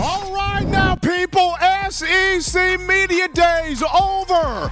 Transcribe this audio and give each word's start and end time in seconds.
All 0.00 0.34
right, 0.34 0.66
now, 0.66 0.94
people, 0.94 1.56
SEC 1.90 2.80
Media 2.80 3.28
Days 3.28 3.82
over. 3.82 4.70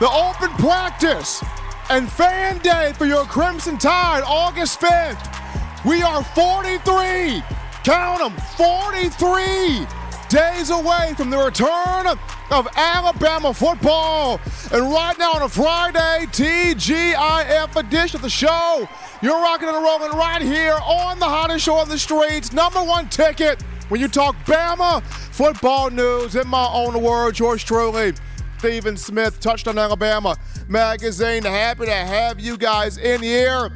The 0.00 0.10
open 0.10 0.50
practice 0.58 1.42
and 1.90 2.10
fan 2.10 2.58
day 2.58 2.92
for 2.96 3.06
your 3.06 3.24
Crimson 3.24 3.78
Tide, 3.78 4.22
August 4.24 4.80
5th. 4.80 5.84
We 5.84 6.02
are 6.02 6.22
43, 6.22 7.42
count 7.84 8.20
them, 8.20 8.36
43 8.56 9.86
days 10.28 10.70
away 10.70 11.14
from 11.16 11.28
the 11.28 11.36
return 11.36 12.06
of 12.06 12.68
Alabama 12.76 13.52
football. 13.52 14.40
And 14.72 14.82
right 14.82 15.16
now 15.18 15.32
on 15.32 15.42
a 15.42 15.48
Friday, 15.48 16.26
TGIF 16.30 17.76
edition 17.76 18.16
of 18.16 18.22
the 18.22 18.30
show, 18.30 18.88
you're 19.20 19.40
rocking 19.40 19.68
and 19.68 19.82
rolling 19.82 20.12
right 20.12 20.40
here 20.40 20.78
on 20.82 21.18
the 21.18 21.26
hottest 21.26 21.64
show 21.64 21.74
on 21.74 21.88
the 21.88 21.98
streets. 21.98 22.52
Number 22.52 22.82
one 22.82 23.08
ticket 23.08 23.62
when 23.90 24.00
you 24.00 24.08
talk 24.08 24.34
Bama 24.46 25.02
football 25.02 25.90
news. 25.90 26.34
In 26.36 26.48
my 26.48 26.66
own 26.72 27.02
words, 27.02 27.38
yours 27.38 27.62
truly, 27.62 28.14
Stephen 28.58 28.96
Smith, 28.96 29.38
Touchdown 29.40 29.78
Alabama 29.78 30.36
Magazine. 30.68 31.42
Happy 31.42 31.84
to 31.84 31.92
have 31.92 32.40
you 32.40 32.56
guys 32.56 32.96
in 32.96 33.22
here. 33.22 33.70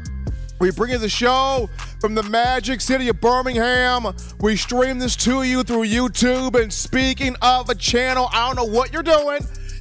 We 0.61 0.71
bring 0.71 0.93
you 0.93 0.99
the 0.99 1.09
show 1.09 1.69
from 2.01 2.15
the 2.15 2.23
magic 2.23 2.81
city 2.81 3.09
of 3.09 3.21
Birmingham. 3.21 4.07
We 4.41 4.57
stream 4.57 4.99
this 4.99 5.17
to 5.17 5.43
you 5.43 5.63
through 5.65 5.87
YouTube. 5.87 6.61
And 6.61 6.73
speaking 6.73 7.37
of 7.43 7.69
a 7.69 7.75
channel, 7.75 8.31
I 8.33 8.47
don't 8.47 8.57
know 8.57 8.73
what 8.73 8.93
you're 8.93 9.03
doing, 9.03 9.41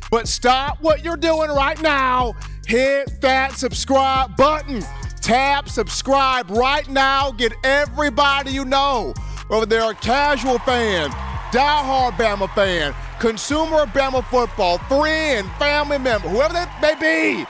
but 0.09 0.27
stop 0.27 0.81
what 0.81 1.05
you're 1.05 1.15
doing 1.15 1.51
right 1.51 1.79
now. 1.81 2.33
Hit 2.65 3.21
that 3.21 3.53
subscribe 3.53 4.35
button. 4.35 4.83
Tap 5.21 5.69
subscribe 5.69 6.49
right 6.49 6.89
now. 6.89 7.31
Get 7.31 7.53
everybody 7.63 8.51
you 8.51 8.65
know, 8.65 9.13
whether 9.47 9.65
they're 9.65 9.91
a 9.91 9.95
casual 9.95 10.59
fan, 10.59 11.09
diehard 11.51 12.13
Bama 12.13 12.53
fan, 12.55 12.93
consumer 13.19 13.81
of 13.81 13.89
Bama 13.89 14.23
football, 14.25 14.77
friend, 14.79 15.49
family 15.59 15.97
member, 15.97 16.29
whoever 16.29 16.53
that 16.53 16.81
may 16.81 16.95
be. 16.95 17.45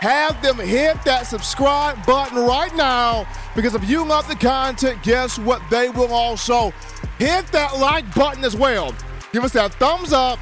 Have 0.00 0.42
them 0.42 0.58
hit 0.58 1.02
that 1.04 1.26
subscribe 1.26 2.04
button 2.04 2.36
right 2.36 2.74
now 2.76 3.26
because 3.56 3.74
if 3.74 3.88
you 3.88 4.04
love 4.04 4.28
the 4.28 4.34
content, 4.34 5.02
guess 5.02 5.38
what? 5.38 5.62
They 5.70 5.88
will 5.88 6.12
also 6.12 6.72
hit 7.18 7.46
that 7.52 7.78
like 7.78 8.12
button 8.14 8.44
as 8.44 8.54
well. 8.54 8.94
Give 9.32 9.44
us 9.44 9.52
that 9.52 9.72
thumbs 9.74 10.12
up, 10.12 10.38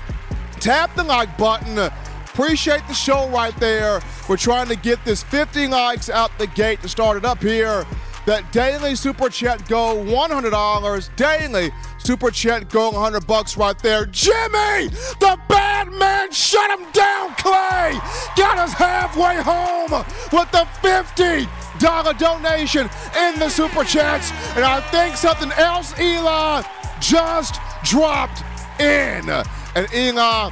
tap 0.59 0.95
the 0.97 1.05
like 1.05 1.37
button. 1.39 1.79
Appreciate 1.79 2.81
the 2.89 2.95
show 2.95 3.29
right 3.29 3.55
there. 3.61 4.01
We're 4.29 4.39
trying 4.39 4.69
to 4.69 4.77
get 4.77 5.05
this 5.05 5.23
50 5.23 5.69
likes 5.69 6.09
out 6.09 6.31
the 6.39 6.47
gate 6.47 6.81
to 6.83 6.89
start 6.89 7.19
it 7.19 7.25
up 7.25 7.43
here. 7.43 7.85
That 8.25 8.53
daily 8.53 8.95
super 8.95 9.29
chat 9.29 9.69
go 9.69 9.97
$100. 9.97 11.17
Daily 11.17 11.73
super 11.99 12.31
chat 12.31 12.69
go 12.71 12.91
100 12.91 13.27
bucks 13.27 13.57
right 13.57 13.79
there. 13.83 14.07
Jimmy, 14.07 14.89
the 15.19 15.39
bad 15.49 15.91
man, 15.93 16.31
shut 16.31 16.71
him 16.79 16.87
down, 16.93 17.35
Clay. 17.37 17.99
Got 18.37 18.59
us 18.59 18.73
halfway 18.73 19.37
home 19.37 20.05
with 20.33 20.51
the 20.53 20.67
50 20.83 21.49
dollar 21.79 22.15
donation 22.15 22.89
in 23.19 23.39
the 23.41 23.49
super 23.49 23.83
chats. 23.83 24.31
And 24.55 24.65
I 24.65 24.81
think 24.93 25.17
something 25.17 25.51
else, 25.53 25.99
Eli, 25.99 26.63
just 27.01 27.57
dropped 27.83 28.45
in. 28.79 29.29
And 29.75 29.93
Eli 29.93 30.51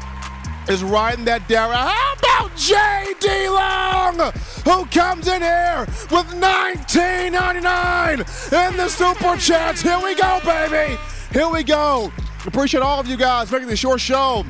is 0.71 0.85
riding 0.85 1.25
that 1.25 1.49
down. 1.49 1.73
How 1.73 2.15
about 2.19 2.55
J.D. 2.57 3.49
Long, 3.49 4.19
who 4.65 4.85
comes 4.87 5.27
in 5.27 5.43
here 5.43 5.81
with 6.11 6.27
19.99 6.27 8.71
in 8.71 8.77
the 8.77 8.89
super 8.89 9.37
chats? 9.37 9.83
Here 9.83 9.99
we 10.03 10.15
go, 10.15 10.39
baby. 10.45 10.97
Here 11.33 11.49
we 11.49 11.65
go. 11.65 12.13
Appreciate 12.47 12.83
all 12.83 13.01
of 13.01 13.09
you 13.09 13.17
guys 13.17 13.51
making 13.51 13.67
this 13.69 13.83
your 13.83 13.99
show, 13.99 14.45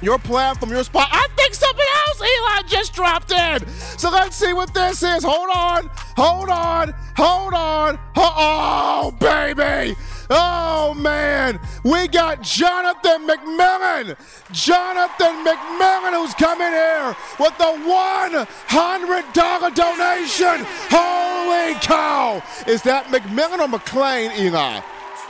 your 0.00 0.18
platform, 0.18 0.70
your 0.70 0.84
spot. 0.84 1.08
I 1.10 1.26
think 1.36 1.54
something 1.54 1.86
else, 2.06 2.20
Eli, 2.20 2.62
just 2.68 2.94
dropped 2.94 3.32
in. 3.32 3.66
So 3.98 4.10
let's 4.10 4.36
see 4.36 4.52
what 4.52 4.72
this 4.72 5.02
is. 5.02 5.24
Hold 5.24 5.50
on, 5.54 5.90
hold 6.16 6.50
on, 6.50 6.94
hold 7.16 7.54
on. 7.54 7.98
Oh, 8.16 9.10
baby. 9.18 9.96
Oh 10.30 10.67
man, 10.94 11.60
we 11.84 12.08
got 12.08 12.42
Jonathan 12.42 13.26
McMillan. 13.26 14.16
Jonathan 14.52 15.44
McMillan 15.44 16.12
who's 16.12 16.34
coming 16.34 16.68
here 16.68 17.16
with 17.38 17.56
the 17.58 17.64
$100 17.64 19.74
donation. 19.74 20.66
Holy 20.90 21.74
cow. 21.80 22.42
Is 22.66 22.82
that 22.82 23.06
McMillan 23.06 23.60
or 23.60 23.68
McLean, 23.68 24.32
Eli? 24.32 24.80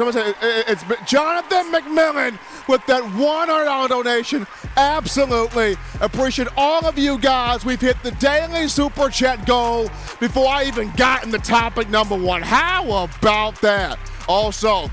It's 0.01 0.85
Jonathan 1.11 1.73
McMillan 1.73 2.39
with 2.69 2.87
that 2.87 3.03
$100 3.03 3.89
donation. 3.89 4.47
Absolutely. 4.77 5.77
Appreciate 6.01 6.47
all 6.57 6.87
of 6.87 6.97
you 6.97 7.19
guys. 7.19 7.65
We've 7.65 7.81
hit 7.81 8.01
the 8.05 8.13
daily 8.13 8.69
super 8.69 9.09
chat 9.09 9.45
goal 9.45 9.91
before 10.21 10.47
I 10.47 10.67
even 10.67 10.93
got 10.93 11.25
in 11.25 11.33
the 11.33 11.39
topic 11.39 11.91
number 11.91 12.15
one. 12.17 12.43
How 12.43 12.85
about 12.85 13.61
that? 13.63 13.99
Also, 14.29 14.89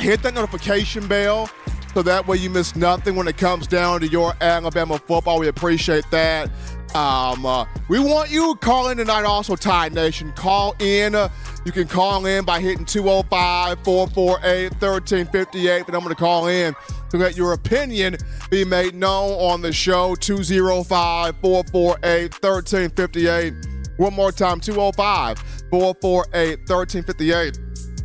hit 0.00 0.22
that 0.22 0.34
notification 0.34 1.06
bell 1.06 1.48
so 1.94 2.02
that 2.02 2.26
way 2.26 2.36
you 2.36 2.50
miss 2.50 2.76
nothing 2.76 3.16
when 3.16 3.26
it 3.28 3.36
comes 3.36 3.66
down 3.66 4.00
to 4.00 4.08
your 4.08 4.34
Alabama 4.40 4.98
football. 4.98 5.38
We 5.40 5.48
appreciate 5.48 6.04
that. 6.10 6.48
Um, 6.94 7.46
uh, 7.46 7.66
we 7.88 8.00
want 8.00 8.30
you 8.30 8.54
to 8.54 8.58
call 8.58 8.88
in 8.88 8.96
tonight, 8.96 9.24
also, 9.24 9.54
Tide 9.54 9.92
Nation. 9.92 10.32
Call 10.32 10.74
in. 10.80 11.14
Uh, 11.14 11.28
You 11.66 11.72
can 11.72 11.86
call 11.86 12.24
in 12.26 12.44
by 12.44 12.58
hitting 12.60 12.84
205 12.86 13.84
448 13.84 14.72
1358. 14.72 15.86
The 15.86 15.92
number 15.92 16.08
to 16.08 16.14
call 16.16 16.48
in 16.48 16.74
to 17.10 17.16
let 17.18 17.36
your 17.36 17.52
opinion 17.52 18.16
be 18.50 18.64
made 18.64 18.94
known 18.94 19.32
on 19.32 19.60
the 19.60 19.72
show 19.72 20.14
205 20.14 21.36
448 21.40 22.32
1358. 22.42 23.54
One 23.98 24.14
more 24.14 24.32
time 24.32 24.58
205 24.58 25.38
448 25.70 26.58
1358. 26.68 27.58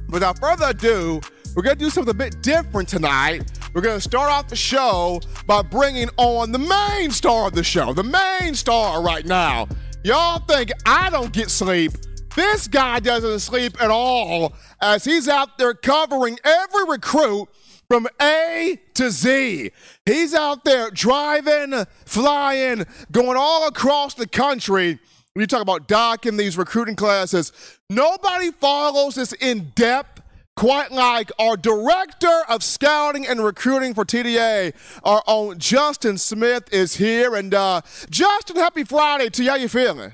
Without 0.09 0.37
further 0.39 0.67
ado, 0.69 1.21
we're 1.55 1.63
going 1.63 1.77
to 1.77 1.83
do 1.83 1.89
something 1.89 2.11
a 2.11 2.17
bit 2.17 2.41
different 2.41 2.89
tonight. 2.89 3.49
We're 3.73 3.81
going 3.81 3.97
to 3.97 4.01
start 4.01 4.29
off 4.29 4.49
the 4.49 4.57
show 4.57 5.21
by 5.47 5.61
bringing 5.61 6.09
on 6.17 6.51
the 6.51 6.59
main 6.59 7.11
star 7.11 7.47
of 7.47 7.53
the 7.53 7.63
show, 7.63 7.93
the 7.93 8.03
main 8.03 8.55
star 8.55 9.01
right 9.01 9.25
now. 9.25 9.67
Y'all 10.03 10.39
think 10.39 10.71
I 10.85 11.09
don't 11.09 11.31
get 11.31 11.49
sleep. 11.49 11.93
This 12.35 12.67
guy 12.67 12.99
doesn't 12.99 13.39
sleep 13.39 13.81
at 13.81 13.89
all 13.89 14.53
as 14.81 15.05
he's 15.05 15.29
out 15.29 15.57
there 15.57 15.73
covering 15.73 16.37
every 16.43 16.83
recruit 16.85 17.47
from 17.87 18.07
A 18.21 18.77
to 18.95 19.09
Z. 19.09 19.71
He's 20.05 20.33
out 20.33 20.65
there 20.65 20.91
driving, 20.91 21.85
flying, 22.05 22.85
going 23.13 23.37
all 23.37 23.67
across 23.67 24.13
the 24.13 24.27
country. 24.27 24.99
When 25.33 25.41
you 25.41 25.47
talk 25.47 25.61
about 25.61 25.87
Doc 25.87 26.25
in 26.25 26.37
these 26.37 26.57
recruiting 26.57 26.95
classes, 26.95 27.51
nobody 27.89 28.51
follows 28.51 29.15
this 29.15 29.33
in 29.33 29.71
depth 29.75 30.14
quite 30.55 30.91
like 30.91 31.31
our 31.37 31.57
director 31.57 32.41
of 32.49 32.63
scouting 32.63 33.27
and 33.27 33.43
recruiting 33.43 33.93
for 33.93 34.05
TDA, 34.05 34.73
our 35.03 35.21
own 35.27 35.59
Justin 35.59 36.17
Smith 36.17 36.73
is 36.73 36.95
here. 36.95 37.35
And 37.35 37.53
uh, 37.53 37.81
Justin, 38.09 38.55
happy 38.57 38.83
Friday 38.83 39.29
to 39.29 39.43
you. 39.43 39.49
How 39.49 39.55
you 39.55 39.67
feeling? 39.67 40.13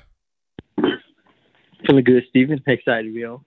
Feeling 1.88 2.04
good, 2.04 2.24
Steven. 2.30 2.62
Excited 2.68 3.08
to 3.08 3.14
be 3.14 3.24
on. 3.24 3.44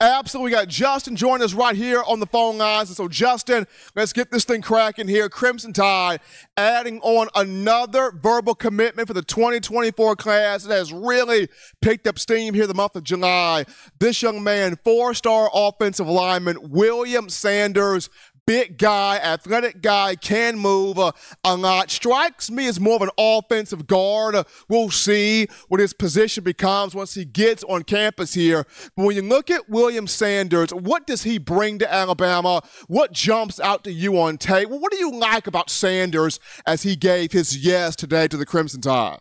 Absolutely. 0.00 0.50
We 0.50 0.56
got 0.56 0.68
Justin 0.68 1.14
joining 1.14 1.44
us 1.44 1.54
right 1.54 1.76
here 1.76 2.02
on 2.02 2.18
the 2.18 2.26
phone 2.26 2.58
lines. 2.58 2.88
And 2.88 2.96
so, 2.96 3.06
Justin, 3.06 3.64
let's 3.94 4.12
get 4.12 4.30
this 4.32 4.44
thing 4.44 4.60
cracking 4.60 5.06
here. 5.06 5.28
Crimson 5.28 5.72
Tide 5.72 6.20
adding 6.56 7.00
on 7.00 7.28
another 7.36 8.10
verbal 8.10 8.56
commitment 8.56 9.06
for 9.06 9.14
the 9.14 9.22
2024 9.22 10.16
class 10.16 10.64
that 10.64 10.74
has 10.74 10.92
really 10.92 11.48
picked 11.80 12.08
up 12.08 12.18
steam 12.18 12.54
here 12.54 12.66
the 12.66 12.74
month 12.74 12.96
of 12.96 13.04
July. 13.04 13.64
This 14.00 14.20
young 14.20 14.42
man, 14.42 14.76
four 14.82 15.14
star 15.14 15.48
offensive 15.54 16.08
lineman, 16.08 16.58
William 16.70 17.28
Sanders, 17.28 18.10
big 18.46 18.78
guy, 18.78 19.16
athletic 19.16 19.80
guy, 19.80 20.14
can 20.16 20.58
move 20.58 20.98
a 20.98 21.56
lot. 21.56 21.90
Strikes 21.90 22.50
me 22.50 22.66
as 22.66 22.78
more 22.78 22.96
of 22.96 23.02
an 23.02 23.10
offensive 23.18 23.86
guard. 23.86 24.36
We'll 24.68 24.90
see 24.90 25.48
what 25.68 25.80
his 25.80 25.92
position 25.92 26.44
becomes 26.44 26.94
once 26.94 27.14
he 27.14 27.24
gets 27.24 27.64
on 27.64 27.82
campus 27.84 28.34
here. 28.34 28.66
But 28.96 29.06
when 29.06 29.16
you 29.16 29.22
look 29.22 29.50
at 29.50 29.68
William 29.68 30.06
Sanders, 30.06 30.72
what 30.72 31.06
does 31.06 31.22
he 31.22 31.38
bring 31.38 31.78
to 31.78 31.92
Alabama? 31.92 32.62
What 32.88 33.12
jumps 33.12 33.60
out 33.60 33.84
to 33.84 33.92
you 33.92 34.18
on 34.20 34.38
tape? 34.38 34.68
What 34.68 34.92
do 34.92 34.98
you 34.98 35.12
like 35.12 35.46
about 35.46 35.70
Sanders 35.70 36.38
as 36.66 36.82
he 36.82 36.96
gave 36.96 37.32
his 37.32 37.64
yes 37.64 37.96
today 37.96 38.28
to 38.28 38.36
the 38.36 38.46
Crimson 38.46 38.80
Tide? 38.80 39.20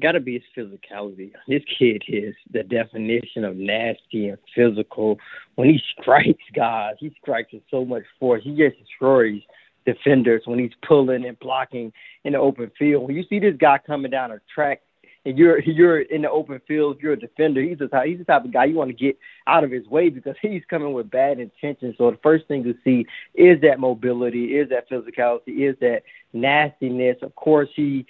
Got 0.00 0.12
to 0.12 0.20
be 0.20 0.34
his 0.34 0.42
physicality. 0.56 1.32
This 1.46 1.62
kid 1.78 2.02
is 2.08 2.34
the 2.52 2.62
definition 2.62 3.44
of 3.44 3.56
nasty 3.56 4.28
and 4.28 4.38
physical. 4.54 5.18
When 5.56 5.68
he 5.68 5.80
strikes 6.00 6.44
guys, 6.54 6.94
he 6.98 7.14
strikes 7.20 7.52
with 7.52 7.62
so 7.70 7.84
much 7.84 8.04
force. 8.18 8.42
He 8.44 8.56
just 8.56 8.78
destroys 8.78 9.40
defenders 9.86 10.42
when 10.44 10.58
he's 10.58 10.72
pulling 10.86 11.24
and 11.24 11.38
blocking 11.38 11.92
in 12.24 12.32
the 12.34 12.38
open 12.38 12.70
field. 12.78 13.06
When 13.06 13.16
you 13.16 13.24
see 13.28 13.38
this 13.38 13.56
guy 13.58 13.78
coming 13.78 14.10
down 14.10 14.32
a 14.32 14.40
track 14.54 14.82
and 15.24 15.36
you're 15.36 15.60
you're 15.60 16.00
in 16.00 16.22
the 16.22 16.30
open 16.30 16.60
field, 16.68 16.98
you're 17.00 17.14
a 17.14 17.18
defender, 17.18 17.62
he's 17.62 17.78
the 17.78 17.88
type 17.88 18.06
he's 18.06 18.18
the 18.18 18.24
type 18.24 18.44
of 18.44 18.52
guy 18.52 18.66
you 18.66 18.76
want 18.76 18.90
to 18.90 18.96
get 18.96 19.18
out 19.46 19.64
of 19.64 19.70
his 19.70 19.86
way 19.86 20.10
because 20.10 20.36
he's 20.40 20.62
coming 20.68 20.92
with 20.92 21.10
bad 21.10 21.40
intentions. 21.40 21.94
So 21.98 22.10
the 22.10 22.18
first 22.22 22.46
thing 22.46 22.64
to 22.64 22.74
see 22.84 23.06
is 23.34 23.60
that 23.62 23.80
mobility, 23.80 24.56
is 24.56 24.68
that 24.68 24.88
physicality, 24.90 25.68
is 25.70 25.76
that 25.80 26.02
nastiness. 26.32 27.16
Of 27.22 27.34
course, 27.34 27.68
he 27.74 28.06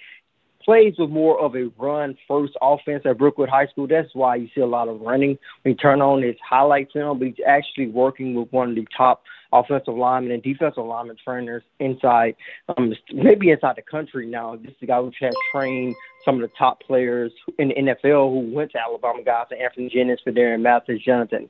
plays 0.63 0.95
with 0.97 1.09
more 1.09 1.39
of 1.39 1.55
a 1.55 1.71
run 1.77 2.17
first 2.27 2.53
offense 2.61 3.03
at 3.05 3.17
Brookwood 3.17 3.49
High 3.49 3.67
School. 3.67 3.87
That's 3.87 4.13
why 4.13 4.35
you 4.35 4.49
see 4.53 4.61
a 4.61 4.67
lot 4.67 4.87
of 4.87 5.01
running. 5.01 5.37
When 5.61 5.73
you 5.73 5.75
turn 5.75 6.01
on 6.01 6.21
his 6.21 6.35
highlight 6.47 6.89
film, 6.91 7.19
but 7.19 7.27
he's 7.29 7.45
actually 7.45 7.87
working 7.87 8.35
with 8.35 8.51
one 8.51 8.69
of 8.69 8.75
the 8.75 8.85
top 8.95 9.23
offensive 9.51 9.95
linemen 9.95 10.31
and 10.31 10.43
defensive 10.43 10.85
lineman 10.85 11.17
trainers 11.23 11.63
inside, 11.79 12.35
um, 12.77 12.93
maybe 13.11 13.49
inside 13.49 13.75
the 13.75 13.81
country 13.81 14.27
now. 14.27 14.55
This 14.55 14.71
is 14.71 14.77
the 14.81 14.87
guy 14.87 14.97
who 14.97 15.11
has 15.21 15.33
trained 15.51 15.95
some 16.23 16.35
of 16.35 16.41
the 16.41 16.55
top 16.57 16.81
players 16.81 17.31
in 17.57 17.69
the 17.69 17.75
NFL 17.75 18.31
who 18.31 18.53
went 18.53 18.71
to 18.73 18.79
Alabama 18.79 19.23
guys, 19.23 19.47
like 19.49 19.59
Anfernee 19.59 19.91
Jennings, 19.91 20.19
Phidarian 20.25 20.61
Mathis, 20.61 21.01
Jonathan, 21.01 21.47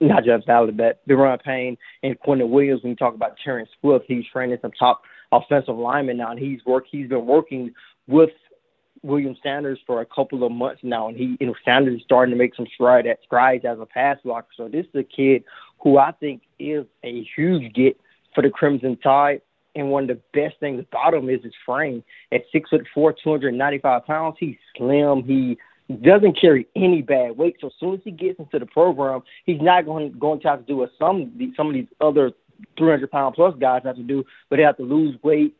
not 0.00 0.24
Ballard, 0.46 0.76
but 0.76 1.06
Da'Ron 1.08 1.42
Payne 1.42 1.76
and 2.02 2.18
Quinnen 2.20 2.50
Williams. 2.50 2.82
When 2.82 2.90
you 2.90 2.96
talk 2.96 3.14
about 3.14 3.36
Terrence 3.42 3.70
Swift, 3.80 4.04
he's 4.06 4.24
training 4.32 4.58
some 4.62 4.72
top 4.72 5.02
offensive 5.32 5.76
linemen 5.76 6.18
now, 6.18 6.30
and 6.30 6.38
he's 6.38 6.64
work. 6.64 6.84
He's 6.90 7.08
been 7.08 7.26
working 7.26 7.72
with 8.06 8.30
William 9.02 9.36
Sanders 9.42 9.78
for 9.86 10.00
a 10.00 10.06
couple 10.06 10.44
of 10.44 10.52
months 10.52 10.80
now, 10.82 11.08
and 11.08 11.16
he, 11.16 11.36
you 11.40 11.46
know, 11.46 11.54
Sanders 11.64 11.96
is 11.96 12.02
starting 12.04 12.32
to 12.32 12.38
make 12.38 12.54
some 12.54 12.66
stride 12.74 13.06
at 13.06 13.18
strides 13.24 13.64
as 13.64 13.78
a 13.80 13.86
pass 13.86 14.18
blocker. 14.24 14.48
So 14.56 14.68
this 14.68 14.86
is 14.86 15.00
a 15.00 15.02
kid 15.02 15.44
who 15.82 15.98
I 15.98 16.12
think 16.12 16.42
is 16.58 16.84
a 17.02 17.26
huge 17.34 17.72
get 17.74 17.98
for 18.34 18.42
the 18.42 18.50
Crimson 18.50 18.96
Tide. 18.96 19.40
And 19.74 19.90
one 19.90 20.10
of 20.10 20.16
the 20.16 20.20
best 20.38 20.58
things 20.58 20.84
about 20.90 21.14
him 21.14 21.28
is 21.28 21.42
his 21.44 21.54
frame. 21.64 22.02
At 22.32 22.42
six 22.50 22.70
foot 22.70 22.86
four, 22.92 23.12
two 23.12 23.30
hundred 23.30 23.54
ninety 23.54 23.78
five 23.78 24.04
pounds, 24.04 24.36
he's 24.38 24.56
slim. 24.76 25.22
He 25.22 25.58
doesn't 26.02 26.40
carry 26.40 26.66
any 26.74 27.02
bad 27.02 27.36
weight. 27.36 27.56
So 27.60 27.68
as 27.68 27.72
soon 27.78 27.94
as 27.94 28.00
he 28.04 28.10
gets 28.10 28.38
into 28.38 28.58
the 28.58 28.66
program, 28.66 29.22
he's 29.46 29.60
not 29.60 29.86
going 29.86 30.12
going 30.18 30.40
to 30.40 30.48
have 30.48 30.60
to 30.60 30.66
do 30.66 30.78
what 30.78 30.90
some 30.98 31.32
some 31.56 31.68
of 31.68 31.74
these 31.74 31.86
other 32.00 32.32
300 32.78 33.10
pound 33.10 33.34
plus 33.34 33.54
guys 33.60 33.82
have 33.84 33.96
to 33.96 34.02
do, 34.02 34.24
but 34.48 34.56
they 34.56 34.62
have 34.62 34.76
to 34.76 34.82
lose 34.82 35.16
weight, 35.22 35.54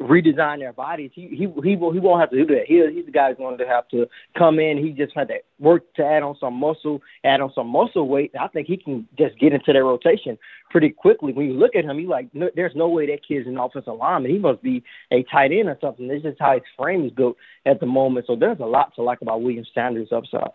redesign 0.00 0.60
their 0.60 0.72
bodies. 0.72 1.10
He 1.14 1.28
he 1.28 1.48
he 1.62 1.76
will 1.76 1.92
he 1.92 1.98
won't 1.98 2.20
have 2.20 2.30
to 2.30 2.36
do 2.36 2.46
that. 2.54 2.66
He 2.66 2.84
he's 2.94 3.06
the 3.06 3.12
guy 3.12 3.28
who's 3.28 3.38
going 3.38 3.58
to 3.58 3.66
have 3.66 3.88
to 3.88 4.06
come 4.36 4.58
in. 4.58 4.78
He 4.78 4.90
just 4.92 5.12
had 5.14 5.28
to 5.28 5.38
work 5.58 5.92
to 5.94 6.04
add 6.04 6.22
on 6.22 6.36
some 6.38 6.54
muscle, 6.54 7.02
add 7.24 7.40
on 7.40 7.52
some 7.54 7.68
muscle 7.68 8.08
weight. 8.08 8.32
I 8.38 8.46
think 8.48 8.68
he 8.68 8.76
can 8.76 9.08
just 9.18 9.38
get 9.38 9.52
into 9.52 9.72
that 9.72 9.82
rotation 9.82 10.38
pretty 10.70 10.90
quickly. 10.90 11.32
When 11.32 11.46
you 11.46 11.54
look 11.54 11.74
at 11.74 11.84
him, 11.84 11.98
you 11.98 12.08
like 12.08 12.28
no, 12.32 12.48
there's 12.54 12.76
no 12.76 12.88
way 12.88 13.06
that 13.06 13.26
kid's 13.26 13.48
an 13.48 13.58
offensive 13.58 13.96
lineman. 13.96 14.30
He 14.30 14.38
must 14.38 14.62
be 14.62 14.84
a 15.10 15.24
tight 15.24 15.50
end 15.52 15.68
or 15.68 15.78
something. 15.80 16.06
This 16.06 16.22
is 16.24 16.36
how 16.38 16.54
his 16.54 16.62
frame 16.76 17.04
is 17.04 17.12
built 17.12 17.36
at 17.66 17.80
the 17.80 17.86
moment. 17.86 18.26
So 18.26 18.36
there's 18.36 18.60
a 18.60 18.66
lot 18.66 18.94
to 18.94 19.02
like 19.02 19.20
about 19.20 19.42
William 19.42 19.64
Sanders' 19.74 20.12
upside. 20.12 20.50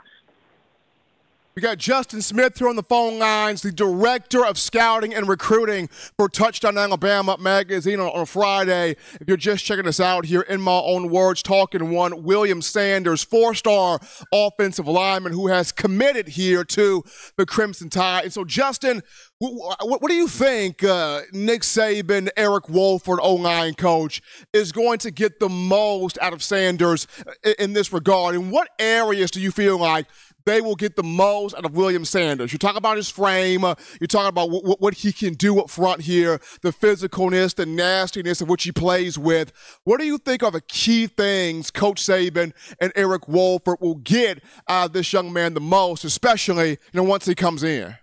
We 1.56 1.62
got 1.62 1.78
Justin 1.78 2.24
Smith 2.24 2.58
here 2.58 2.68
on 2.68 2.76
the 2.76 2.82
phone 2.82 3.20
lines, 3.20 3.62
the 3.62 3.72
director 3.72 4.44
of 4.44 4.58
scouting 4.58 5.14
and 5.14 5.30
recruiting 5.30 5.88
for 6.18 6.28
Touchdown 6.28 6.80
Alabama 6.80 7.38
magazine 7.40 8.00
on, 8.00 8.08
on 8.08 8.26
Friday. 8.26 8.96
If 9.22 9.28
you're 9.28 9.38
just 9.38 9.64
checking 9.64 9.88
us 9.88 10.00
out 10.00 10.26
here 10.26 10.42
in 10.42 10.62
my 10.62 10.80
own 10.80 11.12
words, 11.12 11.44
talking 11.44 11.92
one 11.92 12.24
William 12.24 12.60
Sanders, 12.60 13.24
four-star 13.24 14.00
offensive 14.34 14.88
lineman 14.88 15.32
who 15.32 15.46
has 15.46 15.72
committed 15.72 16.30
here 16.30 16.64
to 16.64 17.04
the 17.38 17.46
Crimson 17.46 17.92
Tide. 17.92 18.24
And 18.24 18.34
so, 18.34 18.44
Justin, 18.44 19.04
what, 19.38 19.78
what 20.02 20.08
do 20.08 20.16
you 20.16 20.28
think 20.28 20.84
uh, 20.84 21.22
Nick 21.34 21.62
Saban, 21.62 22.30
Eric 22.36 22.68
Wolford, 22.68 23.20
O-line 23.22 23.76
coach, 23.76 24.24
is 24.54 24.72
going 24.72 24.98
to 25.00 25.12
get 25.12 25.40
the 25.40 25.50
most 25.50 26.18
out 26.20 26.34
of 26.34 26.42
Sanders 26.42 27.06
in, 27.44 27.54
in 27.60 27.74
this 27.74 27.94
regard? 27.94 28.34
And 28.34 28.52
what 28.52 28.70
areas 28.80 29.30
do 29.30 29.40
you 29.40 29.52
feel 29.52 29.78
like 29.78 30.08
they 30.46 30.62
will 30.62 30.76
get 30.76 30.96
the 30.96 31.04
most 31.04 31.56
out 31.56 31.66
of 31.66 31.76
William 31.76 32.06
Sanders. 32.06 32.52
You 32.52 32.60
talk 32.60 32.76
about 32.76 32.98
his 32.98 33.10
frame. 33.10 33.64
Uh, 33.64 33.76
you 34.02 34.08
talk 34.08 34.28
about 34.28 34.48
w- 34.48 34.62
w- 34.62 34.78
what 34.80 34.94
he 34.94 35.12
can 35.12 35.34
do 35.34 35.60
up 35.60 35.70
front 35.70 36.02
here, 36.02 36.40
the 36.62 36.72
physicalness, 36.72 37.56
the 37.56 37.66
nastiness 37.66 38.42
of 38.42 38.50
which 38.50 38.64
he 38.64 38.72
plays 38.72 39.18
with. 39.18 39.52
What 39.84 40.00
do 40.00 40.06
you 40.06 40.18
think 40.18 40.44
are 40.44 40.52
the 40.52 40.62
key 40.62 41.08
things 41.08 41.72
Coach 41.72 42.02
Saban 42.02 42.54
and 42.80 42.92
Eric 42.96 43.28
Wolford 43.28 43.78
will 43.80 43.96
get 43.96 44.44
out 44.68 44.88
of 44.88 44.94
this 44.94 45.12
young 45.14 45.32
man 45.32 45.54
the 45.54 45.62
most, 45.62 46.04
especially 46.04 46.72
you 46.72 46.78
know 46.94 47.04
once 47.04 47.26
he 47.26 47.36
comes 47.36 47.64
in? 47.64 47.96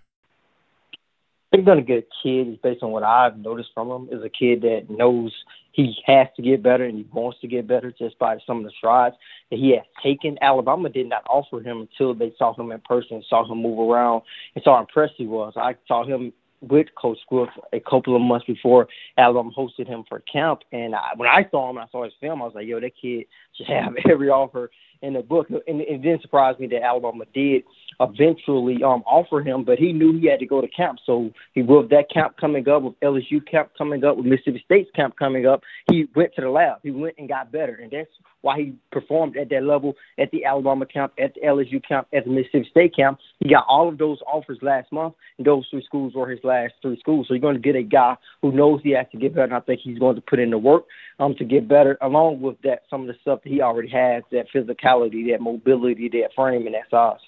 They're 1.51 1.61
going 1.61 1.79
to 1.79 1.83
get 1.83 2.07
a 2.07 2.23
kid, 2.23 2.61
based 2.61 2.81
on 2.81 2.91
what 2.91 3.03
I've 3.03 3.37
noticed 3.37 3.71
from 3.73 3.89
him, 3.91 4.09
is 4.09 4.23
a 4.23 4.29
kid 4.29 4.61
that 4.61 4.89
knows– 4.89 5.33
he 5.71 5.95
has 6.05 6.27
to 6.35 6.41
get 6.41 6.61
better 6.61 6.83
and 6.85 6.97
he 6.97 7.07
wants 7.11 7.39
to 7.41 7.47
get 7.47 7.67
better 7.67 7.93
just 7.97 8.17
by 8.19 8.37
some 8.45 8.59
of 8.59 8.63
the 8.63 8.71
strides 8.77 9.15
that 9.49 9.57
he 9.57 9.71
has 9.71 9.85
taken. 10.03 10.37
Alabama 10.41 10.89
did 10.89 11.07
not 11.07 11.23
offer 11.29 11.61
him 11.61 11.81
until 11.81 12.13
they 12.13 12.33
saw 12.37 12.53
him 12.53 12.71
in 12.71 12.79
person, 12.81 13.23
saw 13.29 13.49
him 13.49 13.61
move 13.61 13.79
around, 13.79 14.23
and 14.55 14.63
saw 14.63 14.75
how 14.75 14.81
impressed 14.81 15.13
he 15.17 15.27
was. 15.27 15.53
I 15.55 15.75
saw 15.87 16.05
him 16.05 16.33
with 16.61 16.87
Coach 16.95 17.17
Swift 17.27 17.53
a 17.73 17.79
couple 17.79 18.15
of 18.15 18.21
months 18.21 18.45
before 18.45 18.87
Alabama 19.17 19.51
hosted 19.57 19.87
him 19.87 20.03
for 20.07 20.19
camp. 20.31 20.61
And 20.71 20.93
I, 20.93 21.09
when 21.15 21.27
I 21.27 21.47
saw 21.49 21.69
him, 21.69 21.77
I 21.77 21.87
saw 21.91 22.03
his 22.03 22.13
film, 22.21 22.41
I 22.41 22.45
was 22.45 22.53
like, 22.55 22.67
yo, 22.67 22.79
that 22.79 22.91
kid 23.01 23.25
should 23.55 23.67
have 23.67 23.93
every 24.09 24.29
offer 24.29 24.69
in 25.01 25.13
the 25.13 25.21
book. 25.21 25.47
And 25.49 25.81
it 25.81 26.01
didn't 26.01 26.21
surprise 26.21 26.57
me 26.59 26.67
that 26.67 26.83
Alabama 26.83 27.25
did 27.33 27.63
eventually 27.99 28.83
um, 28.83 29.03
offer 29.05 29.41
him, 29.41 29.63
but 29.63 29.77
he 29.77 29.93
knew 29.93 30.17
he 30.19 30.27
had 30.27 30.39
to 30.39 30.45
go 30.45 30.61
to 30.61 30.67
camp. 30.67 30.99
So 31.05 31.31
he 31.53 31.61
with 31.61 31.89
that 31.89 32.09
camp 32.11 32.35
coming 32.39 32.67
up, 32.67 32.83
with 32.83 32.99
LSU 33.01 33.45
camp 33.49 33.71
coming 33.77 34.03
up, 34.03 34.17
with 34.17 34.25
Mississippi 34.25 34.61
State's 34.65 34.89
camp 34.95 35.15
coming 35.17 35.45
up, 35.45 35.61
he 35.89 36.07
went 36.15 36.33
to 36.35 36.41
the 36.41 36.49
lab. 36.49 36.79
He 36.83 36.91
went 36.91 37.15
and 37.17 37.29
got 37.29 37.51
better, 37.51 37.75
and 37.75 37.91
that's 37.91 38.09
why 38.41 38.57
he 38.57 38.73
performed 38.91 39.37
at 39.37 39.49
that 39.49 39.63
level 39.63 39.93
at 40.17 40.31
the 40.31 40.45
Alabama 40.45 40.85
camp, 40.85 41.13
at 41.19 41.33
the 41.35 41.41
LSU 41.41 41.81
camp, 41.87 42.07
at 42.13 42.25
the 42.25 42.31
Mississippi 42.31 42.67
State 42.69 42.95
camp. 42.95 43.19
He 43.39 43.49
got 43.49 43.65
all 43.67 43.87
of 43.87 43.97
those 43.97 44.19
offers 44.25 44.57
last 44.61 44.91
month, 44.91 45.13
and 45.37 45.45
those 45.45 45.67
three 45.69 45.83
schools 45.83 46.13
were 46.15 46.29
his 46.29 46.43
last 46.43 46.73
three 46.81 46.99
schools. 46.99 47.27
So 47.27 47.33
you're 47.33 47.41
going 47.41 47.55
to 47.55 47.61
get 47.61 47.75
a 47.75 47.83
guy 47.83 48.15
who 48.41 48.51
knows 48.51 48.81
he 48.83 48.91
has 48.91 49.05
to 49.11 49.17
get 49.17 49.33
better, 49.33 49.45
and 49.45 49.53
I 49.53 49.59
think 49.59 49.81
he's 49.83 49.99
going 49.99 50.15
to 50.15 50.21
put 50.21 50.39
in 50.39 50.49
the 50.49 50.57
work 50.57 50.85
um, 51.19 51.35
to 51.35 51.45
get 51.45 51.67
better. 51.67 51.97
Along 52.01 52.41
with 52.41 52.59
that, 52.63 52.83
some 52.89 53.01
of 53.01 53.07
the 53.07 53.15
stuff 53.21 53.41
that 53.43 53.49
he 53.49 53.61
already 53.61 53.89
has, 53.89 54.23
that 54.31 54.47
physicality, 54.53 54.81
that 54.99 55.41
mobility, 55.41 56.09
that 56.09 56.29
frame, 56.35 56.65
and 56.65 56.75
that 56.75 56.89
size. 56.89 57.19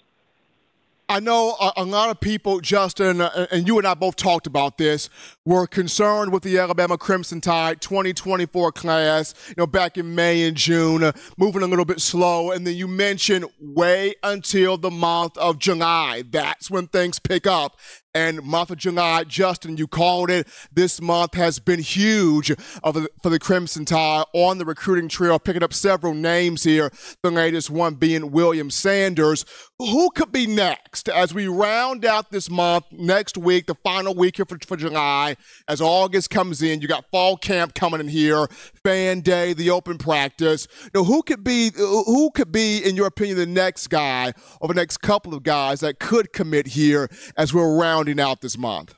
I 1.10 1.20
know 1.20 1.56
a, 1.60 1.74
a, 1.78 1.84
lot 1.84 2.10
of 2.10 2.22
people, 2.22 2.62
Justin, 2.62 3.20
uh, 3.20 3.46
and 3.52 3.68
you 3.68 3.78
and 3.78 3.86
I 3.86 3.94
both 3.94 4.16
talked 4.16 4.48
about 4.48 4.78
this, 4.78 5.10
were 5.46 5.68
concerned 5.68 6.32
with 6.32 6.44
the 6.44 6.58
Alabama 6.58 6.98
Crimson 6.98 7.42
Tide 7.42 7.82
2024 7.82 8.72
class, 8.72 9.34
you 9.50 9.56
know, 9.58 9.68
back 9.68 9.98
in 9.98 10.16
May 10.16 10.48
and 10.48 10.56
June, 10.56 11.04
uh, 11.04 11.12
moving 11.38 11.62
a 11.62 11.68
little 11.68 11.86
bit 11.86 12.00
slow. 12.00 12.52
And 12.52 12.66
then 12.66 12.76
you 12.76 12.88
mentioned 12.88 13.46
wait 13.60 14.16
until 14.24 14.78
the 14.78 14.90
month 14.90 15.38
of 15.38 15.60
July. 15.60 16.24
That's 16.28 16.72
when 16.72 16.88
things 16.88 17.20
pick 17.20 17.46
up 17.46 17.78
and 18.14 18.44
month 18.44 18.70
of 18.70 18.78
July, 18.78 19.24
Justin, 19.24 19.78
you 19.78 19.88
called 19.88 20.30
it. 20.30 20.48
This 20.72 21.02
month 21.02 21.34
has 21.34 21.60
been 21.60 21.80
huge 21.80 22.52
for 23.22 23.30
the 23.30 23.40
Crimson 23.40 23.86
Tide 23.86 24.26
on 24.34 24.58
the 24.58 24.66
recruiting 24.66 25.10
trail, 25.10 25.40
picking 25.40 25.64
up 25.64 25.74
several 25.74 26.14
names 26.14 26.64
here. 26.64 26.92
The 27.24 27.32
latest 27.32 27.70
one 27.70 27.96
being 27.96 28.32
William 28.32 28.70
Sanders. 28.70 29.46
Who 29.80 30.12
could 30.12 30.32
be 30.32 30.48
next 30.48 31.10
as 31.10 31.34
we 31.34 31.48
round 31.48 32.06
out 32.06 32.32
this 32.32 32.50
month 32.50 32.86
next 32.92 33.38
week, 33.38 33.66
the 33.66 33.76
final 33.76 34.14
week 34.14 34.38
here 34.38 34.46
for, 34.46 34.58
for 34.66 34.78
July, 34.78 35.36
as 35.68 35.82
August 35.82 36.30
comes 36.30 36.62
in? 36.62 36.82
You 36.82 36.88
got 36.88 37.10
fall 37.12 37.36
camp 37.36 37.74
coming 37.74 38.00
in 38.00 38.08
here, 38.08 38.48
fan 38.84 39.22
day, 39.22 39.54
the 39.54 39.72
open 39.72 39.98
practice. 39.98 40.68
Know, 40.94 41.04
who 41.04 41.24
could 41.24 41.44
be 41.44 41.72
who 41.76 42.30
could 42.32 42.52
be, 42.52 42.78
in 42.78 42.96
your 42.96 43.08
opinion, 43.08 43.38
the 43.38 43.46
next 43.46 43.88
guy 43.88 44.34
or 44.62 44.68
the 44.68 44.74
next 44.74 44.98
couple 44.98 45.34
of 45.34 45.44
guys 45.44 45.80
that 45.82 46.00
could 46.00 46.32
commit 46.32 46.68
here 46.68 47.10
as 47.36 47.54
we're 47.54 47.78
around 47.78 48.03
rounding 48.04 48.24
out 48.24 48.42
this 48.42 48.58
month? 48.58 48.96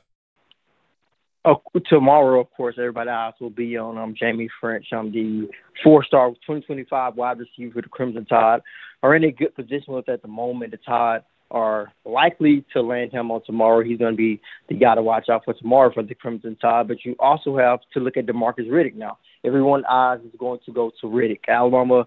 Oh, 1.44 1.62
tomorrow, 1.88 2.40
of 2.40 2.50
course, 2.56 2.74
everybody 2.76 3.08
else 3.08 3.36
will 3.40 3.50
be 3.50 3.76
on 3.76 3.96
um, 3.96 4.16
Jaime 4.20 4.48
Ffrench. 4.60 4.86
I'm 4.92 4.98
um, 4.98 5.12
the 5.12 5.48
four-star 5.84 6.30
2025 6.30 7.14
wide 7.14 7.38
receiver 7.38 7.74
for 7.74 7.82
the 7.82 7.88
Crimson 7.88 8.24
Tide. 8.24 8.60
Are 9.02 9.14
in 9.14 9.22
a 9.22 9.30
good 9.30 9.54
position 9.54 9.94
with 9.94 10.08
at 10.08 10.22
the 10.22 10.28
moment. 10.28 10.72
The 10.72 10.78
Tide 10.78 11.20
are 11.52 11.92
likely 12.04 12.64
to 12.72 12.82
land 12.82 13.12
him 13.12 13.30
on 13.30 13.42
tomorrow. 13.44 13.84
He's 13.84 13.98
going 13.98 14.14
to 14.14 14.16
be 14.16 14.40
the 14.68 14.74
guy 14.74 14.96
to 14.96 15.02
watch 15.02 15.28
out 15.28 15.44
for 15.44 15.54
tomorrow 15.54 15.92
for 15.94 16.02
the 16.02 16.16
Crimson 16.16 16.56
Tide. 16.56 16.88
But 16.88 17.04
you 17.04 17.14
also 17.20 17.56
have 17.56 17.78
to 17.94 18.00
look 18.00 18.16
at 18.16 18.26
Demarcus 18.26 18.68
Riddick 18.68 18.96
now. 18.96 19.18
Everyone's 19.44 19.84
eyes 19.88 20.18
is 20.24 20.34
going 20.36 20.58
to 20.66 20.72
go 20.72 20.90
to 21.00 21.06
Riddick. 21.06 21.40
Alabama 21.46 22.06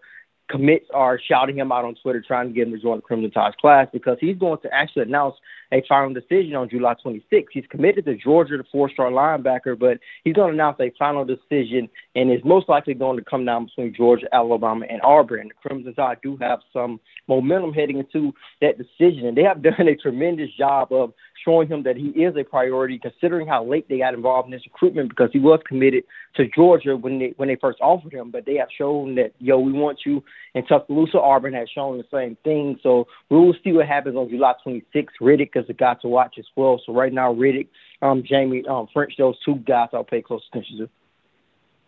commits 0.49 0.87
are 0.93 1.19
shouting 1.29 1.57
him 1.57 1.71
out 1.71 1.85
on 1.85 1.95
Twitter, 2.01 2.21
trying 2.25 2.49
to 2.49 2.53
get 2.53 2.67
him 2.67 2.73
to 2.73 2.79
join 2.81 2.97
the 2.97 3.01
Crimson 3.03 3.31
Tide's 3.31 3.55
class 3.61 3.87
because 3.93 4.17
he's 4.19 4.37
going 4.37 4.59
to 4.63 4.73
actually 4.73 5.03
announce 5.03 5.35
a 5.71 5.83
final 5.87 6.13
decision 6.13 6.55
on 6.55 6.69
July 6.69 6.95
26th. 7.05 7.45
He's 7.51 7.65
committed 7.69 8.05
to 8.05 8.15
Georgia, 8.15 8.57
the 8.57 8.63
four-star 8.71 9.11
linebacker, 9.11 9.77
but 9.77 9.99
he's 10.23 10.33
going 10.33 10.49
to 10.49 10.53
announce 10.53 10.77
a 10.79 10.91
final 10.97 11.25
decision, 11.25 11.89
and 12.15 12.31
is 12.31 12.41
most 12.43 12.69
likely 12.69 12.93
going 12.93 13.17
to 13.17 13.23
come 13.23 13.45
down 13.45 13.65
between 13.65 13.93
Georgia, 13.93 14.27
Alabama, 14.33 14.85
and 14.89 15.01
Auburn. 15.03 15.49
The 15.49 15.53
Crimson 15.55 15.93
Tide 15.93 16.17
do 16.23 16.37
have 16.37 16.59
some 16.73 16.99
momentum 17.27 17.73
heading 17.73 17.99
into 17.99 18.33
that 18.61 18.77
decision, 18.77 19.27
and 19.27 19.37
they 19.37 19.43
have 19.43 19.61
done 19.63 19.87
a 19.87 19.95
tremendous 19.95 20.49
job 20.57 20.91
of 20.91 21.13
showing 21.45 21.67
him 21.67 21.83
that 21.83 21.95
he 21.95 22.07
is 22.09 22.35
a 22.35 22.43
priority, 22.43 22.99
considering 22.99 23.47
how 23.47 23.63
late 23.63 23.87
they 23.89 23.99
got 23.99 24.13
involved 24.13 24.47
in 24.47 24.51
this 24.51 24.65
recruitment 24.65 25.09
because 25.09 25.29
he 25.31 25.39
was 25.39 25.59
committed 25.67 26.03
to 26.35 26.45
Georgia 26.55 26.95
when 26.95 27.19
they 27.19 27.33
when 27.37 27.47
they 27.47 27.55
first 27.55 27.79
offered 27.81 28.13
him. 28.13 28.31
But 28.31 28.45
they 28.45 28.55
have 28.55 28.69
shown 28.75 29.15
that 29.15 29.31
yo, 29.39 29.59
we 29.59 29.71
want 29.71 29.99
you. 30.05 30.23
And 30.55 30.67
Tuscaloosa 30.67 31.19
Auburn 31.19 31.53
has 31.53 31.69
shown 31.69 31.97
the 31.97 32.05
same 32.11 32.37
thing. 32.43 32.79
So 32.83 33.07
we 33.29 33.37
will 33.37 33.55
see 33.63 33.71
what 33.71 33.87
happens 33.87 34.15
on 34.15 34.29
July 34.29 34.53
26th. 34.65 35.07
Riddick 35.21 35.51
is 35.55 35.65
a 35.69 35.73
guy 35.73 35.95
to 36.01 36.07
watch 36.07 36.35
as 36.39 36.45
well. 36.55 36.81
So 36.85 36.93
right 36.93 37.13
now, 37.13 37.33
Riddick, 37.33 37.67
um, 38.01 38.23
Jaime 38.29 38.63
um, 38.67 38.87
Ffrench, 38.95 39.17
those 39.17 39.35
two 39.43 39.55
guys 39.55 39.89
I'll 39.93 40.03
pay 40.03 40.21
close 40.21 40.41
attention 40.51 40.77
to. 40.79 40.89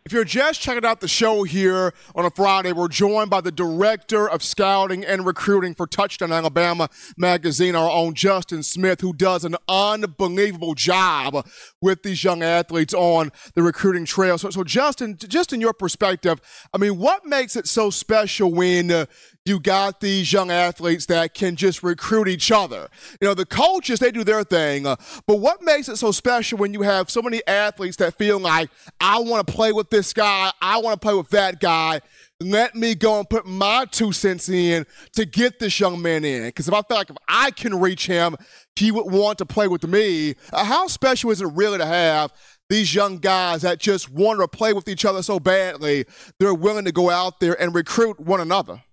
If 0.04 0.14
you're 0.14 0.24
just 0.24 0.62
checking 0.62 0.84
out 0.84 1.00
the 1.00 1.08
show 1.08 1.44
here 1.44 1.94
on 2.16 2.26
a 2.26 2.32
Friday, 2.32 2.72
we're 2.72 2.88
joined 2.88 3.30
by 3.30 3.40
the 3.40 3.52
Director 3.52 4.28
of 4.28 4.42
Scouting 4.42 5.06
and 5.06 5.28
Recruiting 5.28 5.76
for 5.76 5.86
Touchdown 5.86 6.32
Alabama 6.32 6.90
magazine, 7.18 7.76
our 7.76 7.90
own 7.90 8.16
Justin 8.16 8.64
Smith, 8.64 9.02
who 9.02 9.14
does 9.14 9.46
an 9.46 9.56
unbelievable 9.68 10.74
job 10.74 11.48
with 11.82 12.02
these 12.02 12.24
young 12.24 12.42
athletes 12.42 12.96
on 12.96 13.32
the 13.54 13.62
recruiting 13.62 14.06
trail. 14.06 14.40
So, 14.40 14.50
so 14.50 14.64
Justin, 14.64 15.18
just 15.18 15.54
in 15.54 15.62
your 15.62 15.74
perspective, 15.74 16.42
I 16.74 16.80
mean, 16.80 16.98
what 16.98 17.24
makes 17.24 17.56
it 17.56 17.68
so 17.68 17.92
special 17.92 18.52
when 18.52 18.90
uh, 18.90 19.06
you 19.46 19.60
got 19.60 20.02
these 20.02 20.32
young 20.32 20.52
athletes 20.52 21.08
that 21.08 21.34
can 21.34 21.56
just 21.56 21.82
recruit 21.82 22.28
each 22.28 22.52
other. 22.52 22.90
You 23.20 23.28
know, 23.28 23.34
the 23.34 23.46
coaches, 23.46 24.00
they 24.00 24.12
do 24.12 24.24
their 24.24 24.44
thing. 24.44 24.86
Uh, 24.86 24.98
but 25.26 25.38
what 25.38 25.64
makes 25.64 25.90
it 25.90 25.98
so 25.98 26.12
special 26.12 26.60
when 26.60 26.74
you 26.74 26.84
have 26.84 27.10
so 27.10 27.22
many 27.22 27.42
athletes 27.48 27.98
that 27.98 28.16
feel 28.16 28.40
like, 28.40 28.70
I 29.00 29.20
want 29.20 29.48
to 29.48 29.54
play 29.54 29.72
with 29.72 29.90
this 29.90 30.14
guy, 30.14 30.52
I 30.62 30.78
want 30.78 31.02
to 31.02 31.06
play 31.06 31.16
with 31.16 31.30
that 31.30 31.60
guy? 31.60 32.02
Let 32.40 32.76
me 32.76 32.96
go 32.96 33.20
and 33.20 33.30
put 33.30 33.46
my 33.46 33.86
two 33.90 34.12
cents 34.12 34.50
in 34.50 34.86
to 35.14 35.26
get 35.26 35.60
this 35.60 35.80
young 35.80 36.02
man 36.02 36.24
in. 36.24 36.44
Because 36.44 36.68
if 36.68 36.74
I 36.74 36.82
feel 36.82 36.98
like 36.98 37.10
if 37.10 37.18
I 37.28 37.52
can 37.52 37.80
reach 37.80 38.06
him, 38.08 38.36
he 38.76 38.92
would 38.92 39.12
want 39.12 39.40
to 39.40 39.46
play 39.46 39.68
with 39.68 39.88
me. 39.88 40.36
Uh, 40.54 40.64
how 40.64 40.88
special 40.88 41.32
is 41.32 41.42
it 41.42 41.48
really 41.54 41.78
to 41.80 41.86
have 41.86 42.32
these 42.70 42.94
young 42.94 43.18
guys 43.18 43.64
that 43.64 43.80
just 43.80 44.10
want 44.10 44.40
to 44.40 44.48
play 44.48 44.74
with 44.74 44.88
each 44.88 45.04
other 45.04 45.22
so 45.22 45.40
badly, 45.40 46.06
they're 46.40 46.54
willing 46.54 46.86
to 46.86 46.92
go 46.92 47.10
out 47.10 47.40
there 47.40 47.60
and 47.62 47.74
recruit 47.74 48.20
one 48.20 48.40
another? 48.40 48.84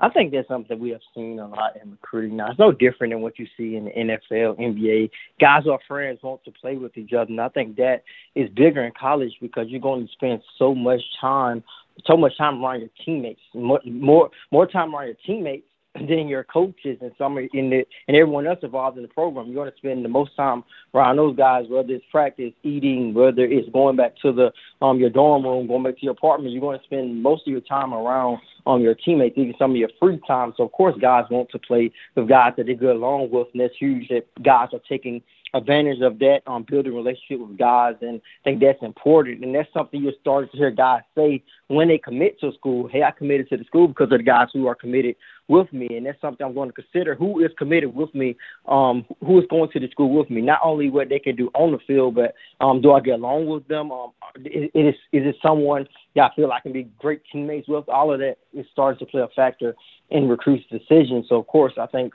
I 0.00 0.08
think 0.08 0.32
that's 0.32 0.46
something 0.46 0.78
we 0.78 0.90
have 0.90 1.00
seen 1.14 1.38
a 1.40 1.48
lot 1.48 1.72
in 1.82 1.90
recruiting 1.90 2.36
now. 2.36 2.50
It's 2.50 2.58
no 2.58 2.70
different 2.70 3.12
than 3.12 3.20
what 3.20 3.38
you 3.38 3.46
see 3.56 3.74
in 3.76 3.86
the 3.86 3.90
NFL, 3.90 4.58
NBA. 4.58 5.10
Guys 5.40 5.66
are 5.68 5.80
friends 5.88 6.20
want 6.22 6.44
to 6.44 6.52
play 6.52 6.76
with 6.76 6.96
each 6.96 7.12
other, 7.12 7.30
and 7.30 7.40
I 7.40 7.48
think 7.48 7.76
that 7.76 8.02
is 8.34 8.48
bigger 8.50 8.84
in 8.84 8.92
college 8.98 9.32
because 9.40 9.66
you're 9.68 9.80
going 9.80 10.06
to 10.06 10.12
spend 10.12 10.40
so 10.56 10.74
much 10.74 11.00
time, 11.20 11.64
so 12.06 12.16
much 12.16 12.36
time 12.38 12.64
around 12.64 12.80
your 12.80 12.90
teammates, 13.04 13.40
more 13.54 13.80
more, 13.84 14.30
more 14.52 14.66
time 14.66 14.94
around 14.94 15.06
your 15.06 15.16
teammates 15.26 15.67
than 16.06 16.28
your 16.28 16.44
coaches 16.44 16.98
and 17.00 17.12
some 17.18 17.38
in 17.38 17.70
the 17.70 17.84
and 18.06 18.16
everyone 18.16 18.46
else 18.46 18.58
involved 18.62 18.96
in 18.96 19.02
the 19.02 19.08
program. 19.08 19.46
You're 19.46 19.64
going 19.64 19.70
to 19.70 19.76
spend 19.76 20.04
the 20.04 20.08
most 20.08 20.36
time 20.36 20.64
around 20.94 21.16
those 21.16 21.36
guys, 21.36 21.66
whether 21.68 21.92
it's 21.92 22.04
practice, 22.10 22.52
eating, 22.62 23.14
whether 23.14 23.44
it's 23.44 23.68
going 23.70 23.96
back 23.96 24.14
to 24.22 24.32
the 24.32 24.52
um 24.84 24.98
your 24.98 25.10
dorm 25.10 25.44
room, 25.44 25.66
going 25.66 25.82
back 25.82 25.96
to 25.98 26.02
your 26.04 26.12
apartment. 26.12 26.52
You're 26.52 26.60
going 26.60 26.78
to 26.78 26.84
spend 26.84 27.22
most 27.22 27.46
of 27.46 27.52
your 27.52 27.60
time 27.62 27.92
around 27.92 28.38
um 28.66 28.80
your 28.80 28.94
teammates, 28.94 29.36
even 29.38 29.54
some 29.58 29.72
of 29.72 29.76
your 29.76 29.90
free 30.00 30.20
time. 30.26 30.52
So 30.56 30.64
of 30.64 30.72
course, 30.72 30.94
guys 31.00 31.24
want 31.30 31.50
to 31.50 31.58
play 31.58 31.90
with 32.14 32.28
guys 32.28 32.52
that 32.56 32.66
they 32.66 32.74
get 32.74 32.90
along 32.90 33.30
with, 33.30 33.48
and 33.52 33.62
that's 33.62 33.74
huge. 33.78 34.08
That 34.08 34.26
guys 34.42 34.68
are 34.72 34.80
taking 34.88 35.22
advantage 35.54 36.00
of 36.00 36.18
that, 36.18 36.40
um, 36.46 36.64
building 36.68 36.94
relationship 36.94 37.40
with 37.40 37.58
guys, 37.58 37.94
and 38.00 38.20
I 38.20 38.42
think 38.44 38.60
that's 38.60 38.82
important. 38.82 39.44
And 39.44 39.54
that's 39.54 39.72
something 39.72 40.02
you're 40.02 40.12
starting 40.20 40.50
to 40.50 40.56
hear 40.56 40.70
guys 40.70 41.02
say 41.16 41.42
when 41.68 41.88
they 41.88 41.98
commit 41.98 42.40
to 42.40 42.48
a 42.48 42.52
school. 42.54 42.88
Hey, 42.88 43.02
I 43.02 43.10
committed 43.10 43.48
to 43.50 43.56
the 43.56 43.64
school 43.64 43.88
because 43.88 44.12
of 44.12 44.18
the 44.18 44.22
guys 44.22 44.48
who 44.52 44.66
are 44.66 44.74
committed 44.74 45.16
with 45.48 45.72
me, 45.72 45.88
and 45.96 46.04
that's 46.04 46.20
something 46.20 46.46
I'm 46.46 46.54
going 46.54 46.68
to 46.68 46.74
consider. 46.74 47.14
Who 47.14 47.42
is 47.42 47.50
committed 47.58 47.94
with 47.94 48.14
me? 48.14 48.36
Um, 48.66 49.06
who 49.24 49.38
is 49.38 49.46
going 49.48 49.70
to 49.72 49.80
the 49.80 49.88
school 49.88 50.10
with 50.10 50.28
me? 50.28 50.42
Not 50.42 50.60
only 50.62 50.90
what 50.90 51.08
they 51.08 51.18
can 51.18 51.36
do 51.36 51.50
on 51.54 51.72
the 51.72 51.78
field, 51.86 52.14
but 52.14 52.34
um, 52.60 52.82
do 52.82 52.92
I 52.92 53.00
get 53.00 53.14
along 53.14 53.46
with 53.46 53.66
them? 53.68 53.90
Um, 53.90 54.12
is 54.44 54.94
is 55.12 55.26
it 55.26 55.36
someone 55.42 55.88
that 56.14 56.30
I 56.30 56.34
feel 56.34 56.52
I 56.52 56.60
can 56.60 56.72
be 56.72 56.88
great 56.98 57.22
teammates 57.32 57.68
with? 57.68 57.88
All 57.88 58.12
of 58.12 58.20
that 58.20 58.36
is 58.52 58.66
starting 58.72 58.98
to 58.98 59.10
play 59.10 59.22
a 59.22 59.28
factor 59.28 59.74
in 60.10 60.28
recruits' 60.28 60.64
decisions. 60.70 61.26
So, 61.28 61.36
of 61.36 61.46
course, 61.46 61.72
I 61.78 61.86
think 61.86 62.12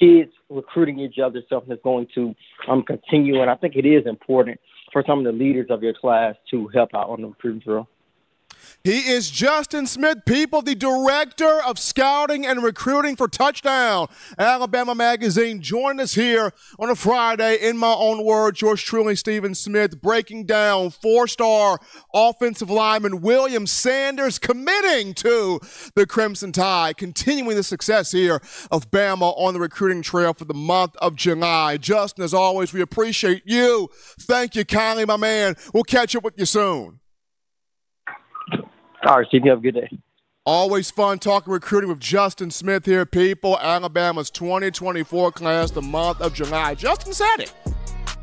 kids 0.00 0.32
recruiting 0.48 0.98
each 0.98 1.18
other 1.18 1.42
something 1.48 1.68
that's 1.68 1.82
going 1.82 2.08
to 2.14 2.34
um, 2.68 2.82
continue. 2.82 3.42
And 3.42 3.50
I 3.50 3.54
think 3.54 3.76
it 3.76 3.86
is 3.86 4.06
important 4.06 4.58
for 4.92 5.04
some 5.06 5.18
of 5.20 5.24
the 5.24 5.32
leaders 5.32 5.66
of 5.70 5.82
your 5.82 5.94
class 5.94 6.34
to 6.50 6.68
help 6.68 6.90
out 6.94 7.10
on 7.10 7.20
the 7.20 7.28
recruiting 7.28 7.60
trail. 7.60 7.88
He 8.82 9.10
is 9.10 9.30
Justin 9.30 9.86
Smith, 9.86 10.18
people, 10.26 10.62
the 10.62 10.74
director 10.74 11.60
of 11.62 11.78
scouting 11.78 12.46
and 12.46 12.62
recruiting 12.62 13.16
for 13.16 13.28
Touchdown 13.28 14.08
Alabama 14.38 14.94
Magazine. 14.94 15.60
Join 15.60 16.00
us 16.00 16.14
here 16.14 16.52
on 16.78 16.88
a 16.88 16.94
Friday. 16.94 17.56
In 17.56 17.76
my 17.76 17.92
own 17.92 18.24
words, 18.24 18.58
George 18.58 18.84
truly, 18.84 19.16
Stephen 19.16 19.54
Smith, 19.54 20.00
breaking 20.00 20.46
down 20.46 20.90
four-star 20.90 21.78
offensive 22.14 22.70
lineman 22.70 23.20
William 23.20 23.66
Sanders 23.66 24.38
committing 24.38 25.14
to 25.14 25.60
the 25.94 26.06
Crimson 26.06 26.52
Tide, 26.52 26.96
continuing 26.96 27.56
the 27.56 27.62
success 27.62 28.12
here 28.12 28.40
of 28.70 28.90
Bama 28.90 29.34
on 29.36 29.54
the 29.54 29.60
recruiting 29.60 30.02
trail 30.02 30.32
for 30.32 30.44
the 30.44 30.54
month 30.54 30.96
of 30.96 31.16
July. 31.16 31.76
Justin, 31.76 32.24
as 32.24 32.32
always, 32.32 32.72
we 32.72 32.80
appreciate 32.80 33.42
you. 33.44 33.88
Thank 34.20 34.54
you 34.54 34.64
kindly, 34.64 35.04
my 35.04 35.16
man. 35.16 35.56
We'll 35.74 35.82
catch 35.82 36.16
up 36.16 36.24
with 36.24 36.38
you 36.38 36.46
soon. 36.46 36.99
All 39.04 39.18
right, 39.18 39.26
Steve. 39.28 39.44
You 39.44 39.50
have 39.50 39.60
a 39.60 39.62
good 39.62 39.74
day. 39.74 39.90
Always 40.46 40.90
fun 40.90 41.18
talking 41.18 41.52
recruiting 41.52 41.90
with 41.90 42.00
Justin 42.00 42.50
Smith 42.50 42.86
here, 42.86 43.04
people. 43.04 43.58
Alabama's 43.58 44.30
2024 44.30 45.32
class, 45.32 45.70
the 45.70 45.82
month 45.82 46.20
of 46.20 46.32
July. 46.34 46.74
Justin 46.74 47.12
said 47.12 47.36
it. 47.40 47.52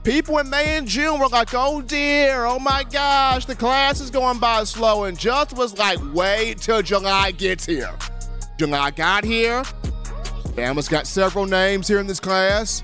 People 0.03 0.37
in 0.39 0.49
May 0.49 0.77
and 0.77 0.87
June 0.87 1.19
were 1.19 1.27
like, 1.27 1.49
oh 1.53 1.81
dear, 1.81 2.45
oh 2.45 2.59
my 2.59 2.83
gosh, 2.91 3.45
the 3.45 3.55
class 3.55 3.99
is 3.99 4.09
going 4.09 4.39
by 4.39 4.63
slow. 4.63 5.03
And 5.03 5.17
Justin 5.17 5.57
was 5.57 5.77
like, 5.77 5.99
wait 6.13 6.59
till 6.59 6.81
July 6.81 7.31
gets 7.31 7.65
here. 7.65 7.93
July 8.57 8.91
got 8.91 9.23
here. 9.23 9.63
Bama's 10.55 10.87
got 10.87 11.05
several 11.05 11.45
names 11.45 11.87
here 11.87 11.99
in 11.99 12.07
this 12.07 12.19
class. 12.19 12.83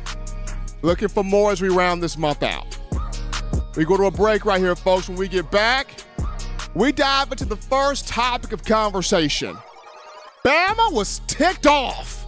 Looking 0.84 1.08
for 1.08 1.24
more 1.24 1.52
as 1.52 1.62
we 1.62 1.70
round 1.70 2.04
this 2.04 2.18
month 2.18 2.44
out. 2.44 2.78
We 3.76 3.86
go 3.86 3.98
to 3.98 4.04
a 4.04 4.12
break 4.12 4.46
right 4.46 4.60
here, 4.60 4.76
folks. 4.76 5.10
When 5.10 5.18
we 5.18 5.28
get 5.28 5.50
back, 5.50 6.02
we 6.75 6.92
dive 6.92 7.32
into 7.32 7.46
the 7.46 7.56
first 7.56 8.08
topic 8.08 8.51
of 8.51 8.63
conversation. 8.63 9.56
Bama 10.44 10.92
was 10.92 11.22
ticked 11.27 11.68
off 11.68 12.25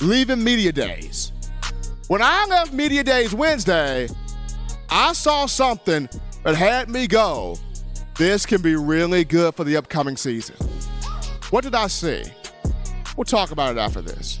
leaving 0.00 0.42
Media 0.42 0.72
Days. 0.72 1.32
When 2.08 2.22
I 2.22 2.46
left 2.46 2.72
Media 2.72 3.04
Days 3.04 3.34
Wednesday, 3.34 4.08
I 4.88 5.12
saw 5.12 5.46
something 5.46 6.08
that 6.42 6.56
had 6.56 6.88
me 6.88 7.06
go, 7.06 7.56
this 8.16 8.46
can 8.46 8.62
be 8.62 8.74
really 8.74 9.24
good 9.24 9.54
for 9.54 9.64
the 9.64 9.76
upcoming 9.76 10.16
season. 10.16 10.56
What 11.50 11.62
did 11.62 11.74
I 11.74 11.86
see? 11.86 12.24
We'll 13.16 13.24
talk 13.24 13.50
about 13.50 13.76
it 13.76 13.78
after 13.78 14.00
this. 14.00 14.40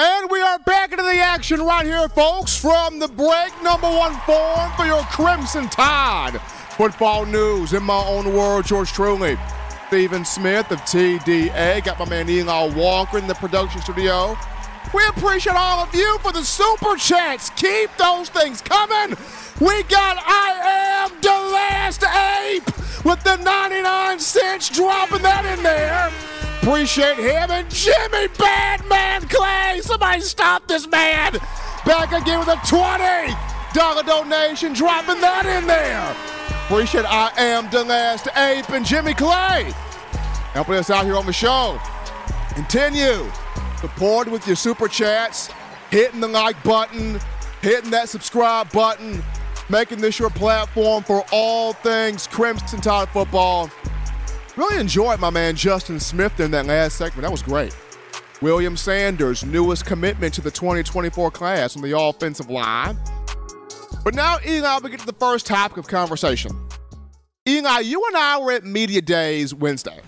And 0.00 0.30
we 0.30 0.40
are 0.40 0.60
back 0.60 0.92
into 0.92 1.02
the 1.02 1.18
action 1.18 1.60
right 1.60 1.84
here, 1.84 2.08
folks, 2.10 2.56
from 2.56 3.00
the 3.00 3.08
break 3.08 3.50
number 3.64 3.88
one 3.88 4.14
form 4.20 4.70
for 4.76 4.86
your 4.86 5.02
Crimson 5.06 5.68
Tide. 5.70 6.40
Football 6.76 7.26
news 7.26 7.72
in 7.72 7.82
my 7.82 8.00
own 8.06 8.32
words, 8.32 8.70
yours 8.70 8.92
truly. 8.92 9.36
Stephen 9.88 10.24
Smith 10.24 10.70
of 10.70 10.78
TDA. 10.82 11.84
Got 11.84 11.98
my 11.98 12.08
man 12.08 12.28
Eli 12.28 12.72
Walker 12.76 13.18
in 13.18 13.26
the 13.26 13.34
production 13.34 13.80
studio. 13.80 14.38
We 14.94 15.04
appreciate 15.08 15.56
all 15.56 15.80
of 15.80 15.92
you 15.92 16.18
for 16.18 16.30
the 16.30 16.44
super 16.44 16.94
chats. 16.94 17.50
Keep 17.50 17.90
those 17.96 18.28
things 18.28 18.62
coming. 18.62 19.16
We 19.60 19.82
got 19.82 20.16
I 20.24 21.08
am 21.10 21.20
the 21.20 21.28
last 21.28 22.04
ape 22.04 23.04
with 23.04 23.20
the 23.24 23.34
99 23.34 24.20
cents 24.20 24.68
dropping 24.68 25.22
that 25.22 25.44
in 25.44 25.64
there. 25.64 26.37
Appreciate 26.68 27.16
him 27.16 27.50
and 27.50 27.70
Jimmy 27.70 28.28
Badman 28.38 29.26
Clay. 29.30 29.80
Somebody 29.80 30.20
stop 30.20 30.68
this 30.68 30.86
man. 30.86 31.32
Back 31.86 32.12
again 32.12 32.40
with 32.40 32.48
a 32.48 32.56
$20 32.56 34.06
donation, 34.06 34.74
dropping 34.74 35.18
that 35.22 35.46
in 35.46 35.66
there. 35.66 36.14
Appreciate 36.66 37.06
I 37.06 37.32
am 37.38 37.70
the 37.70 37.82
last 37.84 38.28
ape 38.36 38.68
and 38.68 38.84
Jimmy 38.84 39.14
Clay. 39.14 39.72
Helping 40.52 40.74
us 40.74 40.90
out 40.90 41.06
here 41.06 41.16
on 41.16 41.24
the 41.24 41.32
show. 41.32 41.80
Continue 42.50 43.26
supporting 43.80 44.30
with 44.30 44.46
your 44.46 44.54
super 44.54 44.88
chats, 44.88 45.48
hitting 45.90 46.20
the 46.20 46.28
like 46.28 46.62
button, 46.64 47.18
hitting 47.62 47.90
that 47.92 48.10
subscribe 48.10 48.70
button, 48.72 49.24
making 49.70 50.02
this 50.02 50.18
your 50.18 50.28
platform 50.28 51.02
for 51.02 51.24
all 51.32 51.72
things 51.72 52.26
Crimson 52.26 52.82
Tide 52.82 53.08
football. 53.08 53.70
Really 54.58 54.80
enjoyed 54.80 55.20
my 55.20 55.30
man 55.30 55.54
Justin 55.54 56.00
Smith 56.00 56.40
in 56.40 56.50
that 56.50 56.66
last 56.66 56.96
segment. 56.96 57.22
That 57.22 57.30
was 57.30 57.42
great. 57.42 57.72
William 58.42 58.76
Sanders, 58.76 59.44
newest 59.44 59.86
commitment 59.86 60.34
to 60.34 60.40
the 60.40 60.50
2024 60.50 61.30
class 61.30 61.76
on 61.76 61.82
the 61.82 61.96
offensive 61.96 62.50
line. 62.50 62.98
But 64.02 64.16
now, 64.16 64.38
Eli, 64.44 64.80
we 64.82 64.90
get 64.90 64.98
to 64.98 65.06
the 65.06 65.12
first 65.12 65.46
topic 65.46 65.76
of 65.78 65.86
conversation. 65.86 66.50
Eli, 67.48 67.78
you 67.80 68.04
and 68.08 68.16
I 68.16 68.40
were 68.40 68.50
at 68.50 68.64
Media 68.64 69.00
Days 69.00 69.54
Wednesday 69.54 70.00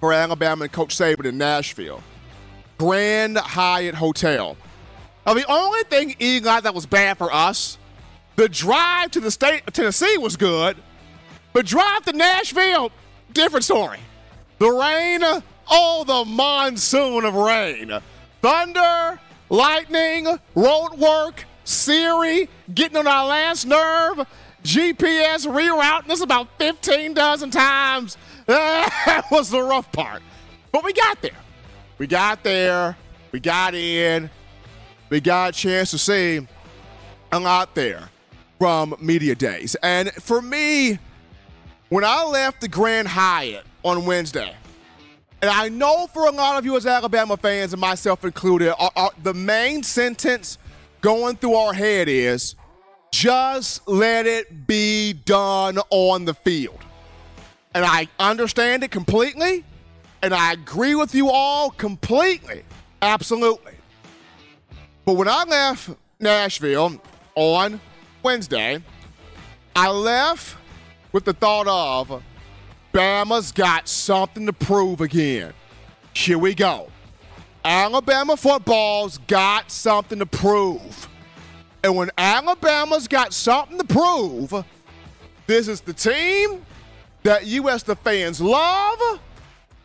for 0.00 0.12
Alabama 0.12 0.64
and 0.64 0.72
Coach 0.72 0.96
Saban 0.96 1.24
in 1.24 1.38
Nashville. 1.38 2.02
Grand 2.78 3.38
Hyatt 3.38 3.94
Hotel. 3.94 4.56
Now, 5.24 5.34
the 5.34 5.48
only 5.48 5.84
thing, 5.84 6.16
Eli, 6.20 6.58
that 6.58 6.74
was 6.74 6.86
bad 6.86 7.18
for 7.18 7.32
us, 7.32 7.78
the 8.34 8.48
drive 8.48 9.12
to 9.12 9.20
the 9.20 9.30
state 9.30 9.62
of 9.64 9.74
Tennessee 9.74 10.18
was 10.18 10.36
good, 10.36 10.76
but 11.52 11.66
drive 11.66 12.04
to 12.06 12.12
Nashville, 12.12 12.90
different 13.36 13.64
story. 13.64 14.00
The 14.58 14.70
rain, 14.70 15.20
oh, 15.70 16.04
the 16.04 16.24
monsoon 16.24 17.24
of 17.24 17.34
rain. 17.34 17.92
Thunder, 18.40 19.20
lightning, 19.50 20.26
road 20.54 20.94
work, 20.98 21.44
Siri 21.64 22.48
getting 22.74 22.96
on 22.96 23.06
our 23.06 23.26
last 23.26 23.66
nerve, 23.66 24.26
GPS 24.62 25.46
rerouting 25.46 26.10
us 26.10 26.22
about 26.22 26.48
15 26.58 27.14
dozen 27.14 27.50
times. 27.50 28.16
That 28.46 29.24
was 29.30 29.50
the 29.50 29.60
rough 29.60 29.90
part. 29.90 30.22
But 30.70 30.84
we 30.84 30.92
got 30.92 31.20
there. 31.20 31.36
We 31.98 32.06
got 32.06 32.44
there. 32.44 32.96
We 33.32 33.40
got 33.40 33.74
in. 33.74 34.30
We 35.10 35.20
got 35.20 35.50
a 35.50 35.52
chance 35.52 35.90
to 35.90 35.98
see 35.98 36.46
a 37.32 37.40
lot 37.40 37.74
there 37.74 38.08
from 38.60 38.94
Media 39.00 39.34
Days. 39.34 39.74
And 39.82 40.12
for 40.12 40.40
me, 40.40 41.00
when 41.88 42.04
I 42.04 42.24
left 42.24 42.60
the 42.60 42.68
Grand 42.68 43.08
Hyatt 43.08 43.64
on 43.82 44.06
Wednesday, 44.06 44.54
and 45.42 45.50
I 45.50 45.68
know 45.68 46.06
for 46.12 46.26
a 46.26 46.30
lot 46.30 46.56
of 46.58 46.64
you 46.64 46.76
as 46.76 46.86
Alabama 46.86 47.36
fans 47.36 47.72
and 47.72 47.80
myself 47.80 48.24
included, 48.24 48.74
our, 48.78 48.90
our- 48.96 49.10
the 49.22 49.34
main 49.34 49.82
sentence 49.82 50.58
going 51.00 51.36
through 51.36 51.54
our 51.54 51.72
head 51.72 52.08
is 52.08 52.54
Just 53.12 53.86
let 53.88 54.26
it 54.26 54.66
be 54.66 55.12
done 55.12 55.78
on 55.90 56.24
the 56.24 56.34
field. 56.34 56.78
And 57.74 57.84
I 57.84 58.08
understand 58.18 58.82
it 58.82 58.90
completely, 58.90 59.64
and 60.22 60.34
I 60.34 60.52
agree 60.52 60.94
with 60.94 61.14
you 61.14 61.30
all 61.30 61.70
completely. 61.70 62.62
Absolutely. 63.02 63.72
But 65.04 65.14
when 65.14 65.28
I 65.28 65.44
left 65.44 65.90
Nashville 66.18 67.00
on 67.36 67.80
Wednesday, 68.22 68.82
I 69.76 69.90
left 69.90 70.56
with 71.16 71.24
the 71.24 71.32
thought 71.32 71.66
of 71.66 72.22
Bama's 72.92 73.50
got 73.50 73.88
something 73.88 74.44
to 74.44 74.52
prove 74.52 75.00
again. 75.00 75.54
Here 76.12 76.36
we 76.36 76.54
go. 76.54 76.88
Alabama 77.64 78.36
football's 78.36 79.16
got 79.26 79.70
something 79.70 80.18
to 80.18 80.26
prove. 80.26 81.08
And 81.82 81.96
when 81.96 82.10
Alabama's 82.18 83.08
got 83.08 83.32
something 83.32 83.78
to 83.78 83.84
prove, 83.84 84.62
this 85.46 85.68
is 85.68 85.80
the 85.80 85.94
team 85.94 86.66
that 87.22 87.46
you 87.46 87.70
as 87.70 87.82
the 87.82 87.96
fans 87.96 88.38
love, 88.38 89.18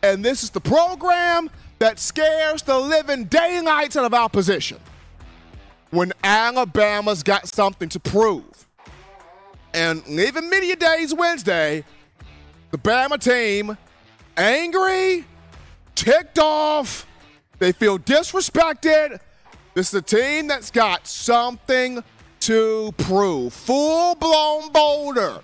and 0.02 0.22
this 0.22 0.42
is 0.42 0.50
the 0.50 0.60
program 0.60 1.48
that 1.78 1.98
scares 1.98 2.60
the 2.60 2.78
living 2.78 3.24
daylights 3.24 3.96
out 3.96 4.04
of 4.04 4.12
opposition. 4.12 4.76
When 5.92 6.12
Alabama's 6.22 7.22
got 7.22 7.48
something 7.48 7.88
to 7.88 7.98
prove. 7.98 8.51
And 9.74 10.06
leaving 10.06 10.50
Media 10.50 10.76
Days 10.76 11.14
Wednesday, 11.14 11.84
the 12.70 12.78
Bama 12.78 13.18
team 13.18 13.76
angry, 14.36 15.24
ticked 15.94 16.38
off, 16.38 17.06
they 17.58 17.72
feel 17.72 17.98
disrespected. 17.98 19.18
This 19.74 19.88
is 19.88 19.94
a 19.94 20.02
team 20.02 20.46
that's 20.46 20.70
got 20.70 21.06
something 21.06 22.02
to 22.40 22.92
prove. 22.98 23.52
Full 23.52 24.14
blown 24.16 24.72
boulder 24.72 25.40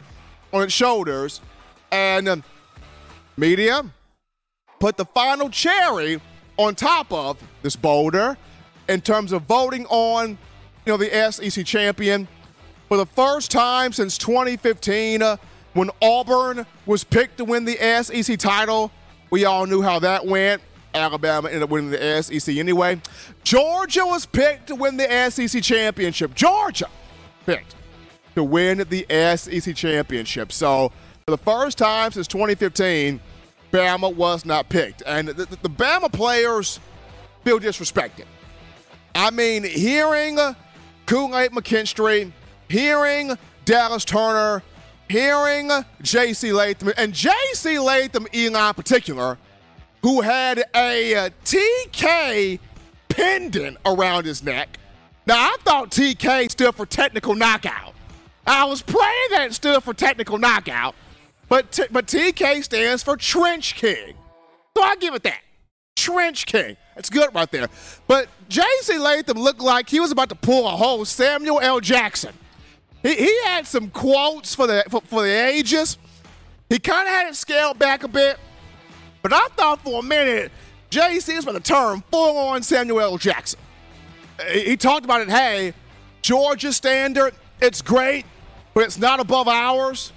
on 0.52 0.62
its 0.62 0.72
shoulders. 0.72 1.40
And 1.90 2.28
um, 2.28 2.44
media 3.36 3.82
put 4.80 4.96
the 4.96 5.04
final 5.06 5.48
cherry 5.48 6.20
on 6.56 6.74
top 6.74 7.12
of 7.12 7.42
this 7.62 7.76
boulder 7.76 8.36
in 8.88 9.00
terms 9.00 9.32
of 9.32 9.42
voting 9.42 9.86
on 9.86 10.30
you 10.30 10.92
know 10.92 10.96
the 10.96 11.32
SEC 11.32 11.64
champion 11.64 12.28
for 12.88 12.96
the 12.96 13.06
first 13.06 13.50
time 13.50 13.92
since 13.92 14.18
2015 14.18 15.22
uh, 15.22 15.36
when 15.74 15.90
Auburn 16.02 16.66
was 16.86 17.04
picked 17.04 17.38
to 17.38 17.44
win 17.44 17.64
the 17.64 17.76
SEC 18.02 18.38
title. 18.38 18.90
We 19.30 19.44
all 19.44 19.66
knew 19.66 19.82
how 19.82 19.98
that 20.00 20.26
went. 20.26 20.62
Alabama 20.94 21.48
ended 21.48 21.62
up 21.62 21.70
winning 21.70 21.90
the 21.90 22.22
SEC 22.22 22.56
anyway. 22.56 23.00
Georgia 23.44 24.06
was 24.06 24.24
picked 24.24 24.68
to 24.68 24.74
win 24.74 24.96
the 24.96 25.30
SEC 25.30 25.62
championship. 25.62 26.34
Georgia 26.34 26.88
picked 27.44 27.74
to 28.34 28.42
win 28.42 28.78
the 28.88 29.06
SEC 29.36 29.76
championship. 29.76 30.50
So 30.50 30.90
for 31.26 31.32
the 31.32 31.38
first 31.38 31.76
time 31.76 32.10
since 32.12 32.26
2015, 32.26 33.20
Bama 33.70 34.14
was 34.14 34.46
not 34.46 34.70
picked. 34.70 35.02
And 35.06 35.28
the, 35.28 35.44
the, 35.44 35.56
the 35.62 35.70
Bama 35.70 36.10
players 36.10 36.80
feel 37.44 37.60
disrespected. 37.60 38.24
I 39.14 39.30
mean, 39.30 39.64
hearing 39.64 40.38
Kool-Aid 41.06 41.50
McKinstry, 41.50 42.32
hearing 42.68 43.36
Dallas 43.64 44.04
Turner, 44.04 44.62
hearing 45.08 45.70
J.C. 46.02 46.52
Latham, 46.52 46.92
and 46.96 47.12
J.C. 47.12 47.78
Latham, 47.78 48.26
in 48.32 48.52
particular, 48.74 49.38
who 50.02 50.20
had 50.20 50.64
a 50.74 51.14
uh, 51.14 51.30
TK 51.44 52.60
pendant 53.08 53.76
around 53.84 54.24
his 54.26 54.42
neck. 54.42 54.78
Now, 55.26 55.36
I 55.36 55.56
thought 55.60 55.90
TK 55.90 56.50
stood 56.50 56.74
for 56.74 56.86
technical 56.86 57.34
knockout. 57.34 57.94
I 58.46 58.64
was 58.64 58.80
praying 58.80 59.28
that 59.32 59.48
it 59.48 59.54
stood 59.54 59.82
for 59.82 59.92
technical 59.92 60.38
knockout, 60.38 60.94
but, 61.48 61.70
t- 61.70 61.84
but 61.90 62.06
TK 62.06 62.64
stands 62.64 63.02
for 63.02 63.16
Trench 63.16 63.74
King. 63.74 64.14
So 64.76 64.82
I 64.82 64.96
give 64.96 65.14
it 65.14 65.22
that. 65.24 65.40
Trench 65.96 66.46
King. 66.46 66.76
That's 66.94 67.10
good 67.10 67.34
right 67.34 67.50
there. 67.50 67.68
But 68.06 68.28
J.C. 68.48 68.96
Latham 68.96 69.38
looked 69.38 69.60
like 69.60 69.90
he 69.90 70.00
was 70.00 70.12
about 70.12 70.30
to 70.30 70.34
pull 70.34 70.66
a 70.66 70.70
whole 70.70 71.04
Samuel 71.04 71.60
L. 71.60 71.80
Jackson. 71.80 72.32
He, 73.02 73.14
he 73.14 73.42
had 73.44 73.66
some 73.66 73.90
quotes 73.90 74.54
for 74.54 74.66
the, 74.66 74.84
for, 74.88 75.00
for 75.02 75.22
the 75.22 75.28
ages. 75.28 75.98
He 76.68 76.78
kind 76.78 77.06
of 77.06 77.14
had 77.14 77.28
it 77.28 77.36
scaled 77.36 77.78
back 77.78 78.02
a 78.02 78.08
bit. 78.08 78.38
But 79.22 79.32
I 79.32 79.48
thought 79.56 79.82
for 79.82 80.00
a 80.00 80.02
minute 80.02 80.52
JC 80.90 81.36
was 81.36 81.44
about 81.44 81.52
to 81.52 81.60
turn 81.60 82.02
full 82.10 82.36
on 82.38 82.62
Samuel. 82.62 83.18
Jackson. 83.18 83.58
He 84.52 84.76
talked 84.76 85.04
about 85.04 85.20
it. 85.20 85.28
Hey, 85.28 85.74
Georgia 86.22 86.72
standard, 86.72 87.34
it's 87.60 87.82
great, 87.82 88.24
but 88.74 88.84
it's 88.84 88.98
not 88.98 89.20
above 89.20 89.48
ours. 89.48 90.12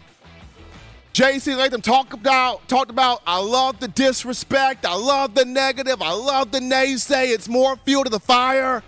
JC 1.14 1.58
Latham 1.58 1.82
talked 1.82 2.14
about 2.14 2.66
talked 2.70 2.90
about 2.90 3.22
I 3.28 3.40
love 3.40 3.80
the 3.82 3.90
disrespect, 3.90 4.86
I 4.86 4.96
love 4.96 5.36
the 5.36 5.44
negative, 5.44 6.02
I 6.02 6.14
love 6.14 6.52
the 6.52 6.60
naysay. 6.60 7.34
It's 7.34 7.50
more 7.50 7.76
fuel 7.76 8.06
to 8.06 8.10
the 8.10 8.20
fire. 8.20 8.82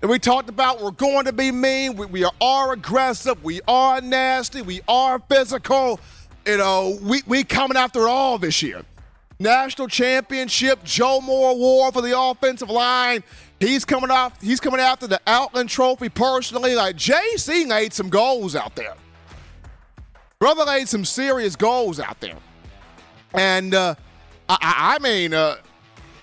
And 0.00 0.10
we 0.10 0.18
talked 0.20 0.48
about 0.48 0.80
we're 0.80 0.92
going 0.92 1.24
to 1.24 1.32
be 1.32 1.50
mean, 1.50 1.96
we, 1.96 2.06
we 2.06 2.30
are 2.40 2.72
aggressive, 2.72 3.42
we 3.42 3.60
are 3.66 4.00
nasty, 4.00 4.62
we 4.62 4.80
are 4.86 5.18
physical. 5.18 5.98
You 6.46 6.58
know, 6.58 6.98
we 7.02 7.22
we 7.26 7.42
coming 7.44 7.76
after 7.76 8.02
it 8.02 8.08
all 8.08 8.38
this 8.38 8.62
year. 8.62 8.82
National 9.40 9.88
championship, 9.88 10.82
Joe 10.84 11.20
Moore 11.20 11.50
Award 11.50 11.94
for 11.94 12.02
the 12.02 12.18
offensive 12.18 12.70
line. 12.70 13.22
He's 13.60 13.84
coming 13.84 14.10
off. 14.10 14.40
He's 14.40 14.60
coming 14.60 14.80
after 14.80 15.08
the 15.08 15.20
Outland 15.26 15.68
Trophy 15.68 16.08
personally. 16.08 16.74
Like 16.76 16.96
JC 16.96 17.66
made 17.66 17.92
some 17.92 18.08
goals 18.08 18.54
out 18.54 18.76
there. 18.76 18.94
Brother 20.38 20.64
made 20.64 20.88
some 20.88 21.04
serious 21.04 21.56
goals 21.56 21.98
out 21.98 22.20
there, 22.20 22.36
and 23.34 23.74
uh, 23.74 23.96
I, 24.48 24.96
I, 24.96 25.02
mean, 25.02 25.34
uh, 25.34 25.56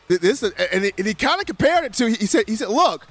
this 0.08 0.42
and 0.42 0.86
he, 0.86 0.94
he 0.96 1.14
kind 1.14 1.42
of 1.42 1.46
compared 1.46 1.84
it 1.84 1.94
to. 1.96 2.10
He 2.10 2.26
said, 2.26 2.46
he 2.48 2.56
said, 2.56 2.70
look, 2.70 3.06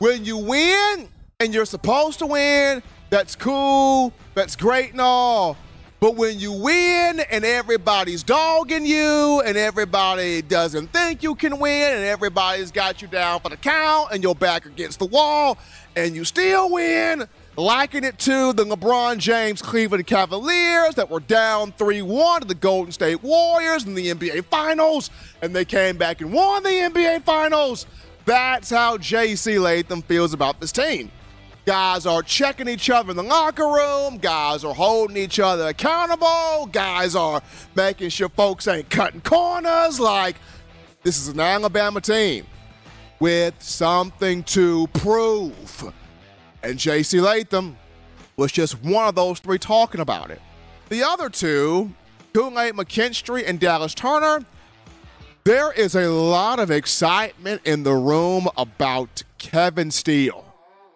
when 0.00 0.24
you 0.24 0.38
win 0.38 1.08
and 1.38 1.54
you're 1.54 1.66
supposed 1.66 2.18
to 2.20 2.26
win, 2.26 2.82
that's 3.10 3.36
cool, 3.36 4.12
that's 4.34 4.56
great 4.56 4.92
and 4.92 5.00
all. 5.00 5.58
But 6.00 6.16
when 6.16 6.40
you 6.40 6.52
win 6.52 7.20
and 7.20 7.44
everybody's 7.44 8.22
dogging 8.22 8.86
you 8.86 9.42
and 9.44 9.58
everybody 9.58 10.40
doesn't 10.40 10.86
think 10.94 11.22
you 11.22 11.34
can 11.34 11.58
win 11.58 11.94
and 11.94 12.02
everybody's 12.04 12.70
got 12.70 13.02
you 13.02 13.08
down 13.08 13.40
for 13.40 13.50
the 13.50 13.58
count 13.58 14.08
and 14.10 14.22
you're 14.22 14.34
back 14.34 14.64
against 14.64 14.98
the 14.98 15.04
wall 15.04 15.58
and 15.94 16.14
you 16.14 16.24
still 16.24 16.70
win, 16.70 17.28
liken 17.58 18.02
it 18.02 18.18
to 18.20 18.54
the 18.54 18.64
LeBron 18.64 19.18
James 19.18 19.60
Cleveland 19.60 20.06
Cavaliers 20.06 20.94
that 20.94 21.10
were 21.10 21.20
down 21.20 21.72
3 21.72 22.00
1 22.00 22.40
to 22.40 22.48
the 22.48 22.54
Golden 22.54 22.92
State 22.92 23.22
Warriors 23.22 23.84
in 23.84 23.94
the 23.94 24.14
NBA 24.14 24.46
Finals 24.46 25.10
and 25.42 25.54
they 25.54 25.66
came 25.66 25.98
back 25.98 26.22
and 26.22 26.32
won 26.32 26.62
the 26.62 26.70
NBA 26.70 27.22
Finals. 27.24 27.84
That's 28.24 28.70
how 28.70 28.96
JC 28.96 29.60
Latham 29.60 30.02
feels 30.02 30.32
about 30.32 30.60
this 30.60 30.72
team. 30.72 31.10
Guys 31.66 32.06
are 32.06 32.22
checking 32.22 32.68
each 32.68 32.90
other 32.90 33.10
in 33.10 33.16
the 33.16 33.22
locker 33.22 33.66
room. 33.66 34.18
Guys 34.18 34.64
are 34.64 34.74
holding 34.74 35.16
each 35.16 35.38
other 35.38 35.68
accountable. 35.68 36.66
Guys 36.72 37.14
are 37.14 37.42
making 37.74 38.08
sure 38.08 38.28
folks 38.30 38.66
ain't 38.66 38.88
cutting 38.90 39.20
corners. 39.20 40.00
Like, 40.00 40.36
this 41.02 41.18
is 41.18 41.28
an 41.28 41.40
Alabama 41.40 42.00
team 42.00 42.46
with 43.20 43.54
something 43.62 44.42
to 44.44 44.86
prove. 44.88 45.92
And 46.62 46.78
J.C. 46.78 47.20
Latham 47.20 47.76
was 48.36 48.52
just 48.52 48.82
one 48.82 49.06
of 49.06 49.14
those 49.14 49.38
three 49.38 49.58
talking 49.58 50.00
about 50.00 50.30
it. 50.30 50.40
The 50.88 51.02
other 51.02 51.28
two, 51.28 51.92
Kool-Aid 52.32 52.74
McKinstry 52.74 53.46
and 53.46 53.60
Dallas 53.60 53.94
Turner, 53.94 54.44
there 55.44 55.72
is 55.72 55.94
a 55.94 56.08
lot 56.08 56.58
of 56.58 56.70
excitement 56.70 57.62
in 57.64 57.82
the 57.82 57.94
room 57.94 58.48
about 58.56 59.22
Kevin 59.38 59.90
Steele. 59.90 60.44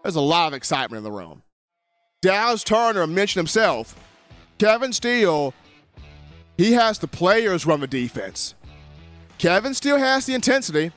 There's 0.02 0.16
a 0.16 0.20
lot 0.20 0.48
of 0.48 0.54
excitement 0.54 0.98
in 0.98 1.04
the 1.04 1.12
room. 1.12 1.42
Dallas 2.20 2.62
Turner 2.64 3.06
mentioned 3.06 3.40
himself. 3.40 3.96
Kevin 4.58 4.92
Steele, 4.92 5.54
he 6.56 6.72
has 6.72 6.98
the 6.98 7.08
players 7.08 7.66
run 7.66 7.80
the 7.80 7.86
defense. 7.86 8.54
Kevin 9.38 9.74
Steele 9.74 9.98
has 9.98 10.26
the 10.26 10.34
intensity, 10.34 10.92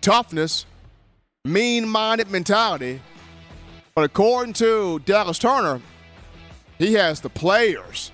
toughness, 0.00 0.66
mean 1.44 1.88
minded 1.88 2.30
mentality. 2.30 3.00
But 3.94 4.04
according 4.04 4.52
to 4.54 5.00
Dallas 5.00 5.38
Turner, 5.38 5.80
he 6.78 6.94
has 6.94 7.20
the 7.20 7.30
players 7.30 8.12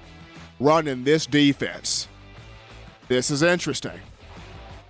running 0.61 1.05
this 1.05 1.27
defense. 1.27 2.09
This 3.09 3.31
is 3.31 3.43
interesting. 3.43 4.01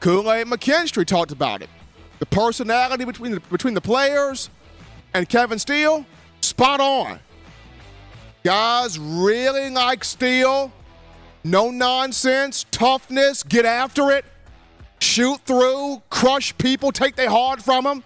Kool 0.04 0.30
Aid 0.30 0.48
McKinstry 0.48 1.06
talked 1.06 1.32
about 1.32 1.62
it. 1.62 1.70
The 2.18 2.26
personality 2.26 3.06
between 3.06 3.32
the, 3.32 3.40
between 3.40 3.72
the 3.72 3.80
players 3.80 4.50
and 5.14 5.26
Kevin 5.26 5.58
Steele, 5.58 6.04
spot 6.42 6.78
on. 6.78 7.18
Guys 8.42 8.98
really 8.98 9.70
like 9.70 10.04
Steele. 10.04 10.70
No 11.42 11.70
nonsense, 11.70 12.66
toughness, 12.70 13.42
get 13.44 13.64
after 13.64 14.10
it, 14.10 14.26
shoot 15.00 15.40
through, 15.46 16.02
crush 16.10 16.54
people, 16.58 16.92
take 16.92 17.16
their 17.16 17.30
heart 17.30 17.62
from 17.62 17.84
them. 17.84 18.04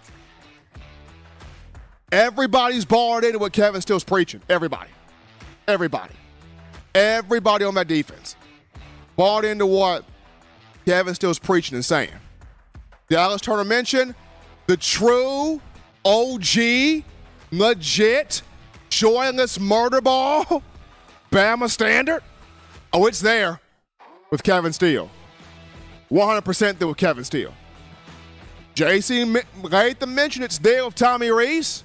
Everybody's 2.13 2.85
bought 2.85 3.25
into 3.25 3.39
what 3.39 3.51
Kevin 3.51 3.81
Steele's 3.81 4.05
preaching. 4.05 4.41
Everybody. 4.47 4.91
Everybody. 5.67 6.15
Everybody 6.95 7.65
on 7.65 7.75
that 7.75 7.89
defense 7.89 8.37
bought 9.17 9.43
into 9.43 9.65
what 9.65 10.05
Kevin 10.89 11.13
Steele's 11.13 11.37
preaching 11.37 11.75
and 11.75 11.85
saying. 11.85 12.09
Dallas 13.11 13.41
Turner 13.41 13.63
mentioned 13.63 14.15
the 14.65 14.75
true 14.75 15.61
OG, 16.03 17.03
legit, 17.51 18.41
joyless 18.89 19.59
murder 19.59 20.01
ball, 20.01 20.63
Bama 21.31 21.69
standard. 21.69 22.23
Oh, 22.91 23.05
it's 23.05 23.19
there 23.19 23.59
with 24.31 24.41
Kevin 24.41 24.73
Steele. 24.73 25.11
100% 26.09 26.79
there 26.79 26.87
with 26.87 26.97
Kevin 26.97 27.23
Steele. 27.23 27.53
JC 28.73 29.45
Latham 29.61 30.15
mentioned 30.15 30.43
it's 30.43 30.57
there 30.57 30.85
with 30.85 30.95
Tommy 30.95 31.29
Rees, 31.29 31.83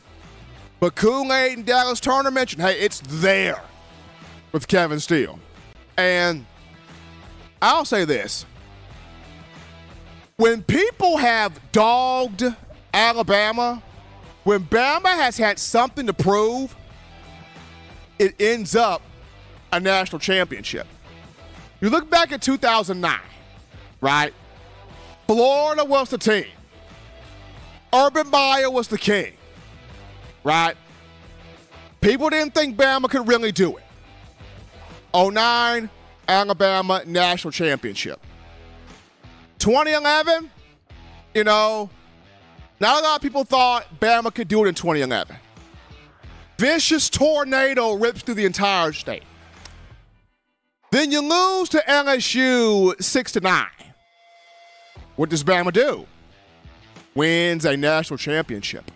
But 0.81 0.95
Kool-Aid 0.95 1.59
and 1.59 1.67
Dallas 1.67 2.01
Turner 2.01 2.31
mentioned, 2.31 2.63
hey, 2.63 2.81
it's 2.81 3.03
there 3.05 3.61
with 4.53 4.67
Kevin 4.67 4.99
Steele. 4.99 5.39
And 5.99 6.47
I'll 7.61 7.85
say 7.85 8.07
this. 8.07 8.47
When 10.37 10.65
people 10.65 11.17
have 11.17 11.61
dogged 11.71 12.43
Alabama, 12.93 13.81
when 14.43 14.65
Bama 14.65 15.15
has 15.15 15.37
had 15.37 15.61
something 15.61 16.09
to 16.09 16.13
prove, 16.13 16.75
it 18.19 18.35
ends 18.41 18.75
up 18.75 19.01
a 19.73 19.79
national 19.79 20.19
championship. 20.19 20.89
You 21.81 21.89
look 21.89 22.11
back 22.11 22.33
at 22.33 22.43
2009, 22.43 23.21
right? 24.01 24.35
Florida 25.29 25.85
was 25.85 26.11
the 26.11 26.19
team. 26.19 26.47
Urban 27.93 28.29
Meyer 28.29 28.71
was 28.71 28.89
the 28.89 28.99
king, 28.99 29.35
right? 30.43 30.77
People 32.01 32.29
didn't 32.29 32.55
think 32.55 32.77
Bama 32.77 33.09
could 33.09 33.29
really 33.29 33.53
do 33.53 33.77
it. 33.77 33.85
09, 35.15 35.89
Alabama 36.27 37.03
national 37.07 37.53
championship. 37.53 38.21
2011, 39.65 40.51
you 41.33 41.43
know, 41.43 41.89
not 42.81 43.01
a 43.01 43.03
lot 43.03 43.17
of 43.17 43.23
people 43.23 43.45
thought 43.45 43.87
Bama 43.99 44.35
could 44.35 44.47
do 44.47 44.63
it 44.63 44.69
in 44.69 44.75
2011. 44.75 45.35
Vicious 46.59 47.09
tornado 47.09 47.95
rips 47.95 48.21
through 48.21 48.35
the 48.35 48.45
entire 48.45 48.93
state. 48.93 49.23
Then 50.91 51.11
you 51.11 51.23
lose 51.23 51.71
to 51.71 51.83
LSU 51.89 53.03
6 53.03 53.33
to 53.33 53.41
9. 53.41 53.67
What 55.17 55.31
does 55.31 55.43
Bama 55.43 55.73
do? 55.73 56.07
Wins 57.15 57.65
a 57.65 57.75
national 57.75 58.19
championship. 58.19 58.91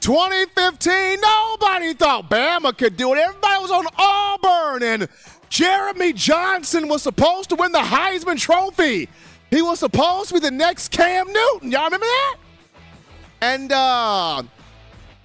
2015, 0.00 1.20
nobody 1.20 1.94
thought 1.94 2.28
Bama 2.28 2.76
could 2.76 2.96
do 2.96 3.14
it. 3.14 3.18
Everybody 3.18 3.62
was 3.62 3.70
on 3.70 3.86
Auburn, 3.96 4.82
and 4.82 5.08
Jeremy 5.50 6.12
Johnson 6.14 6.88
was 6.88 7.00
supposed 7.00 7.48
to 7.50 7.54
win 7.54 7.70
the 7.70 7.78
Heisman 7.78 8.40
Trophy. 8.40 9.08
He 9.54 9.62
was 9.62 9.78
supposed 9.78 10.30
to 10.30 10.34
be 10.34 10.40
the 10.40 10.50
next 10.50 10.90
Cam 10.90 11.32
Newton. 11.32 11.70
Y'all 11.70 11.84
remember 11.84 12.06
that? 12.06 12.36
And 13.40 13.70
uh, 13.70 14.42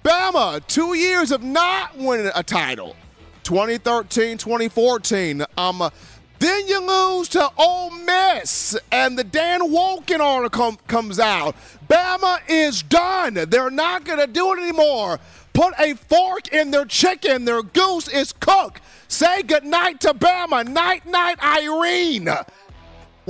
Bama, 0.04 0.64
two 0.68 0.94
years 0.94 1.32
of 1.32 1.42
not 1.42 1.98
winning 1.98 2.30
a 2.32 2.44
title. 2.44 2.94
2013, 3.42 4.38
2014. 4.38 5.44
Um, 5.58 5.90
then 6.38 6.68
you 6.68 6.80
lose 6.80 7.28
to 7.30 7.50
Ole 7.58 7.90
Miss, 7.90 8.78
and 8.92 9.18
the 9.18 9.24
Dan 9.24 9.62
Wolken 9.62 10.20
article 10.20 10.78
comes 10.86 11.18
out. 11.18 11.56
Bama 11.88 12.38
is 12.48 12.84
done. 12.84 13.34
They're 13.34 13.68
not 13.68 14.04
going 14.04 14.20
to 14.20 14.28
do 14.28 14.52
it 14.52 14.60
anymore. 14.60 15.18
Put 15.54 15.74
a 15.80 15.94
fork 15.94 16.46
in 16.52 16.70
their 16.70 16.84
chicken. 16.84 17.46
Their 17.46 17.64
goose 17.64 18.06
is 18.06 18.32
cooked. 18.32 18.80
Say 19.08 19.42
goodnight 19.42 20.00
to 20.02 20.14
Bama. 20.14 20.68
Night, 20.68 21.04
night, 21.04 21.42
Irene. 21.42 22.28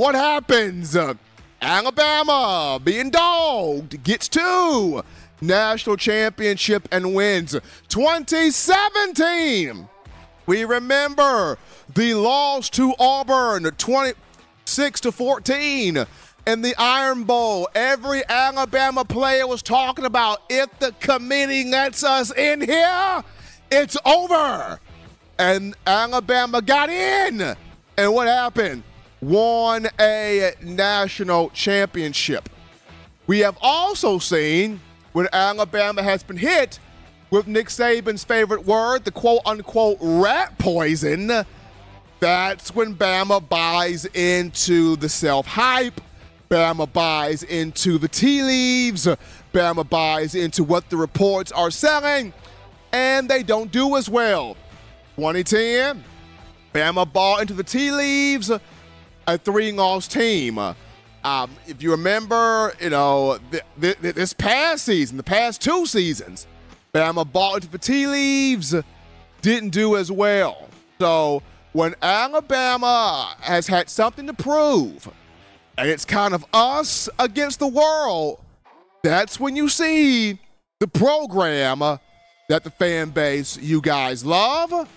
What 0.00 0.14
happens? 0.14 0.96
Alabama 1.60 2.80
being 2.82 3.10
dogged 3.10 4.02
gets 4.02 4.30
two 4.30 5.02
national 5.42 5.98
championship 5.98 6.88
and 6.90 7.14
wins 7.14 7.54
2017. 7.88 9.86
We 10.46 10.64
remember 10.64 11.58
the 11.94 12.14
loss 12.14 12.70
to 12.70 12.94
Auburn 12.98 13.64
26 13.64 15.00
to 15.02 15.12
14 15.12 16.06
in 16.46 16.62
the 16.62 16.74
Iron 16.78 17.24
Bowl. 17.24 17.68
Every 17.74 18.22
Alabama 18.26 19.04
player 19.04 19.46
was 19.46 19.60
talking 19.60 20.06
about 20.06 20.40
if 20.48 20.78
the 20.78 20.92
committee 20.92 21.70
lets 21.70 22.02
us 22.02 22.34
in 22.34 22.62
here, 22.62 23.22
it's 23.70 23.98
over. 24.06 24.80
And 25.38 25.76
Alabama 25.86 26.62
got 26.62 26.88
in. 26.88 27.54
And 27.98 28.14
what 28.14 28.28
happened? 28.28 28.82
Won 29.20 29.88
a 29.98 30.52
national 30.62 31.50
championship. 31.50 32.48
We 33.26 33.40
have 33.40 33.58
also 33.60 34.18
seen 34.18 34.80
when 35.12 35.28
Alabama 35.32 36.02
has 36.02 36.22
been 36.22 36.38
hit 36.38 36.78
with 37.30 37.46
Nick 37.46 37.68
Saban's 37.68 38.24
favorite 38.24 38.66
word, 38.66 39.04
the 39.04 39.12
quote 39.12 39.42
unquote 39.44 39.98
rat 40.00 40.58
poison, 40.58 41.44
that's 42.20 42.74
when 42.74 42.94
Bama 42.94 43.46
buys 43.48 44.04
into 44.04 44.96
the 44.96 45.08
self 45.08 45.46
hype. 45.46 46.00
Bama 46.50 46.92
buys 46.92 47.42
into 47.42 47.96
the 47.96 48.08
tea 48.08 48.42
leaves. 48.42 49.08
Bama 49.54 49.88
buys 49.88 50.34
into 50.34 50.62
what 50.62 50.90
the 50.90 50.96
reports 50.98 51.50
are 51.52 51.70
selling, 51.70 52.34
and 52.92 53.28
they 53.28 53.42
don't 53.42 53.72
do 53.72 53.96
as 53.96 54.10
well. 54.10 54.56
2010, 55.16 56.04
Bama 56.74 57.10
bought 57.10 57.40
into 57.40 57.54
the 57.54 57.64
tea 57.64 57.90
leaves, 57.90 58.50
a 59.34 59.38
three 59.38 59.72
loss 59.72 60.06
team. 60.06 60.58
Um, 60.58 61.50
if 61.66 61.82
you 61.82 61.90
remember, 61.90 62.72
you 62.80 62.90
know, 62.90 63.38
th- 63.50 63.62
th- 63.80 64.14
this 64.14 64.32
past 64.32 64.84
season, 64.84 65.16
the 65.16 65.22
past 65.22 65.60
two 65.60 65.86
seasons, 65.86 66.46
Bama 66.94 67.30
bought 67.30 67.56
into 67.56 67.68
the 67.68 67.78
tea 67.78 68.06
leaves, 68.06 68.74
didn't 69.42 69.70
do 69.70 69.96
as 69.96 70.10
well. 70.10 70.68
So 70.98 71.42
when 71.72 71.94
Alabama 72.02 73.34
has 73.40 73.66
had 73.66 73.88
something 73.88 74.26
to 74.26 74.34
prove, 74.34 75.08
and 75.76 75.88
it's 75.88 76.04
kind 76.04 76.34
of 76.34 76.44
us 76.52 77.08
against 77.18 77.58
the 77.58 77.68
world, 77.68 78.40
that's 79.02 79.38
when 79.38 79.56
you 79.56 79.68
see 79.68 80.38
the 80.78 80.88
program 80.88 81.80
that 82.48 82.64
the 82.64 82.70
fan 82.70 83.10
base 83.10 83.56
you 83.58 83.80
guys 83.80 84.24
love, 84.24 84.88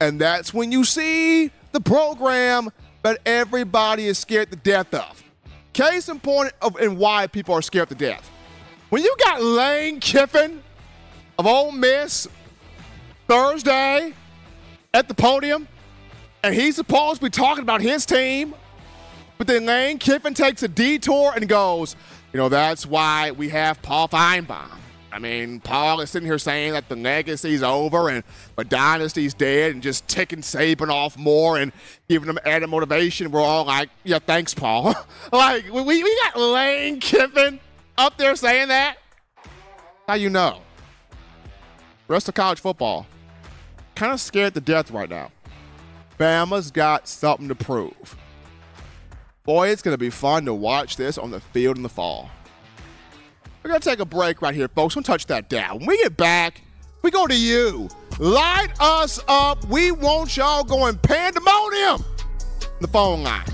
and 0.00 0.20
that's 0.20 0.54
when 0.54 0.70
you 0.70 0.84
see 0.84 1.50
the 1.72 1.80
program 1.80 2.70
that 3.02 3.18
everybody 3.24 4.06
is 4.06 4.18
scared 4.18 4.50
to 4.50 4.56
death 4.56 4.92
of. 4.94 5.22
Case 5.72 6.08
in 6.08 6.20
point 6.20 6.52
of 6.60 6.76
and 6.76 6.98
why 6.98 7.26
people 7.26 7.54
are 7.54 7.62
scared 7.62 7.88
to 7.88 7.94
death. 7.94 8.30
When 8.90 9.02
you 9.02 9.14
got 9.24 9.40
Lane 9.42 10.00
Kiffin 10.00 10.62
of 11.38 11.46
Ole 11.46 11.72
Miss 11.72 12.26
Thursday 13.28 14.12
at 14.92 15.08
the 15.08 15.14
podium, 15.14 15.68
and 16.42 16.54
he's 16.54 16.76
supposed 16.76 17.20
to 17.20 17.26
be 17.26 17.30
talking 17.30 17.62
about 17.62 17.80
his 17.80 18.04
team, 18.04 18.54
but 19.38 19.46
then 19.46 19.66
Lane 19.66 19.98
Kiffin 19.98 20.34
takes 20.34 20.62
a 20.62 20.68
detour 20.68 21.32
and 21.34 21.48
goes, 21.48 21.96
you 22.32 22.38
know, 22.38 22.48
that's 22.48 22.84
why 22.84 23.30
we 23.30 23.48
have 23.50 23.80
Paul 23.82 24.08
Finebaum. 24.08 24.76
I 25.12 25.18
mean, 25.18 25.60
Paul 25.60 26.00
is 26.00 26.10
sitting 26.10 26.26
here 26.26 26.38
saying 26.38 26.72
that 26.72 26.88
the 26.88 26.96
legacy's 26.96 27.62
over 27.62 28.08
and 28.08 28.22
the 28.56 28.64
dynasty's 28.64 29.34
dead 29.34 29.72
and 29.72 29.82
just 29.82 30.06
ticking 30.06 30.40
Saban 30.40 30.88
off 30.88 31.18
more 31.18 31.58
and 31.58 31.72
giving 32.08 32.28
them 32.28 32.38
added 32.44 32.68
motivation. 32.68 33.30
We're 33.30 33.40
all 33.40 33.64
like, 33.64 33.90
yeah, 34.04 34.20
thanks, 34.20 34.54
Paul. 34.54 34.94
like, 35.32 35.64
we, 35.72 35.82
we 36.02 36.16
got 36.24 36.36
Lane 36.36 37.00
Kiffin 37.00 37.58
up 37.98 38.16
there 38.18 38.36
saying 38.36 38.68
that. 38.68 38.98
How 40.06 40.14
you 40.14 40.30
know? 40.30 40.60
Rest 42.06 42.28
of 42.28 42.34
college 42.34 42.60
football. 42.60 43.06
Kind 43.94 44.12
of 44.12 44.20
scared 44.20 44.54
to 44.54 44.60
death 44.60 44.90
right 44.90 45.08
now. 45.08 45.30
Bama's 46.18 46.70
got 46.70 47.08
something 47.08 47.48
to 47.48 47.54
prove. 47.54 48.16
Boy, 49.44 49.68
it's 49.68 49.82
going 49.82 49.94
to 49.94 49.98
be 49.98 50.10
fun 50.10 50.44
to 50.44 50.54
watch 50.54 50.96
this 50.96 51.18
on 51.18 51.30
the 51.30 51.40
field 51.40 51.76
in 51.76 51.82
the 51.82 51.88
fall. 51.88 52.30
We're 53.62 53.68
going 53.70 53.80
to 53.80 53.88
take 53.88 54.00
a 54.00 54.06
break 54.06 54.40
right 54.40 54.54
here, 54.54 54.68
folks. 54.68 54.94
Don't 54.94 55.04
touch 55.04 55.26
that 55.26 55.50
down. 55.50 55.80
When 55.80 55.88
we 55.88 55.98
get 55.98 56.16
back, 56.16 56.62
we 57.02 57.10
go 57.10 57.26
to 57.26 57.38
you. 57.38 57.88
Light 58.18 58.68
us 58.80 59.20
up. 59.28 59.64
We 59.66 59.92
want 59.92 60.36
y'all 60.36 60.64
going 60.64 60.96
pandemonium. 60.98 62.04
The 62.80 62.88
phone 62.88 63.22
line. 63.22 63.44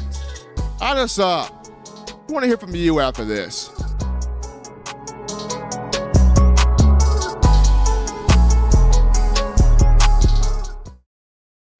Light 0.80 0.96
us 0.96 1.18
up. 1.18 1.66
We 2.28 2.34
want 2.34 2.44
to 2.44 2.48
hear 2.48 2.56
from 2.56 2.74
you 2.74 3.00
after 3.00 3.24
this. 3.24 3.70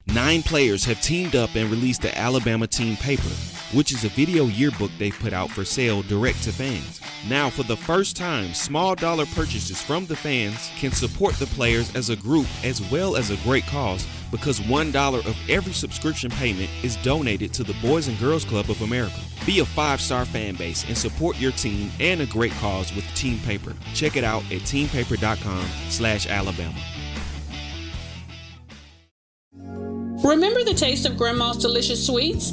Nine 0.07 0.43
players 0.43 0.85
have 0.87 1.01
teamed 1.03 1.37
up 1.37 1.55
and 1.55 1.71
released 1.71 2.03
the 2.03 2.17
Alabama 2.19 2.67
Team 2.67 2.97
Paper, 2.97 3.29
which 3.73 3.93
is 3.93 4.05
a 4.05 4.09
video 4.09 4.45
yearbook 4.45 4.91
they've 4.99 5.19
put 5.19 5.33
out 5.33 5.51
for 5.51 5.65
sale 5.65 6.03
direct 6.03 6.43
to 6.45 6.53
fans. 6.53 7.01
Now, 7.29 7.51
for 7.51 7.63
the 7.63 7.77
first 7.77 8.17
time, 8.17 8.55
small 8.55 8.95
dollar 8.95 9.27
purchases 9.27 9.81
from 9.83 10.07
the 10.07 10.17
fans 10.17 10.71
can 10.77 10.93
support 10.93 11.35
the 11.35 11.47
players 11.47 11.95
as 11.95 12.11
a 12.11 12.17
group 12.17 12.47
as 12.65 12.81
well 12.91 13.17
as 13.17 13.31
a 13.31 13.37
great 13.39 13.67
cause 13.67 14.07
because 14.31 14.61
$1 14.61 15.27
of 15.27 15.37
every 15.51 15.73
subscription 15.73 16.31
payment 16.31 16.71
is 16.83 16.97
donated 16.97 17.53
to 17.55 17.65
the 17.65 17.77
Boys 17.83 18.09
and 18.09 18.19
Girls 18.19 18.45
Club 18.45 18.71
of 18.71 18.83
America. 18.83 19.21
Be 19.45 19.61
a 19.61 19.65
five 19.65 20.01
star 20.01 20.25
fan 20.25 20.57
base 20.57 20.85
and 20.89 20.97
support 20.97 21.39
your 21.39 21.53
team 21.53 21.91
and 22.01 22.21
a 22.21 22.27
great 22.27 22.53
cause 22.53 22.95
with 22.95 23.05
Team 23.15 23.39
Paper. 23.41 23.75
Check 23.95 24.17
it 24.17 24.25
out 24.25 24.43
at 24.45 24.63
teampaper.com 24.63 25.67
slash 25.89 26.27
Alabama. 26.27 26.79
Remember 30.25 30.65
the 30.65 30.75
taste 30.75 31.07
of 31.07 31.17
Grandma's 31.17 31.59
delicious 31.59 32.05
sweets? 32.05 32.53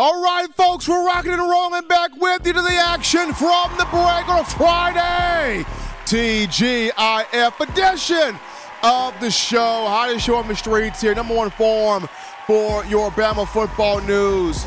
All 0.00 0.22
right, 0.22 0.46
folks, 0.54 0.86
we're 0.86 1.04
rocking 1.04 1.32
and 1.32 1.40
rolling 1.40 1.88
back 1.88 2.12
with 2.14 2.46
you 2.46 2.52
to 2.52 2.62
the 2.62 2.70
action 2.70 3.32
from 3.32 3.76
the 3.78 3.84
break 3.90 4.28
on 4.28 4.42
a 4.42 4.44
Friday. 4.44 5.64
TGIF 6.04 7.58
edition 7.58 8.38
of 8.84 9.18
the 9.18 9.28
show. 9.28 9.86
Hottest 9.88 10.24
show 10.24 10.36
on 10.36 10.46
the 10.46 10.54
streets 10.54 11.00
here. 11.00 11.16
Number 11.16 11.34
one 11.34 11.50
form 11.50 12.08
for 12.46 12.84
your 12.84 13.10
Bama 13.10 13.48
football 13.48 14.00
news. 14.02 14.64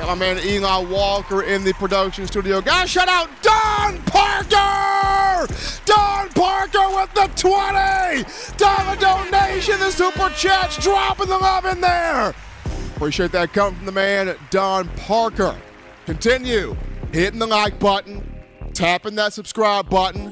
Got 0.00 0.08
my 0.08 0.14
man 0.16 0.40
Eli 0.44 0.78
Walker 0.78 1.44
in 1.44 1.62
the 1.62 1.74
production 1.74 2.26
studio. 2.26 2.60
Guys, 2.60 2.90
shout 2.90 3.06
out 3.06 3.30
Don 3.40 4.02
Parker! 4.02 5.46
Don 5.84 6.28
Parker 6.30 6.88
with 6.96 7.14
the 7.14 7.30
20! 7.36 8.56
Dollar 8.56 8.96
donation, 8.96 9.78
the 9.78 9.92
super 9.92 10.28
chats 10.30 10.76
dropping 10.82 11.28
the 11.28 11.38
love 11.38 11.66
in 11.66 11.80
there. 11.80 12.34
Appreciate 13.02 13.32
that 13.32 13.52
coming 13.52 13.74
from 13.74 13.86
the 13.86 13.90
man, 13.90 14.36
Don 14.50 14.86
Parker. 14.90 15.60
Continue 16.06 16.76
hitting 17.12 17.40
the 17.40 17.46
like 17.48 17.80
button, 17.80 18.22
tapping 18.74 19.16
that 19.16 19.32
subscribe 19.32 19.90
button, 19.90 20.30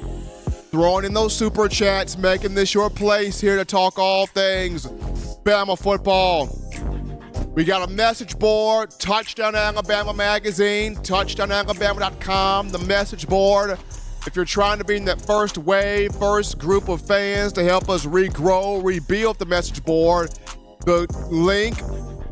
throwing 0.71 1.03
in 1.03 1.13
those 1.13 1.35
super 1.35 1.67
chats, 1.67 2.17
making 2.17 2.53
this 2.53 2.73
your 2.73 2.89
place 2.89 3.41
here 3.41 3.57
to 3.57 3.65
talk 3.65 3.99
all 3.99 4.25
things 4.25 4.85
Bama 5.43 5.77
football. 5.77 6.47
We 7.55 7.65
got 7.65 7.89
a 7.89 7.91
message 7.91 8.39
board, 8.39 8.91
Touchdown 8.91 9.53
Alabama 9.53 10.13
Magazine, 10.13 10.95
touchdownalabama.com, 10.95 12.69
the 12.69 12.79
message 12.79 13.27
board. 13.27 13.77
If 14.25 14.33
you're 14.33 14.45
trying 14.45 14.77
to 14.77 14.85
be 14.85 14.95
in 14.95 15.03
that 15.05 15.19
first 15.19 15.57
wave, 15.57 16.15
first 16.15 16.57
group 16.57 16.87
of 16.87 17.05
fans 17.05 17.51
to 17.51 17.65
help 17.65 17.89
us 17.89 18.05
regrow, 18.05 18.81
rebuild 18.81 19.39
the 19.39 19.45
message 19.45 19.83
board, 19.83 20.31
the 20.85 21.05
link 21.29 21.75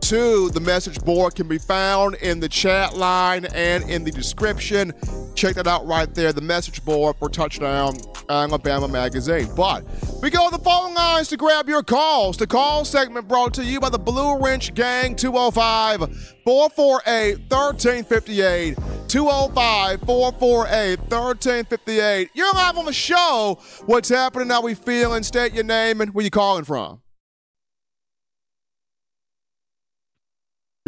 to 0.02 0.50
the 0.50 0.60
message 0.60 1.00
board 1.02 1.36
can 1.36 1.48
be 1.48 1.58
found 1.58 2.16
in 2.16 2.40
the 2.40 2.50
chat 2.50 2.96
line 2.96 3.46
and 3.54 3.90
in 3.90 4.04
the 4.04 4.12
description. 4.12 4.94
Check 5.36 5.56
that 5.56 5.68
out 5.68 5.86
right 5.86 6.14
there, 6.14 6.34
the 6.34 6.42
message 6.42 6.84
board 6.84 7.16
for 7.18 7.30
Touchdown 7.30 7.98
Alabama 8.30 8.88
Magazine. 8.88 9.50
But 9.56 9.84
we 10.22 10.30
go 10.30 10.50
to 10.50 10.58
the 10.58 10.64
phone 10.64 10.94
lines 10.94 11.28
to 11.30 11.38
grab 11.38 11.68
your 11.68 11.84
calls. 11.84 12.38
The 12.38 12.48
call 12.48 12.86
segment 12.86 13.28
brought 13.28 13.54
to 13.56 13.64
you 13.64 13.80
by 13.80 13.90
the 13.90 14.00
Blue 14.00 14.38
Wrench 14.38 14.74
Gang 14.74 15.16
205 15.16 16.00
448 16.46 17.40
1358. 17.50 18.78
205 19.08 20.00
448 20.02 21.00
1358. 21.00 22.30
You're 22.34 22.54
live 22.54 22.78
on 22.78 22.86
the 22.86 22.94
show. 22.94 23.60
What's 23.86 24.10
happening? 24.10 24.50
How 24.50 24.62
we 24.62 24.76
feeling? 24.76 25.24
State 25.24 25.54
your 25.54 25.64
name 25.64 26.02
and 26.02 26.14
where 26.14 26.24
you 26.24 26.32
calling 26.32 26.64
from. 26.64 27.02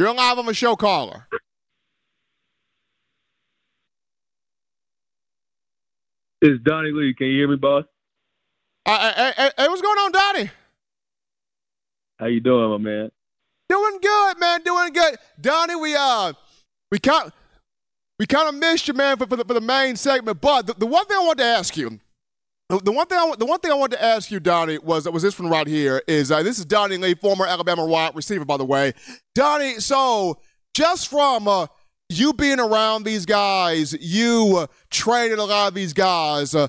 You're 0.02 0.16
live 0.16 0.40
on 0.40 0.48
the 0.48 0.54
show, 0.56 0.76
caller. 0.76 1.28
It's 6.42 6.60
Donnie 6.64 6.90
Lee. 6.92 7.14
Can 7.14 7.28
you 7.28 7.38
hear 7.38 7.48
me, 7.48 7.56
boss? 7.56 7.86
Uh, 8.84 9.14
hey, 9.16 9.52
hey, 9.56 9.68
what's 9.68 9.84
going 9.84 10.00
on, 10.00 10.12
Donnie? 10.12 10.50
How 12.20 12.26
you 12.26 12.40
doing, 12.40 12.72
my 12.72 12.78
man? 12.78 13.12
Doing 13.70 14.00
good, 14.02 14.40
man. 14.40 14.64
Doing 14.64 14.92
good, 14.92 15.18
Donnie. 15.40 15.76
We 15.76 15.94
uh, 15.96 16.34
we 16.90 16.98
kind 16.98 17.32
we 18.18 18.26
kind 18.26 18.50
of 18.50 18.56
missed 18.56 18.88
you, 18.88 18.96
man, 18.96 19.18
for, 19.18 19.28
for 19.28 19.36
the, 19.36 19.46
for 19.46 19.54
the 19.54 19.62
main 19.62 19.96
segment. 19.96 20.42
But 20.42 20.66
the, 20.66 20.74
the 20.74 20.88
one 20.88 21.06
thing 21.06 21.18
I 21.18 21.26
want 21.28 21.38
to 21.38 21.46
ask 21.46 21.78
you, 21.78 22.00
the 22.80 22.92
one 22.92 23.06
thing 23.08 23.18
I, 23.18 23.34
the 23.38 23.46
one 23.46 23.60
thing 23.60 23.72
I 23.72 23.76
wanted 23.76 23.98
to 23.98 24.04
ask 24.04 24.32
you, 24.32 24.40
Donnie, 24.40 24.78
was 24.78 25.10
was 25.10 25.24
this 25.24 25.40
one 25.40 25.50
right 25.50 25.68
here. 25.68 26.02
Is 26.08 26.32
uh, 26.32 26.44
this 26.44 26.60
is 26.60 26.66
Donnie 26.66 26.98
Lee, 26.98 27.16
former 27.16 27.46
Alabama 27.46 27.86
wide 27.86 28.16
receiver, 28.16 28.46
by 28.46 28.58
the 28.58 28.66
way. 28.66 28.94
Donnie, 29.36 29.80
so 29.80 30.40
just 30.74 31.10
from 31.10 31.48
uh, 31.48 31.68
you 32.10 32.34
being 32.34 32.60
around 32.60 33.04
these 33.04 33.26
guys, 33.26 33.94
you 33.94 34.58
uh, 34.58 34.68
trained 34.90 35.34
a 35.34 35.44
lot 35.44 35.70
of 35.70 35.74
these 35.74 35.94
guys. 35.94 36.56
Uh, 36.56 36.68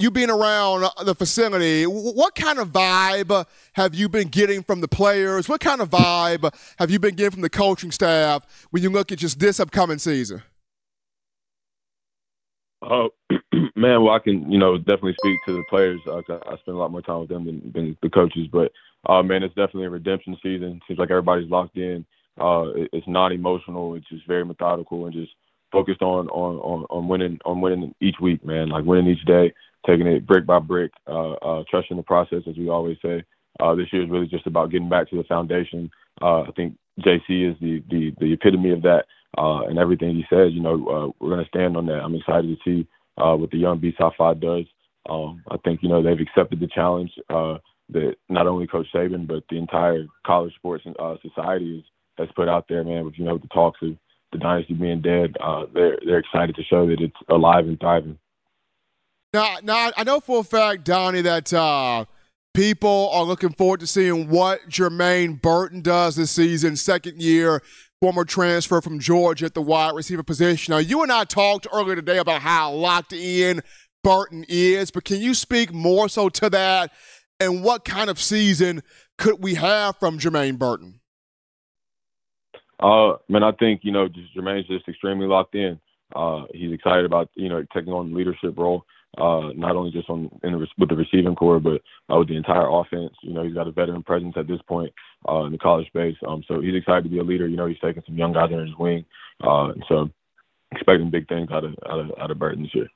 you 0.00 0.12
being 0.12 0.30
around 0.30 0.88
the 1.04 1.14
facility, 1.14 1.82
what 1.82 2.36
kind 2.36 2.60
of 2.60 2.68
vibe 2.68 3.44
have 3.72 3.96
you 3.96 4.08
been 4.08 4.28
getting 4.28 4.62
from 4.62 4.80
the 4.80 4.86
players? 4.86 5.48
What 5.48 5.60
kind 5.60 5.80
of 5.80 5.90
vibe 5.90 6.54
have 6.78 6.88
you 6.88 7.00
been 7.00 7.16
getting 7.16 7.32
from 7.32 7.40
the 7.40 7.50
coaching 7.50 7.90
staff 7.90 8.68
when 8.70 8.84
you 8.84 8.90
look 8.90 9.10
at 9.10 9.18
just 9.18 9.40
this 9.40 9.58
upcoming 9.58 9.98
season? 9.98 10.42
Oh, 12.82 13.10
man, 13.76 14.02
well, 14.02 14.10
I 14.10 14.18
can, 14.20 14.50
you 14.50 14.58
know, 14.58 14.78
definitely 14.78 15.16
speak 15.20 15.38
to 15.46 15.52
the 15.52 15.64
players. 15.68 16.00
Uh, 16.06 16.18
I 16.28 16.56
spend 16.58 16.76
a 16.76 16.80
lot 16.80 16.92
more 16.92 17.02
time 17.02 17.20
with 17.20 17.28
them 17.28 17.44
than, 17.44 17.72
than 17.74 17.96
the 18.02 18.10
coaches. 18.10 18.46
But, 18.52 18.72
uh, 19.08 19.22
man, 19.22 19.42
it's 19.42 19.54
definitely 19.54 19.86
a 19.86 19.90
redemption 19.90 20.36
season. 20.42 20.80
Seems 20.86 20.98
like 20.98 21.10
everybody's 21.10 21.50
locked 21.50 21.76
in. 21.76 22.04
Uh, 22.40 22.66
it's 22.92 23.08
not 23.08 23.32
emotional. 23.32 23.94
It's 23.94 24.08
just 24.08 24.26
very 24.28 24.44
methodical 24.44 25.06
and 25.06 25.14
just 25.14 25.32
focused 25.72 26.02
on, 26.02 26.28
on, 26.28 26.56
on, 26.58 26.86
on 26.88 27.08
winning 27.08 27.38
on 27.44 27.60
winning 27.60 27.94
each 28.00 28.16
week, 28.20 28.44
man. 28.44 28.68
Like 28.68 28.84
winning 28.84 29.08
each 29.08 29.24
day, 29.26 29.52
taking 29.86 30.06
it 30.06 30.26
brick 30.26 30.46
by 30.46 30.60
brick, 30.60 30.92
uh, 31.08 31.32
uh, 31.32 31.64
trusting 31.68 31.96
the 31.96 32.02
process, 32.04 32.42
as 32.48 32.56
we 32.56 32.68
always 32.68 32.96
say. 33.02 33.24
Uh, 33.60 33.74
this 33.74 33.92
year 33.92 34.04
is 34.04 34.10
really 34.10 34.28
just 34.28 34.46
about 34.46 34.70
getting 34.70 34.88
back 34.88 35.10
to 35.10 35.16
the 35.16 35.24
foundation. 35.24 35.90
Uh, 36.22 36.42
I 36.42 36.50
think 36.54 36.76
JC 37.00 37.50
is 37.50 37.56
the, 37.60 37.82
the, 37.90 38.12
the 38.20 38.32
epitome 38.32 38.70
of 38.70 38.82
that. 38.82 39.06
Uh, 39.36 39.62
and 39.66 39.78
everything 39.78 40.16
he 40.16 40.24
says, 40.30 40.52
you 40.52 40.60
know, 40.60 40.74
uh, 40.74 41.12
we're 41.20 41.30
going 41.30 41.44
to 41.44 41.48
stand 41.48 41.76
on 41.76 41.86
that. 41.86 42.00
I'm 42.02 42.14
excited 42.14 42.48
to 42.48 42.56
see 42.64 42.88
uh, 43.18 43.36
what 43.36 43.50
the 43.50 43.58
young 43.58 43.78
B 43.78 43.92
Top 43.92 44.14
Five 44.16 44.40
does. 44.40 44.64
Um, 45.08 45.42
I 45.50 45.56
think 45.64 45.80
you 45.82 45.88
know 45.88 46.02
they've 46.02 46.20
accepted 46.20 46.60
the 46.60 46.68
challenge 46.68 47.10
uh, 47.30 47.58
that 47.90 48.16
not 48.28 48.46
only 48.46 48.66
Coach 48.66 48.86
Saban 48.94 49.26
but 49.26 49.44
the 49.48 49.56
entire 49.56 50.04
college 50.26 50.54
sports 50.54 50.84
uh, 50.98 51.14
society 51.22 51.84
has 52.18 52.28
put 52.36 52.48
out 52.48 52.66
there. 52.68 52.84
Man, 52.84 53.04
with 53.04 53.18
you 53.18 53.24
know 53.24 53.38
the 53.38 53.48
talks 53.48 53.78
of 53.82 53.96
the 54.32 54.38
dynasty 54.38 54.74
being 54.74 55.00
dead, 55.00 55.36
uh, 55.42 55.64
they're 55.72 55.98
they're 56.04 56.18
excited 56.18 56.54
to 56.56 56.64
show 56.64 56.86
that 56.86 57.00
it's 57.00 57.16
alive 57.28 57.66
and 57.66 57.78
thriving. 57.80 58.18
Now, 59.32 59.56
now 59.62 59.90
I 59.96 60.04
know 60.04 60.20
for 60.20 60.40
a 60.40 60.44
fact, 60.44 60.84
Donnie, 60.84 61.22
that 61.22 61.52
uh, 61.52 62.06
people 62.54 63.10
are 63.12 63.24
looking 63.24 63.52
forward 63.52 63.80
to 63.80 63.86
seeing 63.86 64.28
what 64.28 64.68
Jermaine 64.68 65.40
Burton 65.40 65.80
does 65.82 66.16
this 66.16 66.30
season, 66.30 66.76
second 66.76 67.20
year 67.20 67.62
former 68.00 68.24
transfer 68.24 68.80
from 68.80 68.98
Georgia 68.98 69.46
at 69.46 69.54
the 69.54 69.62
wide 69.62 69.94
receiver 69.94 70.22
position. 70.22 70.72
Now, 70.72 70.78
you 70.78 71.02
and 71.02 71.10
I 71.10 71.24
talked 71.24 71.66
earlier 71.72 71.96
today 71.96 72.18
about 72.18 72.42
how 72.42 72.72
locked 72.72 73.12
in 73.12 73.60
Burton 74.04 74.44
is, 74.48 74.90
but 74.90 75.04
can 75.04 75.20
you 75.20 75.34
speak 75.34 75.72
more 75.72 76.08
so 76.08 76.28
to 76.28 76.50
that 76.50 76.92
and 77.40 77.62
what 77.62 77.84
kind 77.84 78.10
of 78.10 78.20
season 78.20 78.82
could 79.16 79.42
we 79.42 79.54
have 79.54 79.96
from 79.96 80.18
Jermaine 80.18 80.58
Burton? 80.58 81.00
Uh, 82.80 83.14
man, 83.28 83.42
I 83.42 83.52
think 83.52 83.80
you 83.82 83.90
know 83.90 84.08
just 84.08 84.34
Jermaine's 84.36 84.68
just 84.68 84.88
extremely 84.88 85.26
locked 85.26 85.54
in. 85.56 85.80
Uh, 86.14 86.44
he's 86.54 86.72
excited 86.72 87.04
about 87.04 87.28
you 87.34 87.48
know 87.48 87.64
taking 87.74 87.92
on 87.92 88.10
the 88.10 88.16
leadership 88.16 88.56
role 88.56 88.84
uh, 89.16 89.50
not 89.54 89.76
only 89.76 89.90
just 89.90 90.10
on 90.10 90.30
in 90.42 90.52
the, 90.52 90.66
with 90.76 90.88
the 90.88 90.96
receiving 90.96 91.34
core, 91.34 91.60
but 91.60 91.80
uh, 92.12 92.18
with 92.18 92.28
the 92.28 92.36
entire 92.36 92.68
offense. 92.68 93.12
You 93.22 93.32
know, 93.32 93.42
he's 93.42 93.54
got 93.54 93.68
a 93.68 93.72
veteran 93.72 94.02
presence 94.02 94.34
at 94.36 94.46
this 94.46 94.60
point 94.68 94.92
uh, 95.28 95.44
in 95.44 95.52
the 95.52 95.58
college 95.58 95.86
space. 95.86 96.16
Um, 96.26 96.42
so 96.46 96.60
he's 96.60 96.74
excited 96.74 97.04
to 97.04 97.10
be 97.10 97.18
a 97.18 97.24
leader. 97.24 97.48
You 97.48 97.56
know, 97.56 97.66
he's 97.66 97.80
taking 97.80 98.02
some 98.06 98.18
young 98.18 98.32
guys 98.32 98.50
under 98.52 98.66
his 98.66 98.76
wing, 98.78 99.04
uh, 99.42 99.72
so 99.88 100.10
expecting 100.72 101.10
big 101.10 101.28
things 101.28 101.50
out 101.50 101.64
of 101.64 101.74
out 101.88 102.00
of, 102.00 102.10
out 102.18 102.30
of 102.30 102.38
Burton 102.38 102.62
this 102.62 102.74
year. 102.74 102.88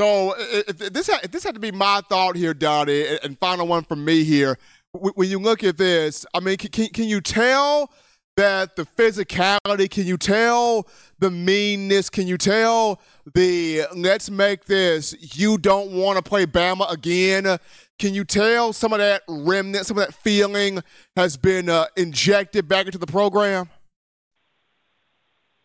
So 0.00 0.34
if 0.38 0.78
this 0.78 1.08
had, 1.08 1.24
if 1.24 1.32
this 1.32 1.42
had 1.42 1.54
to 1.54 1.60
be 1.60 1.72
my 1.72 2.02
thought 2.08 2.36
here, 2.36 2.54
Donnie, 2.54 3.18
and 3.22 3.36
final 3.38 3.66
one 3.66 3.82
from 3.82 4.04
me 4.04 4.22
here, 4.22 4.56
when 4.92 5.28
you 5.28 5.40
look 5.40 5.64
at 5.64 5.76
this, 5.76 6.24
I 6.32 6.40
mean, 6.40 6.56
can, 6.56 6.88
can 6.88 7.08
you 7.08 7.20
tell 7.20 7.90
that 8.38 8.76
the 8.76 8.84
physicality, 8.84 9.90
can 9.90 10.06
you 10.06 10.16
tell 10.16 10.86
the 11.18 11.28
meanness? 11.28 12.08
Can 12.08 12.28
you 12.28 12.38
tell 12.38 13.00
the 13.34 13.82
let's 13.96 14.30
make 14.30 14.66
this, 14.66 15.36
you 15.36 15.58
don't 15.58 15.90
want 15.90 16.18
to 16.18 16.22
play 16.22 16.46
Bama 16.46 16.90
again? 16.90 17.58
Can 17.98 18.14
you 18.14 18.24
tell 18.24 18.72
some 18.72 18.92
of 18.92 19.00
that 19.00 19.22
remnant, 19.28 19.86
some 19.86 19.98
of 19.98 20.06
that 20.06 20.14
feeling 20.14 20.84
has 21.16 21.36
been 21.36 21.68
uh, 21.68 21.86
injected 21.96 22.68
back 22.68 22.86
into 22.86 22.98
the 22.98 23.08
program? 23.08 23.68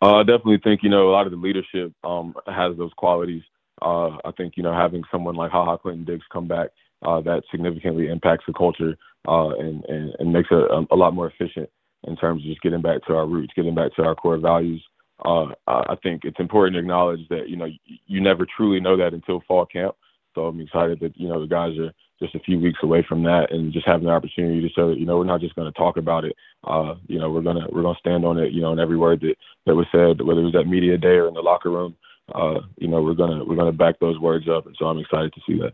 Uh, 0.01 0.15
I 0.15 0.23
definitely 0.23 0.59
think, 0.63 0.81
you 0.81 0.89
know, 0.89 1.09
a 1.09 1.11
lot 1.11 1.27
of 1.27 1.31
the 1.31 1.37
leadership 1.37 1.93
um, 2.03 2.33
has 2.47 2.75
those 2.75 2.91
qualities. 2.97 3.43
Uh, 3.83 4.17
I 4.25 4.31
think, 4.35 4.57
you 4.57 4.63
know, 4.63 4.73
having 4.73 5.03
someone 5.11 5.35
like 5.35 5.51
Ha 5.51 5.63
Ha 5.63 5.77
Clinton-Dix 5.77 6.25
come 6.33 6.47
back, 6.47 6.69
uh, 7.05 7.21
that 7.21 7.43
significantly 7.51 8.07
impacts 8.07 8.45
the 8.47 8.53
culture 8.53 8.97
uh, 9.27 9.49
and, 9.49 9.85
and, 9.85 10.15
and 10.17 10.33
makes 10.33 10.49
it 10.49 10.57
a, 10.57 10.85
a 10.91 10.95
lot 10.95 11.13
more 11.13 11.27
efficient 11.27 11.69
in 12.05 12.15
terms 12.15 12.41
of 12.41 12.47
just 12.47 12.61
getting 12.61 12.81
back 12.81 13.03
to 13.05 13.15
our 13.15 13.27
roots, 13.27 13.53
getting 13.55 13.75
back 13.75 13.93
to 13.95 14.03
our 14.03 14.15
core 14.15 14.37
values. 14.37 14.83
Uh, 15.23 15.47
I 15.67 15.95
think 16.01 16.25
it's 16.25 16.39
important 16.39 16.73
to 16.73 16.79
acknowledge 16.79 17.27
that 17.29 17.47
you 17.47 17.55
know 17.55 17.67
you 18.07 18.21
never 18.21 18.45
truly 18.45 18.79
know 18.79 18.97
that 18.97 19.13
until 19.13 19.43
fall 19.47 19.65
camp. 19.65 19.95
So 20.35 20.45
I'm 20.45 20.59
excited 20.59 20.99
that 21.01 21.17
you 21.17 21.29
know 21.29 21.39
the 21.39 21.47
guys 21.47 21.77
are 21.77 21.93
just 22.19 22.35
a 22.35 22.39
few 22.39 22.59
weeks 22.59 22.79
away 22.83 23.05
from 23.07 23.23
that 23.23 23.51
and 23.51 23.71
just 23.71 23.87
having 23.87 24.05
the 24.05 24.11
opportunity 24.11 24.61
to 24.61 24.69
show 24.73 24.89
that 24.89 24.99
you 24.99 25.05
know 25.05 25.17
we're 25.17 25.23
not 25.23 25.41
just 25.41 25.55
going 25.55 25.71
to 25.71 25.77
talk 25.77 25.97
about 25.97 26.25
it. 26.25 26.35
Uh, 26.63 26.95
you 27.07 27.19
know 27.19 27.31
we're 27.31 27.41
gonna 27.41 27.67
we're 27.71 27.83
gonna 27.83 27.97
stand 27.99 28.25
on 28.25 28.37
it. 28.37 28.51
You 28.51 28.61
know 28.61 28.73
in 28.73 28.79
every 28.79 28.97
word 28.97 29.21
that 29.21 29.35
that 29.65 29.75
was 29.75 29.87
said, 29.91 30.25
whether 30.25 30.41
it 30.41 30.45
was 30.45 30.55
at 30.55 30.67
media 30.67 30.97
day 30.97 31.15
or 31.15 31.27
in 31.27 31.33
the 31.33 31.41
locker 31.41 31.69
room. 31.69 31.95
Uh, 32.33 32.61
you 32.77 32.87
know 32.87 33.01
we're 33.01 33.13
gonna 33.13 33.43
we're 33.43 33.55
gonna 33.55 33.71
back 33.71 33.99
those 33.99 34.19
words 34.19 34.47
up, 34.49 34.65
and 34.65 34.75
so 34.79 34.85
I'm 34.85 34.99
excited 34.99 35.33
to 35.33 35.41
see 35.45 35.59
that. 35.59 35.73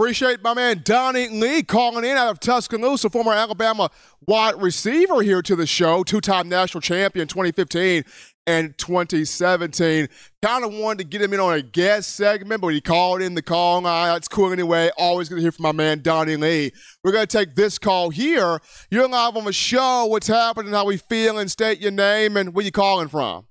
Appreciate 0.00 0.44
my 0.44 0.54
man 0.54 0.82
Donnie 0.84 1.28
Lee 1.28 1.64
calling 1.64 2.04
in 2.04 2.16
out 2.16 2.28
of 2.28 2.38
Tuscaloosa, 2.38 3.10
former 3.10 3.32
Alabama 3.32 3.90
wide 4.28 4.54
receiver 4.62 5.22
here 5.22 5.42
to 5.42 5.56
the 5.56 5.66
show, 5.66 6.04
two-time 6.04 6.48
national 6.48 6.82
champion 6.82 7.26
2015 7.26 8.04
and 8.46 8.78
2017. 8.78 10.08
Kind 10.40 10.64
of 10.64 10.72
wanted 10.72 10.98
to 10.98 11.04
get 11.04 11.20
him 11.20 11.32
in 11.34 11.40
on 11.40 11.52
a 11.52 11.62
guest 11.62 12.14
segment, 12.14 12.60
but 12.60 12.68
he 12.68 12.80
called 12.80 13.22
in 13.22 13.34
the 13.34 13.42
call. 13.42 13.84
It's 14.14 14.28
cool 14.28 14.52
anyway. 14.52 14.92
Always 14.96 15.28
going 15.28 15.38
to 15.38 15.42
hear 15.42 15.50
from 15.50 15.64
my 15.64 15.72
man 15.72 16.00
Donnie 16.00 16.36
Lee. 16.36 16.70
We're 17.02 17.10
going 17.10 17.26
to 17.26 17.36
take 17.36 17.56
this 17.56 17.76
call 17.76 18.10
here. 18.10 18.60
You're 18.92 19.08
live 19.08 19.36
on 19.36 19.46
the 19.46 19.52
show. 19.52 20.06
What's 20.06 20.28
happening? 20.28 20.74
How 20.74 20.84
we 20.84 20.98
feeling? 20.98 21.48
State 21.48 21.80
your 21.80 21.90
name 21.90 22.36
and 22.36 22.54
where 22.54 22.64
you 22.64 22.70
calling 22.70 23.08
from. 23.08 23.48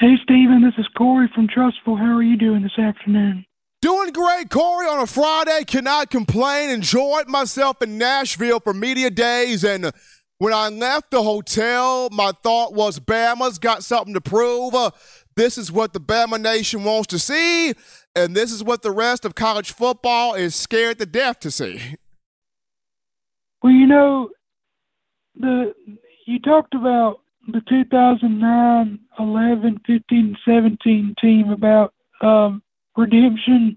Hey, 0.00 0.16
Steven. 0.24 0.62
This 0.64 0.74
is 0.78 0.88
Corey 0.98 1.30
from 1.32 1.46
Trussville. 1.46 1.96
How 1.96 2.16
are 2.16 2.24
you 2.24 2.36
doing 2.36 2.64
this 2.64 2.76
afternoon? 2.76 3.45
Doing 3.86 4.10
great, 4.10 4.50
Corey, 4.50 4.88
on 4.88 4.98
a 4.98 5.06
Friday. 5.06 5.62
Cannot 5.64 6.10
complain. 6.10 6.70
Enjoyed 6.70 7.28
myself 7.28 7.80
in 7.80 7.96
Nashville 7.98 8.58
for 8.58 8.74
media 8.74 9.10
days. 9.10 9.62
And 9.62 9.92
when 10.38 10.52
I 10.52 10.70
left 10.70 11.12
the 11.12 11.22
hotel, 11.22 12.08
my 12.10 12.32
thought 12.42 12.74
was 12.74 12.98
Bama's 12.98 13.60
got 13.60 13.84
something 13.84 14.12
to 14.14 14.20
prove. 14.20 14.74
Uh, 14.74 14.90
this 15.36 15.56
is 15.56 15.70
what 15.70 15.92
the 15.92 16.00
Bama 16.00 16.40
Nation 16.40 16.82
wants 16.82 17.06
to 17.06 17.20
see. 17.20 17.74
And 18.16 18.34
this 18.34 18.50
is 18.50 18.64
what 18.64 18.82
the 18.82 18.90
rest 18.90 19.24
of 19.24 19.36
college 19.36 19.70
football 19.70 20.34
is 20.34 20.56
scared 20.56 20.98
to 20.98 21.06
death 21.06 21.38
to 21.38 21.52
see. 21.52 21.94
Well, 23.62 23.72
you 23.72 23.86
know, 23.86 24.30
the 25.36 25.72
you 26.26 26.40
talked 26.40 26.74
about 26.74 27.20
the 27.46 27.62
2009, 27.68 28.98
11, 29.20 29.80
15, 29.86 30.36
17 30.44 31.14
team 31.22 31.50
about 31.50 31.94
um, 32.20 32.64
redemption. 32.96 33.76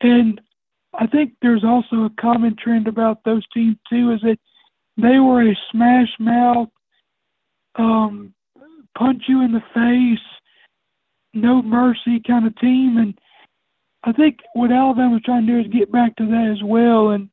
And 0.00 0.40
I 0.94 1.06
think 1.06 1.34
there's 1.40 1.64
also 1.64 2.04
a 2.04 2.20
common 2.20 2.56
trend 2.56 2.88
about 2.88 3.24
those 3.24 3.46
teams 3.52 3.76
too, 3.88 4.12
is 4.12 4.20
that 4.22 4.38
they 4.96 5.18
were 5.18 5.42
a 5.42 5.58
smash 5.70 6.08
mouth, 6.18 6.68
um, 7.76 8.34
punch 8.96 9.22
you 9.28 9.42
in 9.42 9.52
the 9.52 9.62
face, 9.72 10.26
no 11.32 11.62
mercy 11.62 12.20
kind 12.26 12.46
of 12.46 12.56
team. 12.58 12.98
And 12.98 13.18
I 14.04 14.12
think 14.12 14.38
what 14.54 14.72
Alabama's 14.72 15.22
trying 15.24 15.46
to 15.46 15.52
do 15.52 15.60
is 15.60 15.72
get 15.72 15.92
back 15.92 16.16
to 16.16 16.26
that 16.26 16.54
as 16.56 16.62
well. 16.62 17.10
And 17.10 17.28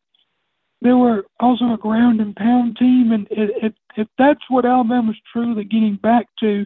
they 0.81 0.93
were 0.93 1.25
also 1.39 1.73
a 1.73 1.77
ground 1.77 2.21
and 2.21 2.35
pound 2.35 2.77
team. 2.77 3.11
And 3.11 3.27
if, 3.31 3.73
if 3.95 4.07
that's 4.17 4.41
what 4.49 4.65
Alabama's 4.65 5.17
truly 5.31 5.63
getting 5.63 5.95
back 5.95 6.27
to, 6.41 6.65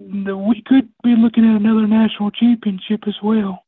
we 0.00 0.62
could 0.66 0.88
be 1.02 1.14
looking 1.16 1.44
at 1.44 1.60
another 1.60 1.86
national 1.86 2.30
championship 2.30 3.06
as 3.06 3.14
well. 3.22 3.64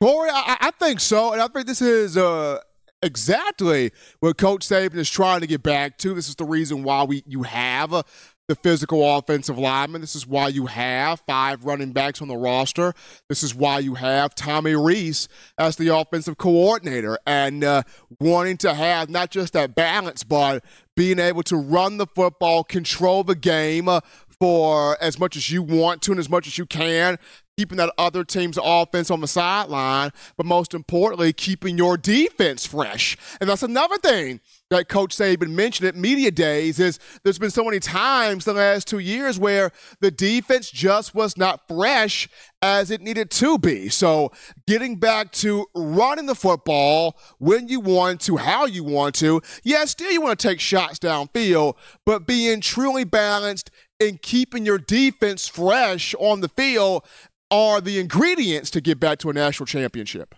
Corey, 0.00 0.30
I, 0.32 0.56
I 0.60 0.70
think 0.72 1.00
so, 1.00 1.32
and 1.32 1.40
I 1.40 1.48
think 1.48 1.66
this 1.66 1.80
is 1.80 2.16
uh, 2.16 2.58
exactly 3.02 3.92
what 4.20 4.36
Coach 4.36 4.66
Saban 4.66 4.96
is 4.96 5.08
trying 5.08 5.40
to 5.40 5.46
get 5.46 5.62
back 5.62 5.96
to. 5.98 6.14
This 6.14 6.28
is 6.28 6.34
the 6.34 6.44
reason 6.44 6.82
why 6.82 7.04
we 7.04 7.22
you 7.26 7.44
have 7.44 7.92
uh, 7.92 8.02
the 8.48 8.56
physical 8.56 9.16
offensive 9.16 9.56
lineman. 9.56 10.00
This 10.00 10.16
is 10.16 10.26
why 10.26 10.48
you 10.48 10.66
have 10.66 11.20
five 11.20 11.64
running 11.64 11.92
backs 11.92 12.20
on 12.20 12.28
the 12.28 12.36
roster. 12.36 12.92
This 13.28 13.42
is 13.42 13.54
why 13.54 13.78
you 13.78 13.94
have 13.94 14.34
Tommy 14.34 14.74
Rees 14.74 15.28
as 15.56 15.76
the 15.76 15.88
offensive 15.88 16.36
coordinator 16.36 17.18
and 17.26 17.62
uh, 17.62 17.82
wanting 18.20 18.56
to 18.58 18.74
have 18.74 19.08
not 19.08 19.30
just 19.30 19.52
that 19.52 19.74
balance, 19.74 20.24
but 20.24 20.64
being 20.96 21.18
able 21.18 21.42
to 21.44 21.56
run 21.56 21.96
the 21.96 22.06
football, 22.06 22.64
control 22.64 23.24
the 23.24 23.34
game, 23.34 23.88
uh, 23.88 24.00
for 24.42 25.00
as 25.00 25.20
much 25.20 25.36
as 25.36 25.52
you 25.52 25.62
want 25.62 26.02
to 26.02 26.10
and 26.10 26.18
as 26.18 26.28
much 26.28 26.48
as 26.48 26.58
you 26.58 26.66
can, 26.66 27.16
keeping 27.56 27.78
that 27.78 27.92
other 27.96 28.24
team's 28.24 28.58
offense 28.60 29.08
on 29.08 29.20
the 29.20 29.28
sideline, 29.28 30.10
but 30.36 30.44
most 30.44 30.74
importantly, 30.74 31.32
keeping 31.32 31.78
your 31.78 31.96
defense 31.96 32.66
fresh. 32.66 33.16
And 33.40 33.48
that's 33.48 33.62
another 33.62 33.98
thing 33.98 34.40
that 34.70 34.88
Coach 34.88 35.16
Saban 35.16 35.50
mentioned 35.50 35.86
at 35.86 35.94
media 35.94 36.32
days 36.32 36.80
is 36.80 36.98
there's 37.22 37.38
been 37.38 37.52
so 37.52 37.62
many 37.62 37.78
times 37.78 38.44
the 38.44 38.54
last 38.54 38.88
two 38.88 38.98
years 38.98 39.38
where 39.38 39.70
the 40.00 40.10
defense 40.10 40.72
just 40.72 41.14
was 41.14 41.36
not 41.36 41.68
fresh 41.68 42.28
as 42.62 42.90
it 42.90 43.00
needed 43.00 43.30
to 43.30 43.58
be. 43.58 43.90
So 43.90 44.32
getting 44.66 44.96
back 44.96 45.30
to 45.32 45.66
running 45.72 46.26
the 46.26 46.34
football 46.34 47.16
when 47.38 47.68
you 47.68 47.78
want 47.78 48.20
to, 48.22 48.38
how 48.38 48.66
you 48.66 48.82
want 48.82 49.14
to. 49.16 49.40
Yeah, 49.62 49.84
still 49.84 50.10
you 50.10 50.20
want 50.20 50.40
to 50.40 50.48
take 50.48 50.58
shots 50.58 50.98
downfield, 50.98 51.74
but 52.04 52.26
being 52.26 52.60
truly 52.60 53.04
balanced 53.04 53.70
and 54.08 54.20
keeping 54.20 54.66
your 54.66 54.78
defense 54.78 55.48
fresh 55.48 56.14
on 56.18 56.40
the 56.40 56.48
field 56.48 57.04
are 57.50 57.80
the 57.80 57.98
ingredients 57.98 58.70
to 58.70 58.80
get 58.80 58.98
back 58.98 59.18
to 59.18 59.30
a 59.30 59.32
national 59.32 59.66
championship? 59.66 60.34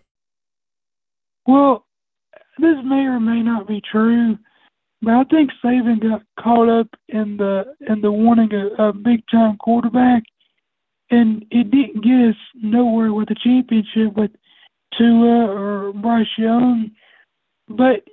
Well, 1.47 1.87
this 2.59 2.77
may 2.85 3.07
or 3.07 3.21
may 3.21 3.43
not 3.43 3.69
be 3.69 3.81
true, 3.91 4.39
but 5.03 5.13
I 5.13 5.25
think 5.25 5.51
Saban 5.63 6.01
got 6.01 6.23
caught 6.43 6.69
up 6.69 6.89
in 7.09 7.37
the 7.37 7.75
in 7.89 8.01
the 8.01 8.11
wanting 8.11 8.53
a, 8.55 8.89
a 8.89 8.93
big 8.93 9.23
time 9.31 9.57
quarterback, 9.59 10.23
and 11.11 11.45
it 11.51 11.71
didn't 11.71 12.03
get 12.03 12.31
us 12.31 12.37
nowhere 12.55 13.13
with 13.13 13.31
a 13.31 13.37
championship 13.43 14.17
with 14.17 14.31
Tua 14.97 15.47
or 15.47 15.93
Bryce 15.93 16.27
Young. 16.39 16.91
But 17.69 18.05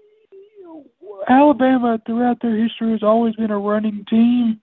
Alabama, 1.27 2.01
throughout 2.05 2.41
their 2.41 2.57
history, 2.57 2.91
has 2.91 3.03
always 3.03 3.35
been 3.35 3.51
a 3.51 3.59
running 3.59 4.05
team 4.09 4.59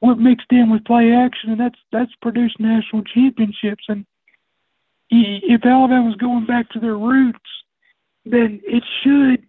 what 0.00 0.18
mixed 0.18 0.50
in 0.50 0.70
with 0.70 0.84
play 0.84 1.12
action, 1.12 1.50
and 1.50 1.60
that's 1.60 1.78
that's 1.92 2.14
produced 2.22 2.60
national 2.60 3.02
championships. 3.04 3.84
And 3.88 4.04
if 5.10 5.64
Alabama's 5.64 6.16
going 6.16 6.46
back 6.46 6.68
to 6.70 6.80
their 6.80 6.96
roots, 6.96 7.38
then 8.24 8.60
it 8.64 8.84
should, 9.02 9.44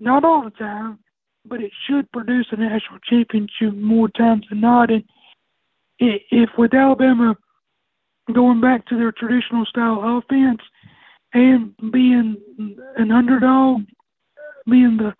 not 0.00 0.24
all 0.24 0.44
the 0.44 0.50
time, 0.50 0.98
but 1.44 1.60
it 1.62 1.72
should 1.86 2.10
produce 2.12 2.46
a 2.50 2.56
national 2.56 2.98
championship 3.08 3.74
more 3.74 4.08
times 4.08 4.44
than 4.50 4.60
not. 4.60 4.90
And 4.90 5.04
if 5.98 6.50
with 6.58 6.74
Alabama 6.74 7.36
going 8.32 8.60
back 8.60 8.86
to 8.86 8.98
their 8.98 9.12
traditional 9.12 9.64
style 9.64 10.18
offense 10.18 10.60
and 11.32 11.72
being 11.92 12.36
an 12.96 13.12
underdog, 13.12 13.82
being 14.68 14.96
the 14.96 15.14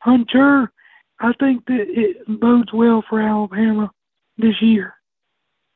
hunter, 0.00 0.70
I 1.20 1.32
think 1.40 1.64
that 1.66 1.86
it 1.88 2.40
bodes 2.40 2.72
well 2.72 3.02
for 3.08 3.20
Alabama 3.20 3.90
this 4.40 4.60
year. 4.60 4.94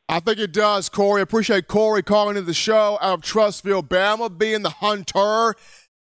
I 0.08 0.20
think 0.20 0.38
it 0.38 0.52
does, 0.52 0.88
Corey. 0.88 1.22
Appreciate 1.22 1.66
Corey 1.66 2.02
calling 2.02 2.36
into 2.36 2.46
the 2.46 2.54
show 2.54 2.98
out 3.00 3.14
of 3.14 3.20
Trussville, 3.22 3.88
Bama, 3.88 4.36
being 4.36 4.62
the 4.62 4.70
hunter, 4.70 5.54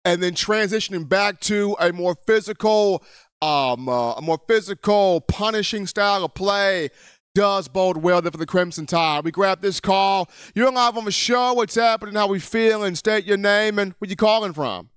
and 0.05 0.21
then 0.21 0.33
transitioning 0.33 1.09
back 1.09 1.39
to 1.41 1.75
a 1.79 1.91
more 1.91 2.15
physical, 2.27 3.03
um, 3.41 3.89
uh, 3.89 4.13
a 4.13 4.21
more 4.21 4.39
physical, 4.47 5.21
punishing 5.21 5.87
style 5.87 6.23
of 6.23 6.33
play 6.35 6.89
does 7.37 7.67
bode 7.67 7.97
well 7.97 8.21
for 8.21 8.31
the 8.31 8.47
Crimson 8.47 8.87
Tide. 8.87 9.23
We 9.23 9.29
grab 9.29 9.61
this 9.61 9.79
call. 9.79 10.27
You're 10.55 10.71
live 10.71 10.97
on 10.97 11.05
the 11.05 11.11
show. 11.11 11.53
What's 11.53 11.75
happening? 11.75 12.15
How 12.15 12.27
we 12.27 12.39
feeling? 12.39 12.95
State 12.95 13.25
your 13.25 13.37
name 13.37 13.77
and 13.77 13.93
where 13.99 14.09
you 14.09 14.15
calling 14.15 14.53
from. 14.53 14.89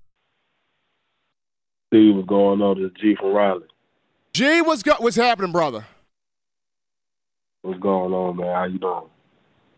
See 1.93 2.11
what's 2.13 2.27
going 2.29 2.63
on. 2.63 2.83
This 2.83 2.93
G 2.99 3.15
from 3.17 3.33
Raleigh. 3.33 3.67
G, 4.33 4.63
what's 4.63 4.83
go- 4.83 4.97
what's 5.01 5.17
happening, 5.17 5.53
brother? 5.53 5.85
What's 7.63 7.79
going 7.81 8.13
on, 8.13 8.37
man? 8.37 8.55
How 8.55 8.65
you 8.65 8.79
doing? 8.79 9.03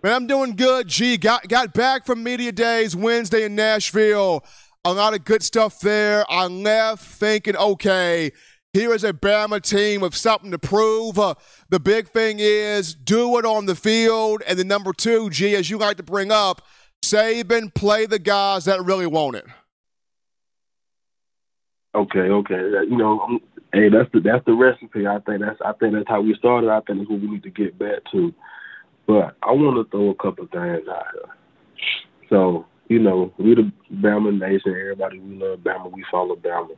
Man, 0.03 0.13
I'm 0.13 0.27
doing 0.27 0.55
good. 0.55 0.87
G 0.87 1.17
got 1.17 1.49
got 1.49 1.75
back 1.75 2.07
from 2.07 2.23
media 2.23 2.53
days 2.53 2.95
Wednesday 2.95 3.45
in 3.45 3.57
Nashville. 3.57 4.45
A 4.85 4.93
lot 4.93 5.15
of 5.15 5.25
good 5.25 5.43
stuff 5.43 5.81
there. 5.81 6.25
I 6.29 6.47
left 6.47 7.05
thinking, 7.05 7.57
okay, 7.57 8.33
Here 8.73 8.95
is 8.95 9.05
a 9.05 9.13
Bama 9.13 9.61
team 9.61 10.01
with 10.01 10.15
something 10.15 10.51
to 10.51 10.59
prove. 10.59 11.19
Uh, 11.19 11.35
the 11.69 11.79
big 11.79 12.09
thing 12.09 12.39
is 12.39 12.95
do 12.95 13.37
it 13.39 13.45
on 13.45 13.67
the 13.67 13.75
field. 13.75 14.43
And 14.47 14.59
the 14.59 14.65
number 14.65 14.95
two, 14.95 15.29
G, 15.29 15.55
as 15.57 15.69
you 15.69 15.77
like 15.77 15.99
to 15.99 16.03
bring 16.03 16.33
up, 16.33 16.63
Saban 17.05 17.75
play 17.75 18.07
the 18.07 18.19
guys 18.19 18.65
that 18.65 18.83
really 18.83 19.07
want 19.07 19.37
it. 19.37 19.45
Okay, 21.95 22.21
okay. 22.21 22.61
You 22.89 22.97
know, 22.97 23.39
hey, 23.73 23.89
that's 23.89 24.11
the 24.13 24.21
that's 24.21 24.45
the 24.45 24.55
recipe. 24.55 25.07
I 25.07 25.19
think 25.21 25.41
that's 25.41 25.61
I 25.65 25.73
think 25.73 25.95
that's 25.95 26.09
how 26.09 26.21
we 26.21 26.35
started. 26.35 26.71
I 26.71 26.81
think 26.81 26.99
that's 26.99 27.11
what 27.11 27.21
we 27.21 27.31
need 27.31 27.43
to 27.45 27.51
get 27.51 27.79
back 27.79 28.01
to. 28.13 28.33
But 29.07 29.37
I 29.43 29.53
want 29.53 29.77
to 29.77 29.91
throw 29.91 30.11
a 30.11 30.15
couple 30.15 30.47
things 30.47 30.89
out 30.89 31.07
here. 31.13 31.35
So 32.31 32.67
you 32.89 32.99
know, 32.99 33.33
we 33.39 33.55
the 33.55 33.73
Bama 33.95 34.39
nation. 34.39 34.73
Everybody, 34.73 35.19
we 35.19 35.37
love 35.37 35.61
Bama. 35.61 35.91
We 35.91 36.05
follow 36.11 36.37
Bama. 36.37 36.77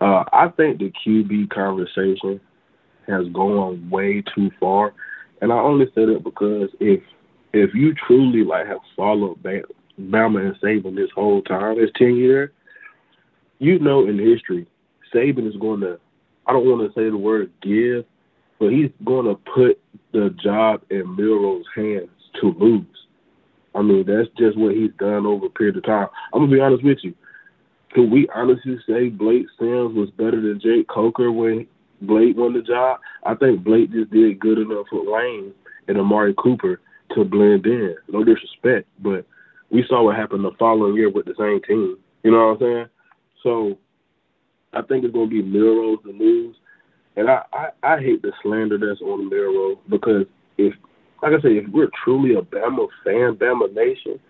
Uh, 0.00 0.24
I 0.32 0.48
think 0.56 0.78
the 0.78 0.92
QB 1.06 1.50
conversation 1.50 2.40
has 3.06 3.26
gone 3.32 3.88
way 3.90 4.22
too 4.34 4.50
far, 4.60 4.92
and 5.40 5.52
I 5.52 5.56
only 5.56 5.86
say 5.94 6.04
that 6.06 6.22
because 6.22 6.68
if 6.80 7.02
if 7.52 7.74
you 7.74 7.94
truly 8.06 8.44
like 8.44 8.66
have 8.66 8.80
followed 8.96 9.42
Bama 9.42 10.46
and 10.46 10.60
Saban 10.60 10.96
this 10.96 11.10
whole 11.14 11.42
time, 11.42 11.76
it's 11.78 11.92
ten 11.96 12.16
years, 12.16 12.50
you 13.58 13.78
know 13.78 14.06
in 14.06 14.18
history, 14.18 14.66
Saban 15.14 15.48
is 15.48 15.56
going 15.56 15.80
to. 15.80 15.98
I 16.46 16.52
don't 16.52 16.66
want 16.66 16.82
to 16.82 16.98
say 16.98 17.08
the 17.08 17.16
word 17.16 17.50
give, 17.62 18.04
but 18.58 18.70
he's 18.70 18.90
going 19.04 19.26
to 19.26 19.34
put 19.54 19.80
the 20.12 20.34
job 20.42 20.82
in 20.90 21.16
Milroe's 21.16 21.64
hands 21.74 22.10
to 22.40 22.54
lose. 22.58 22.86
I 23.74 23.82
mean, 23.82 24.04
that's 24.06 24.28
just 24.38 24.56
what 24.56 24.74
he's 24.74 24.92
done 24.98 25.26
over 25.26 25.46
a 25.46 25.50
period 25.50 25.76
of 25.76 25.84
time. 25.84 26.06
I'm 26.32 26.42
gonna 26.42 26.52
be 26.52 26.60
honest 26.60 26.84
with 26.84 26.98
you. 27.02 27.14
Can 27.92 28.10
we 28.10 28.28
honestly 28.34 28.78
say 28.88 29.08
Blake 29.08 29.46
Sims 29.58 29.94
was 29.94 30.10
better 30.10 30.40
than 30.40 30.60
Jake 30.60 30.88
Coker 30.88 31.30
when 31.32 31.66
Blake 32.02 32.36
won 32.36 32.52
the 32.52 32.62
job? 32.62 33.00
I 33.24 33.34
think 33.34 33.64
Blake 33.64 33.92
just 33.92 34.10
did 34.10 34.38
good 34.38 34.58
enough 34.58 34.86
with 34.92 35.08
Lane 35.08 35.52
and 35.88 35.98
Amari 35.98 36.34
Cooper 36.38 36.80
to 37.14 37.24
blend 37.24 37.66
in. 37.66 37.96
No 38.08 38.24
disrespect, 38.24 38.88
but 39.00 39.26
we 39.70 39.84
saw 39.88 40.04
what 40.04 40.16
happened 40.16 40.44
the 40.44 40.52
following 40.58 40.94
year 40.94 41.10
with 41.10 41.26
the 41.26 41.34
same 41.38 41.60
team. 41.62 41.96
You 42.22 42.30
know 42.30 42.48
what 42.48 42.52
I'm 42.54 42.58
saying? 42.60 42.86
So 43.42 43.78
I 44.74 44.82
think 44.82 45.04
it's 45.04 45.14
gonna 45.14 45.28
be 45.28 45.42
Milroe's 45.42 45.98
the 46.04 46.12
news. 46.12 46.56
And 47.16 47.30
I, 47.30 47.42
I, 47.52 47.68
I 47.82 48.00
hate 48.00 48.22
the 48.22 48.32
slander 48.42 48.78
that's 48.78 49.00
on 49.00 49.28
Milroe 49.28 49.78
because 49.88 50.26
if 50.58 50.74
like 51.22 51.32
I 51.32 51.40
said, 51.40 51.52
if 51.52 51.68
we're 51.72 51.90
truly 52.04 52.34
a 52.34 52.42
Bama 52.42 52.86
fan, 53.04 53.36
Bama 53.36 53.72
nation, 53.72 54.20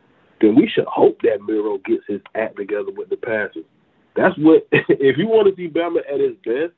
then 0.41 0.55
we 0.55 0.71
should 0.73 0.85
hope 0.85 1.21
that 1.23 1.43
Milroe 1.47 1.79
gets 1.85 2.05
his 2.07 2.21
act 2.35 2.57
together 2.57 2.93
with 2.97 3.09
the 3.09 3.17
passes. 3.17 3.65
That's 4.17 4.37
what 4.39 4.69
if 4.73 5.17
you 5.17 5.27
want 5.27 5.49
to 5.49 5.57
see 5.57 5.69
Bama 5.69 5.99
at 6.13 6.21
his 6.21 6.37
best, 6.45 6.75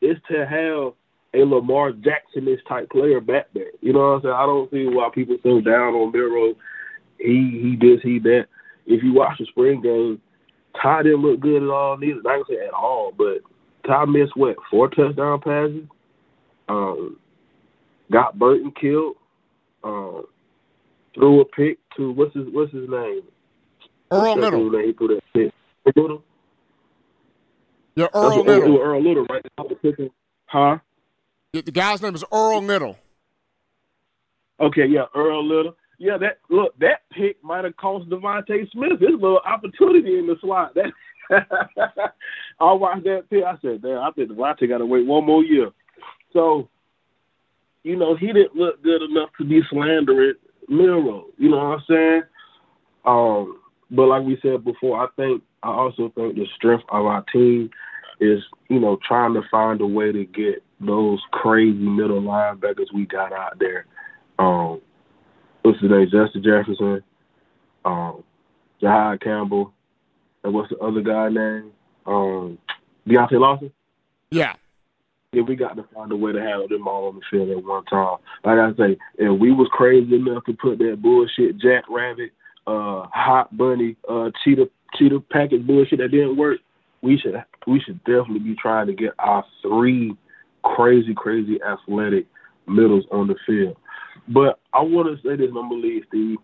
it's 0.00 0.20
to 0.30 0.46
have 0.46 0.94
a 1.34 1.44
Lamar 1.46 1.92
Jackson 1.92 2.48
type 2.68 2.90
player 2.90 3.20
back 3.20 3.46
there. 3.54 3.70
You 3.80 3.92
know 3.92 4.00
what 4.00 4.16
I'm 4.16 4.22
saying? 4.22 4.34
I 4.34 4.46
don't 4.46 4.70
see 4.70 4.86
why 4.86 5.08
people 5.14 5.36
so 5.42 5.60
down 5.60 5.94
on 5.94 6.12
Milroe. 6.12 6.54
He 7.18 7.60
he 7.62 7.76
this, 7.80 8.00
he 8.02 8.18
that. 8.20 8.46
If 8.86 9.02
you 9.02 9.12
watch 9.14 9.38
the 9.38 9.46
spring 9.46 9.80
game, 9.80 10.20
Ty 10.80 11.02
didn't 11.02 11.22
look 11.22 11.40
good 11.40 11.62
at 11.62 11.68
all, 11.68 11.96
neither 11.96 12.22
not 12.22 12.24
gonna 12.24 12.44
say 12.48 12.66
at 12.66 12.72
all, 12.72 13.12
but 13.16 13.38
Ty 13.86 14.04
missed 14.06 14.36
what, 14.36 14.56
four 14.70 14.88
touchdown 14.88 15.40
passes? 15.40 15.84
Um 16.68 17.18
got 18.10 18.38
Burton 18.38 18.72
killed. 18.80 19.16
Um 19.84 20.24
threw 21.14 21.40
a 21.40 21.44
pick 21.44 21.78
to 21.96 22.12
what's 22.12 22.34
his 22.34 22.46
what's 22.52 22.72
his 22.72 22.88
name? 22.88 23.22
Earl 24.10 24.36
Little. 24.36 24.70
Name? 24.70 24.86
He 24.86 24.92
threw 24.92 25.08
that 25.08 25.22
pick. 25.34 25.52
Little. 25.96 26.22
Yeah, 27.94 28.06
Earl 28.14 28.44
Little. 28.44 28.80
Earl 28.80 29.02
Little, 29.02 29.26
right? 29.26 30.10
Huh? 30.46 30.78
The 31.52 31.62
guy's 31.62 32.00
name 32.00 32.14
is 32.14 32.24
Earl 32.32 32.62
Little. 32.62 32.98
Okay, 34.60 34.86
yeah, 34.86 35.04
Earl 35.14 35.46
Little. 35.46 35.76
Yeah, 36.02 36.18
that 36.18 36.38
look 36.50 36.76
that 36.80 37.02
pick 37.12 37.36
might 37.44 37.62
have 37.62 37.76
cost 37.76 38.10
DeVonta 38.10 38.68
Smith 38.72 38.98
his 38.98 39.12
little 39.12 39.40
opportunity 39.46 40.18
in 40.18 40.26
the 40.26 40.34
slot. 40.40 40.74
That 40.74 40.90
I 42.60 42.72
watched 42.72 43.04
that 43.04 43.30
pick. 43.30 43.44
I 43.44 43.54
said, 43.62 43.82
"Damn, 43.82 43.98
I 43.98 44.10
think 44.10 44.32
DeVonta 44.32 44.68
got 44.68 44.78
to 44.78 44.86
wait 44.86 45.06
one 45.06 45.24
more 45.24 45.44
year." 45.44 45.70
So, 46.32 46.68
you 47.84 47.94
know, 47.94 48.16
he 48.16 48.26
didn't 48.32 48.56
look 48.56 48.82
good 48.82 49.02
enough 49.02 49.28
to 49.38 49.44
be 49.44 49.60
slandering 49.70 50.34
Milroe. 50.68 51.26
You 51.38 51.50
know 51.50 51.58
what 51.58 51.78
I'm 51.78 51.84
saying? 51.88 52.22
Um, 53.04 53.60
but 53.92 54.06
like 54.06 54.24
we 54.24 54.36
said 54.42 54.64
before, 54.64 55.00
I 55.00 55.06
think 55.14 55.44
I 55.62 55.68
also 55.68 56.10
think 56.16 56.34
the 56.34 56.48
strength 56.56 56.82
of 56.88 57.06
our 57.06 57.24
team 57.32 57.70
is, 58.18 58.42
you 58.68 58.80
know, 58.80 58.98
trying 59.06 59.34
to 59.34 59.42
find 59.52 59.80
a 59.80 59.86
way 59.86 60.10
to 60.10 60.24
get 60.24 60.64
those 60.80 61.20
crazy 61.30 61.78
middle 61.78 62.22
linebackers 62.22 62.92
we 62.92 63.06
got 63.06 63.32
out 63.32 63.60
there. 63.60 63.86
Um, 64.40 64.80
what's 65.62 65.80
his 65.80 65.90
name? 65.90 66.08
Justin 66.10 66.42
Jefferson, 66.42 67.02
um, 67.84 68.22
Jihaad 68.82 69.22
Campbell, 69.22 69.72
and 70.44 70.54
what's 70.54 70.70
the 70.70 70.78
other 70.78 71.00
guy 71.00 71.28
name? 71.28 71.72
Um, 72.06 72.58
Deontae 73.08 73.40
Lawson. 73.40 73.72
Yeah. 74.30 74.54
Yeah, 75.32 75.42
we 75.42 75.56
got 75.56 75.76
to 75.76 75.84
find 75.94 76.12
a 76.12 76.16
way 76.16 76.32
to 76.32 76.40
have 76.40 76.68
them 76.68 76.86
all 76.86 77.08
on 77.08 77.14
the 77.14 77.22
field 77.30 77.50
at 77.50 77.64
one 77.64 77.84
time. 77.86 78.18
Like 78.44 78.58
I 78.58 78.70
say, 78.76 78.98
if 79.16 79.40
we 79.40 79.50
was 79.50 79.68
crazy 79.72 80.14
enough 80.14 80.44
to 80.44 80.52
put 80.52 80.78
that 80.78 81.00
bullshit 81.00 81.56
Jack 81.58 81.84
Rabbit, 81.88 82.32
uh, 82.66 83.06
Hot 83.12 83.56
Bunny, 83.56 83.96
uh, 84.08 84.30
Cheetah 84.44 84.68
Cheetah 84.98 85.20
packet 85.30 85.66
bullshit 85.66 86.00
that 86.00 86.10
didn't 86.10 86.36
work, 86.36 86.58
we 87.00 87.18
should 87.18 87.34
we 87.66 87.80
should 87.80 87.98
definitely 88.04 88.40
be 88.40 88.54
trying 88.56 88.88
to 88.88 88.92
get 88.92 89.12
our 89.18 89.44
three 89.62 90.14
crazy, 90.62 91.14
crazy 91.14 91.58
athletic 91.62 92.26
middles 92.66 93.04
on 93.10 93.26
the 93.26 93.34
field. 93.46 93.76
But 94.28 94.60
I 94.72 94.80
want 94.80 95.08
to 95.08 95.28
say 95.28 95.36
this, 95.36 95.52
gonna 95.52 95.74
leave 95.74 96.04
Steve. 96.08 96.38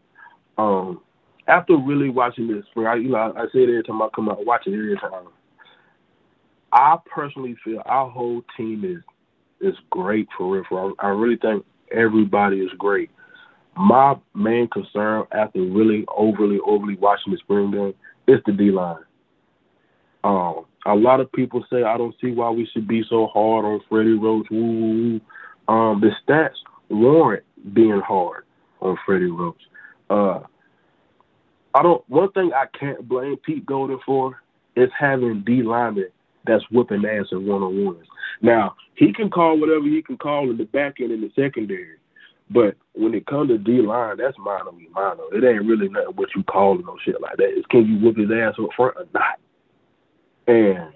Um, 0.57 1.01
after 1.47 1.77
really 1.77 2.11
watching 2.11 2.49
this, 2.49 2.65
for 2.75 2.89
I, 2.89 2.97
you 2.97 3.11
know, 3.11 3.17
I, 3.17 3.43
I 3.43 3.45
say 3.47 3.61
it 3.61 3.69
every 3.69 3.83
time 3.83 4.03
I 4.03 4.09
come 4.15 4.29
out, 4.29 4.45
watch 4.45 4.67
it 4.67 4.75
every 4.75 4.97
time. 4.97 5.29
I 6.73 6.97
personally 7.13 7.57
feel 7.65 7.83
our 7.87 8.11
whole 8.11 8.43
team 8.57 8.85
is 8.85 9.03
is 9.61 9.77
great 9.91 10.29
for 10.37 10.55
real. 10.55 10.65
For 10.69 10.93
I 10.99 11.09
really 11.09 11.37
think 11.37 11.65
everybody 11.91 12.59
is 12.59 12.71
great. 12.79 13.11
My 13.77 14.17
main 14.35 14.69
concern 14.69 15.25
after 15.33 15.61
really 15.61 16.05
overly 16.15 16.59
overly 16.67 16.97
watching 16.97 17.33
the 17.33 17.39
spring 17.39 17.71
game 17.71 17.95
is 18.27 18.41
the 18.45 18.53
D 18.53 18.71
line. 18.71 18.99
Um, 20.25 20.67
a 20.85 20.95
lot 20.95 21.21
of 21.21 21.33
people 21.33 21.65
say 21.71 21.83
I 21.85 21.97
don't 21.97 22.15
see 22.21 22.33
why 22.33 22.51
we 22.51 22.69
should 22.73 22.89
be 22.89 23.03
so 23.09 23.29
hard 23.29 23.65
on 23.65 23.81
Freddie 23.89 24.19
Roach. 24.19 24.49
Woo, 24.51 24.61
woo, 24.61 25.21
woo. 25.69 25.75
Um, 25.75 26.01
the 26.01 26.11
stats 26.27 26.57
warrant 26.89 27.45
being 27.73 28.01
hard 28.07 28.45
on 28.81 28.97
Freddie 29.05 29.27
Roach. 29.27 29.61
Uh, 30.11 30.41
I 31.75 31.83
don't. 31.83 32.03
One 32.09 32.33
thing 32.33 32.53
I 32.55 32.65
can't 32.79 33.09
blame 33.09 33.37
Pete 33.45 33.67
Golding 33.67 34.01
for 34.05 34.41
is 34.77 34.91
having 34.99 35.43
D 35.47 35.63
linemen 35.63 36.09
that's 36.47 36.65
whooping 36.71 37.05
ass 37.05 37.27
in 37.33 37.47
one 37.47 37.63
on 37.63 37.85
ones. 37.85 38.07
Now 38.41 38.75
he 38.95 39.13
can 39.13 39.31
call 39.31 39.59
whatever 39.61 39.85
he 39.85 40.03
can 40.03 40.17
call 40.17 40.51
in 40.51 40.57
the 40.57 40.65
back 40.65 40.95
end 41.01 41.13
in 41.13 41.21
the 41.21 41.31
secondary, 41.37 41.99
but 42.51 42.77
when 42.95 43.15
it 43.15 43.27
comes 43.27 43.51
to 43.51 43.59
D 43.59 43.83
line, 43.83 44.17
that's 44.19 44.37
minor 44.39 44.73
me 44.73 44.89
minor. 44.93 45.25
It 45.33 45.45
ain't 45.45 45.67
really 45.67 45.89
nothing 45.89 46.17
what 46.17 46.31
you 46.35 46.43
calling 46.45 46.85
no 46.87 46.97
shit 47.05 47.21
like 47.21 47.37
that. 47.37 47.51
It's 47.51 47.67
can 47.67 47.87
you 47.87 47.99
whoop 47.99 48.17
his 48.17 48.31
ass 48.31 48.55
up 48.61 48.71
front 48.77 48.97
or 48.97 49.07
not? 49.13 49.39
And 50.47 50.95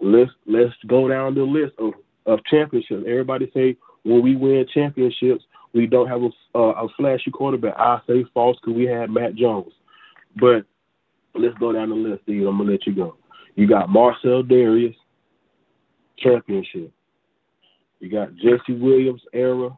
let's 0.00 0.30
let's 0.46 0.74
go 0.86 1.08
down 1.08 1.34
the 1.34 1.42
list 1.42 1.72
of 1.78 1.94
of 2.26 2.44
championships. 2.50 3.04
Everybody 3.06 3.50
say 3.54 3.76
when 4.02 4.22
we 4.22 4.36
win 4.36 4.66
championships, 4.72 5.44
we 5.74 5.86
don't 5.86 6.08
have 6.08 6.22
a, 6.22 6.30
uh, 6.56 6.84
a 6.84 6.88
flashy 6.96 7.30
quarterback. 7.30 7.74
I 7.76 8.00
say 8.06 8.24
false 8.32 8.56
because 8.60 8.76
we 8.76 8.84
had 8.84 9.10
Mac 9.10 9.34
Jones. 9.34 9.72
But 10.36 10.64
let's 11.34 11.58
go 11.58 11.72
down 11.72 11.90
the 11.90 11.96
list, 11.96 12.22
Steve. 12.22 12.46
I'm 12.46 12.58
gonna 12.58 12.70
let 12.70 12.86
you 12.86 12.94
go. 12.94 13.16
You 13.56 13.66
got 13.66 13.88
Marcell 13.88 14.42
Dareus, 14.42 14.96
championship. 16.18 16.92
You 18.00 18.10
got 18.10 18.34
Jesse 18.36 18.72
Williams 18.72 19.22
era. 19.32 19.76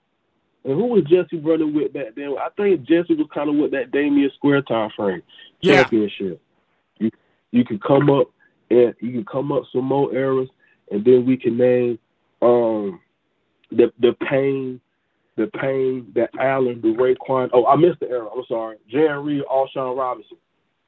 And 0.65 0.75
who 0.75 0.87
was 0.87 1.05
Jesse 1.05 1.39
running 1.39 1.75
with 1.75 1.93
back 1.93 2.15
then? 2.17 2.35
I 2.39 2.49
think 2.57 2.83
Jesse 2.83 3.15
was 3.15 3.29
kind 3.33 3.49
of 3.49 3.57
with 3.57 3.71
that 3.71 3.93
Damion 3.93 4.33
Square 4.35 4.63
time 4.63 4.91
frame. 4.97 5.23
Yeah. 5.61 5.83
Championship. 5.83 6.41
You 6.99 7.11
you 7.53 7.65
can 7.65 7.79
come 7.79 8.11
up 8.11 8.31
and 8.71 8.95
you 9.01 9.13
can 9.13 9.25
come 9.25 9.53
up 9.53 9.63
some 9.73 9.85
more 9.85 10.13
eras, 10.13 10.49
and 10.91 11.05
then 11.05 11.25
we 11.25 11.37
can 11.37 11.57
name 11.57 11.99
um 12.43 13.01
the 13.71 13.93
the 14.01 14.13
Payne, 14.29 14.81
the 15.37 15.47
Payne, 15.61 16.13
the 16.15 16.29
Allen, 16.41 16.81
the 16.81 16.89
Raekwon. 16.89 17.51
Oh, 17.53 17.67
I 17.67 17.77
missed 17.77 18.01
the 18.01 18.09
era. 18.09 18.29
I'm 18.35 18.45
sorry. 18.49 18.77
Jarran 18.93 19.25
Reed, 19.25 19.43
A'Shawn 19.51 19.97
Robinson. 19.97 20.39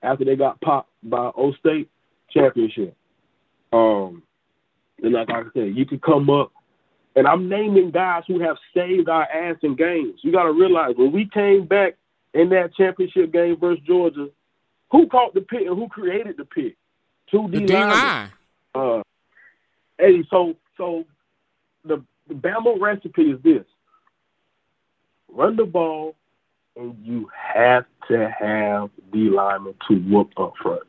After 0.03 0.25
they 0.25 0.37
got 0.37 0.61
popped 0.61 0.91
by 1.03 1.31
O 1.37 1.53
State, 1.59 1.91
championship. 2.31 2.97
Um, 3.73 4.23
and 5.03 5.13
like 5.13 5.29
I 5.31 5.43
said, 5.55 5.77
you 5.77 5.85
can 5.85 5.99
come 5.99 6.31
up, 6.31 6.53
and 7.17 7.27
I'm 7.27 7.49
naming 7.49 7.91
guys 7.91 8.23
who 8.27 8.41
have 8.41 8.57
saved 8.75 9.09
our 9.09 9.25
ass 9.25 9.57
in 9.63 9.77
games. 9.77 10.21
You 10.23 10.33
got 10.33 10.45
to 10.45 10.53
realize 10.53 10.95
when 10.97 11.13
we 11.13 11.29
came 11.33 11.67
back 11.67 11.97
in 12.35 12.49
that 12.51 12.75
championship 12.75 13.33
game 13.33 13.57
versus 13.61 13.83
Georgia, 13.87 14.29
who 14.91 15.07
caught 15.09 15.35
the 15.35 15.41
pick 15.41 15.67
and 15.67 15.77
who 15.77 15.89
created 15.89 16.37
the 16.39 16.45
pick? 16.45 16.77
Two 17.31 17.49
D 17.51 17.67
line. 17.67 18.31
Uh, 18.75 19.03
Hey, 19.99 20.25
so 20.31 20.55
so 20.77 21.05
the 21.85 22.03
the 22.29 22.35
Bama 22.35 22.81
recipe 22.81 23.23
is 23.23 23.43
this: 23.43 23.65
run 25.33 25.57
the 25.57 25.65
ball, 25.65 26.15
and 26.77 26.97
you 27.03 27.29
have 27.35 27.85
to 28.09 28.31
have 28.39 28.91
D 29.13 29.31
linemen 29.31 29.75
to 29.89 29.97
whoop 29.97 30.31
up 30.37 30.55
front. 30.63 30.83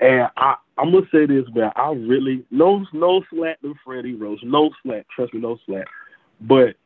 And 0.00 0.28
I, 0.36 0.56
I'm 0.76 0.92
gonna 0.92 1.06
say 1.12 1.26
this, 1.26 1.44
man. 1.54 1.72
I 1.76 1.92
really 1.92 2.44
no 2.50 2.84
no 2.92 3.22
slack 3.32 3.60
to 3.62 3.74
Freddie 3.84 4.14
Roach, 4.14 4.40
no 4.42 4.70
slack. 4.82 5.06
Trust 5.14 5.34
me, 5.34 5.40
no 5.40 5.58
slack. 5.66 5.86
But 6.40 6.76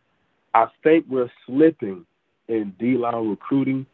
I 0.54 0.66
think 0.82 1.06
we're 1.08 1.30
slipping 1.46 2.06
in 2.48 2.74
D 2.78 2.96
line 2.96 3.28
recruiting 3.28 3.86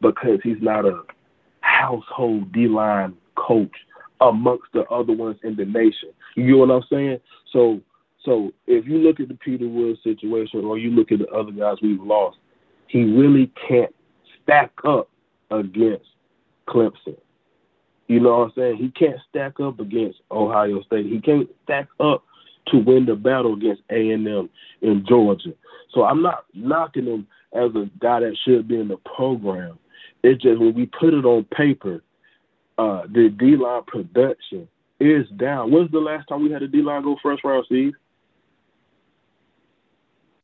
because 0.00 0.40
he's 0.42 0.60
not 0.60 0.84
a 0.84 1.02
household 1.60 2.52
D 2.52 2.68
line 2.68 3.14
coach 3.36 3.72
amongst 4.20 4.66
the 4.72 4.84
other 4.84 5.12
ones 5.12 5.38
in 5.42 5.56
the 5.56 5.64
nation. 5.64 6.10
You 6.36 6.52
know 6.52 6.58
what 6.58 6.70
I'm 6.70 6.82
saying? 6.90 7.20
So 7.52 7.80
so 8.24 8.52
if 8.66 8.86
you 8.86 8.98
look 8.98 9.20
at 9.20 9.28
the 9.28 9.34
Peter 9.34 9.68
Woods 9.68 10.00
situation 10.02 10.64
or 10.64 10.78
you 10.78 10.90
look 10.90 11.12
at 11.12 11.18
the 11.18 11.28
other 11.28 11.52
guys 11.52 11.76
we've 11.82 12.00
lost, 12.00 12.38
he 12.86 13.04
really 13.04 13.52
can't 13.68 13.94
stack 14.42 14.70
up 14.84 15.08
against 15.50 16.06
Clemson. 16.68 17.16
You 18.06 18.20
know 18.20 18.38
what 18.38 18.44
I'm 18.44 18.52
saying? 18.56 18.76
He 18.76 18.90
can't 18.90 19.18
stack 19.28 19.60
up 19.60 19.80
against 19.80 20.20
Ohio 20.30 20.82
State. 20.82 21.06
He 21.06 21.20
can't 21.20 21.48
stack 21.64 21.88
up 22.00 22.24
to 22.68 22.78
win 22.78 23.06
the 23.06 23.14
battle 23.14 23.54
against 23.54 23.82
A 23.90 24.10
and 24.10 24.26
M 24.26 24.50
in 24.82 25.04
Georgia. 25.06 25.54
So 25.92 26.04
I'm 26.04 26.22
not 26.22 26.44
knocking 26.54 27.06
him 27.06 27.26
as 27.52 27.70
a 27.74 27.88
guy 28.00 28.20
that 28.20 28.36
should 28.44 28.68
be 28.68 28.78
in 28.78 28.88
the 28.88 28.96
program. 29.16 29.78
It's 30.22 30.42
just 30.42 30.60
when 30.60 30.74
we 30.74 30.86
put 30.86 31.14
it 31.14 31.24
on 31.24 31.44
paper, 31.44 32.02
uh, 32.78 33.02
the 33.12 33.28
D 33.28 33.56
line 33.56 33.82
production 33.86 34.68
is 34.98 35.28
down. 35.36 35.70
When's 35.70 35.90
the 35.90 35.98
last 35.98 36.28
time 36.28 36.42
we 36.42 36.50
had 36.50 36.62
a 36.62 36.68
D 36.68 36.82
line 36.82 37.02
go 37.02 37.16
first 37.22 37.44
round, 37.44 37.64
Steve? 37.66 37.92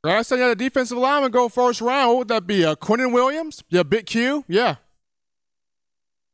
Last 0.03 0.28
time 0.28 0.38
you 0.38 0.44
had 0.44 0.53
a 0.53 0.55
defensive 0.55 0.96
lineman 0.96 1.30
go 1.30 1.51
first 1.51 1.82
round, 1.82 2.09
what 2.09 2.18
would 2.18 2.28
that 2.28 2.46
be? 2.46 2.64
Uh, 2.64 2.74
Quinnen 2.74 3.12
Williams? 3.12 3.62
Yeah, 3.68 3.82
Big 3.82 4.07
Q? 4.07 4.44
Yeah. 4.48 4.76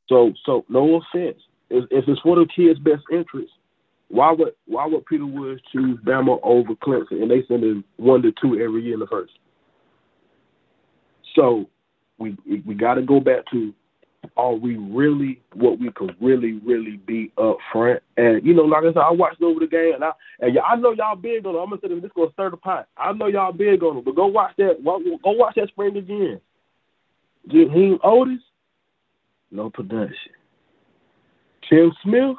So, 0.09 0.33
so 0.45 0.65
no 0.69 1.01
offense. 1.01 1.39
If, 1.69 1.85
if 1.91 2.05
it's 2.07 2.21
for 2.21 2.37
the 2.37 2.47
kids' 2.55 2.79
best 2.79 3.03
interest, 3.11 3.53
why 4.09 4.31
would 4.31 4.53
why 4.67 4.87
would 4.87 5.05
Peter 5.07 5.27
Woods 5.27 5.61
choose 5.73 5.99
Bama 6.05 6.39
over 6.45 6.75
Clemson 6.77 7.23
and 7.23 7.29
they 7.29 7.43
send 7.49 7.65
in 7.65 7.83
one 7.97 8.23
to 8.23 8.33
two 8.41 8.61
every 8.61 8.83
year 8.85 8.95
in 8.95 9.01
the 9.01 9.07
first? 9.09 9.33
So 11.35 11.69
we 12.19 12.37
we 12.65 12.75
got 12.75 12.95
to 12.95 13.03
go 13.03 13.19
back 13.19 13.51
to 13.51 13.75
are 14.37 14.55
we 14.55 14.77
really 14.77 15.41
what 15.55 15.79
we 15.79 15.91
could 15.93 16.15
really 16.21 16.55
really 16.65 16.99
be 17.07 17.33
up 17.39 17.59
front? 17.73 18.03
And 18.17 18.45
you 18.45 18.55
know, 18.55 18.63
like 18.63 18.85
I 18.85 18.89
said, 18.89 18.99
I 18.99 19.11
watched 19.11 19.43
over 19.43 19.61
the 19.61 19.67
game 19.67 19.95
and 19.95 20.05
I 20.05 20.13
and 20.41 20.55
y'all, 20.55 20.65
I 20.69 20.77
know 20.77 20.93
y'all 20.93 21.17
big 21.17 21.47
on 21.47 21.55
it. 21.55 21.59
I'm 21.59 21.71
gonna 21.71 21.81
say 21.83 21.89
this 22.01 22.11
gonna 22.15 22.33
stir 22.33 22.51
the 22.51 22.57
pot. 22.57 22.89
I 22.97 23.13
know 23.13 23.27
y'all 23.27 23.53
big 23.53 23.83
on 23.83 23.99
it, 23.99 24.05
but 24.05 24.17
go 24.17 24.27
watch 24.27 24.53
that. 24.59 24.83
Go 24.85 25.31
watch 25.33 25.55
that 25.57 25.69
spring 25.69 25.97
again. 25.97 26.41
Jaheim 27.49 27.99
Oatis, 28.01 28.39
no 29.51 29.71
production. 29.71 30.33
Tim 31.69 31.93
Smith, 32.03 32.37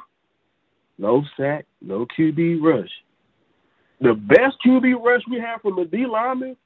no 0.98 1.22
sack, 1.36 1.66
no 1.80 2.06
QB 2.18 2.62
rush. 2.62 2.90
The 4.00 4.14
best 4.14 4.56
QB 4.64 5.02
rush 5.02 5.22
we 5.30 5.38
had 5.38 5.60
from 5.60 5.76
the 5.76 5.84
D 5.84 6.06
lineman 6.06 6.56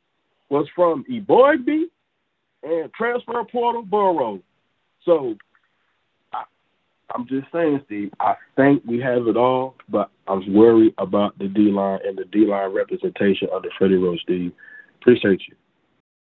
was 0.49 0.67
from 0.75 1.05
Eboigbe 1.11 1.85
and 2.63 2.93
transfer 2.93 3.43
portal 3.51 3.83
Burrow. 3.83 4.41
So 5.05 5.35
I, 6.33 6.45
I'm 7.15 7.27
just 7.27 7.47
saying, 7.53 7.83
Steve, 7.87 8.11
I 8.21 8.35
think 8.57 8.83
we 8.87 9.01
have 9.01 9.27
it 9.27 9.37
all, 9.37 9.77
but 9.89 10.11
I'm 10.27 10.53
worried 10.53 10.95
about 10.99 11.39
the 11.39 11.49
D 11.49 11.71
line 11.71 12.01
and 12.07 12.17
the 12.17 12.25
D 12.25 12.47
line 12.47 12.73
representation 12.73 13.49
under 13.55 13.69
Freddie 13.79 13.97
Roach, 13.97 14.21
Steve. 14.23 14.53
Appreciate 15.01 15.43
you. 15.49 15.57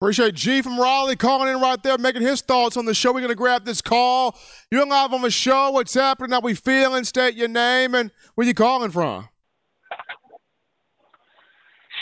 Appreciate 0.00 0.34
G 0.34 0.62
from 0.62 0.80
Raleigh 0.80 1.14
calling 1.14 1.52
in 1.52 1.60
right 1.60 1.82
there, 1.82 1.98
making 1.98 2.22
his 2.22 2.40
thoughts 2.40 2.78
on 2.78 2.86
the 2.86 2.94
show. 2.94 3.12
We're 3.12 3.20
going 3.20 3.28
to 3.28 3.34
grab 3.34 3.66
this 3.66 3.82
call. 3.82 4.34
You're 4.70 4.86
live 4.86 5.12
on 5.12 5.20
the 5.20 5.30
show. 5.30 5.72
What's 5.72 5.92
happening? 5.92 6.30
How 6.30 6.40
we 6.40 6.54
feeling? 6.54 7.04
State 7.04 7.34
your 7.34 7.48
name 7.48 7.94
and 7.94 8.10
where 8.34 8.46
you 8.46 8.54
calling 8.54 8.90
from. 8.90 9.28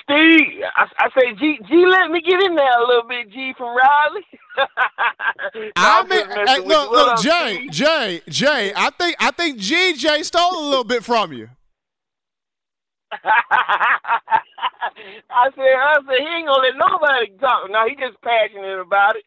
Steve, 0.09 0.65
I, 0.75 0.87
I 0.99 1.09
say 1.11 1.35
G, 1.35 1.59
G, 1.69 1.85
let 1.87 2.11
me 2.11 2.23
get 2.23 2.43
in 2.43 2.55
there 2.55 2.81
a 2.81 2.87
little 2.87 3.07
bit. 3.07 3.31
G 3.31 3.53
from 3.59 3.77
Raleigh. 3.77 4.25
I 5.77 6.03
mean, 6.09 6.47
hey, 6.47 6.61
look, 6.67 6.91
look, 6.91 7.21
Jay, 7.21 7.69
Jay, 7.71 8.23
Jay. 8.27 8.73
I 8.75 8.89
think, 8.91 9.17
I 9.21 9.31
think 9.31 9.59
GJ 9.59 10.25
stole 10.25 10.59
a 10.59 10.67
little 10.67 10.85
bit 10.85 11.05
from 11.05 11.35
you. 11.35 11.51
I 13.13 13.21
said, 15.55 15.77
I 15.77 15.99
said, 16.07 16.19
he 16.19 16.27
ain't 16.27 16.49
gonna 16.49 16.63
let 16.63 16.77
nobody 16.77 17.31
talk. 17.39 17.71
No, 17.71 17.87
he 17.87 17.95
just 17.95 18.21
passionate 18.23 18.81
about 18.81 19.17
it. 19.17 19.25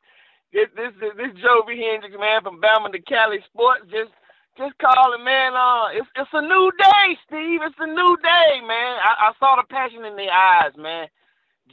This, 0.51 0.67
this, 0.75 0.91
this 0.99 1.31
Jovi 1.45 1.77
Hendricks 1.77 2.17
man 2.19 2.41
from 2.41 2.59
Bama 2.59 2.91
to 2.91 3.01
Cali 3.01 3.39
Sports 3.53 3.85
just, 3.89 4.11
just 4.57 4.75
calling, 4.79 5.23
man. 5.23 5.53
Uh, 5.55 5.89
it's, 5.93 6.07
it's 6.15 6.33
a 6.33 6.41
new 6.41 6.71
day, 6.77 7.07
Steve. 7.27 7.61
It's 7.63 7.79
a 7.79 7.87
new 7.87 8.17
day, 8.23 8.61
man. 8.65 8.99
I, 9.03 9.29
I 9.29 9.31
saw 9.39 9.55
the 9.55 9.67
passion 9.69 10.05
in 10.05 10.15
their 10.15 10.31
eyes, 10.31 10.73
man. 10.77 11.07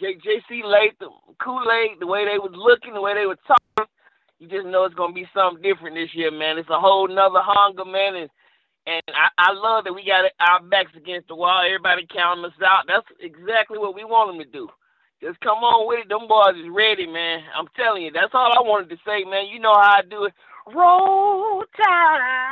J, 0.01 0.15
JC 0.17 0.63
Latham, 0.65 1.15
Kool 1.43 1.67
Aid, 1.71 1.99
the 2.01 2.07
way 2.07 2.25
they 2.25 2.39
was 2.39 2.55
looking, 2.55 2.95
the 2.95 3.03
way 3.03 3.15
they 3.15 3.27
were 3.27 3.39
talking. 3.47 3.91
You 4.39 4.47
just 4.47 4.67
know 4.67 4.85
it's 4.85 4.95
gonna 4.95 5.13
be 5.13 5.27
something 5.35 5.63
different 5.63 5.97
this 5.97 6.15
year, 6.15 6.31
man. 6.31 6.59
It's 6.59 6.71
a 6.71 6.79
whole 6.79 7.09
nother 7.09 7.43
hunger, 7.43 7.85
man, 7.85 8.15
and 8.15 8.31
and 8.87 9.03
I, 9.13 9.51
I 9.51 9.53
love 9.53 9.85
that 9.85 9.93
we 9.93 10.07
got 10.07 10.25
our 10.41 10.63
backs 10.63 10.97
against 10.97 11.29
the 11.29 11.37
wall. 11.37 11.61
Everybody 11.67 12.07
counting 12.09 12.45
us 12.47 12.57
out. 12.65 12.85
That's 12.89 13.05
exactly 13.21 13.77
what 13.77 13.95
we 13.95 14.05
want 14.05 14.33
them 14.33 14.41
to 14.41 14.51
do. 14.51 14.69
Just 15.21 15.41
come 15.41 15.61
on 15.61 15.87
with 15.87 16.07
it. 16.07 16.09
Them 16.09 16.25
boys 16.29 16.57
is 16.57 16.71
ready, 16.73 17.07
man. 17.07 17.43
I'm 17.53 17.69
telling 17.77 18.05
you. 18.05 18.13
That's 18.13 18.33
all 18.33 18.49
I 18.55 18.63
wanted 18.63 18.89
to 18.91 18.97
say, 19.05 19.25
man. 19.29 19.49
You 19.53 19.61
know 19.61 19.75
how 19.75 20.01
I 20.01 20.03
do 20.09 20.25
it. 20.25 20.33
Roll 20.75 21.65
Tide. 21.77 22.51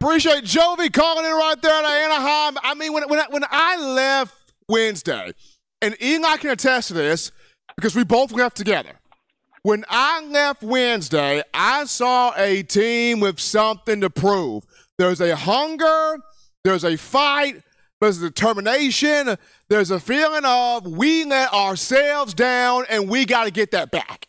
Appreciate 0.00 0.44
Jovi 0.44 0.92
calling 0.92 1.24
in 1.24 1.32
right 1.32 1.60
there 1.60 1.72
at 1.72 1.84
Anaheim. 1.84 2.56
I 2.62 2.74
mean, 2.74 2.92
when 2.92 3.08
when 3.08 3.20
when 3.30 3.44
I 3.50 3.76
left 3.76 4.52
Wednesday, 4.68 5.32
and 5.82 5.96
Eli 6.02 6.36
can 6.36 6.50
attest 6.50 6.88
to 6.88 6.94
this 6.94 7.32
because 7.76 7.94
we 7.94 8.04
both 8.04 8.32
left 8.32 8.56
together. 8.56 8.92
When 9.62 9.84
I 9.90 10.24
left 10.24 10.62
Wednesday, 10.62 11.42
I 11.52 11.84
saw 11.84 12.32
a 12.36 12.62
team 12.62 13.20
with 13.20 13.38
something 13.38 14.00
to 14.00 14.08
prove. 14.08 14.64
There's 14.96 15.20
a 15.20 15.36
hunger, 15.36 16.18
there's 16.64 16.84
a 16.84 16.96
fight, 16.96 17.62
there's 18.00 18.22
a 18.22 18.30
determination, 18.30 19.36
there's 19.68 19.90
a 19.90 20.00
feeling 20.00 20.44
of 20.46 20.86
we 20.86 21.24
let 21.24 21.52
ourselves 21.52 22.32
down 22.32 22.86
and 22.88 23.08
we 23.08 23.26
got 23.26 23.44
to 23.44 23.50
get 23.50 23.72
that 23.72 23.90
back. 23.90 24.26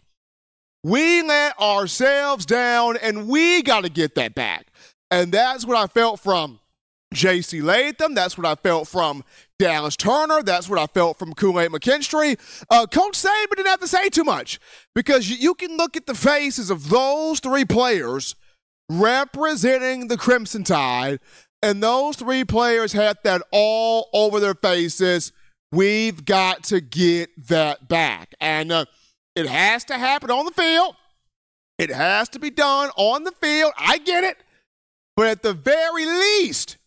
We 0.83 1.21
let 1.21 1.59
ourselves 1.59 2.45
down 2.45 2.97
and 2.97 3.27
we 3.27 3.61
got 3.61 3.83
to 3.83 3.89
get 3.89 4.15
that 4.15 4.33
back. 4.33 4.67
And 5.11 5.31
that's 5.31 5.65
what 5.65 5.77
I 5.77 5.87
felt 5.87 6.19
from 6.19 6.59
J.C. 7.13 7.61
Latham. 7.61 8.15
That's 8.15 8.37
what 8.37 8.47
I 8.47 8.55
felt 8.55 8.87
from 8.87 9.23
Dallas 9.59 9.95
Turner. 9.95 10.41
That's 10.41 10.69
what 10.69 10.79
I 10.79 10.87
felt 10.87 11.19
from 11.19 11.33
Kool-Aid 11.33 11.71
McKinstry. 11.71 12.39
Uh, 12.69 12.87
Coach 12.87 13.21
Saban 13.21 13.55
didn't 13.55 13.67
have 13.67 13.81
to 13.81 13.87
say 13.87 14.09
too 14.09 14.23
much 14.23 14.59
because 14.95 15.29
you, 15.29 15.35
you 15.35 15.53
can 15.53 15.77
look 15.77 15.97
at 15.97 16.05
the 16.07 16.15
faces 16.15 16.69
of 16.69 16.89
those 16.89 17.39
three 17.39 17.65
players 17.65 18.35
representing 18.89 20.07
the 20.07 20.17
Crimson 20.17 20.63
Tide, 20.63 21.19
and 21.61 21.81
those 21.81 22.15
three 22.15 22.43
players 22.43 22.93
had 22.93 23.17
that 23.23 23.41
all 23.51 24.09
over 24.13 24.39
their 24.39 24.55
faces. 24.55 25.31
We've 25.71 26.25
got 26.25 26.63
to 26.65 26.81
get 26.81 27.29
that 27.47 27.87
back. 27.87 28.35
And 28.41 28.71
uh, 28.71 28.85
it 29.35 29.47
has 29.47 29.83
to 29.85 29.97
happen 29.97 30.29
on 30.31 30.45
the 30.45 30.51
field. 30.51 30.95
It 31.77 31.89
has 31.89 32.29
to 32.29 32.39
be 32.39 32.49
done 32.49 32.89
on 32.95 33.23
the 33.23 33.31
field. 33.31 33.73
I 33.77 33.97
get 33.97 34.23
it. 34.23 34.37
But 35.15 35.27
at 35.27 35.43
the 35.43 35.53
very 35.53 36.05
least, 36.05 36.77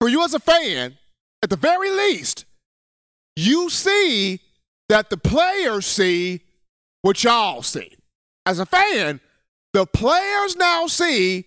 for 0.00 0.08
you 0.08 0.24
as 0.24 0.34
a 0.34 0.38
fan, 0.40 0.96
at 1.42 1.50
the 1.50 1.56
very 1.56 1.90
least, 1.90 2.44
you 3.36 3.70
see 3.70 4.40
that 4.88 5.10
the 5.10 5.16
players 5.16 5.86
see 5.86 6.42
what 7.02 7.22
y'all 7.24 7.62
see. 7.62 7.96
As 8.46 8.58
a 8.58 8.66
fan, 8.66 9.20
the 9.72 9.86
players 9.86 10.56
now 10.56 10.86
see 10.86 11.46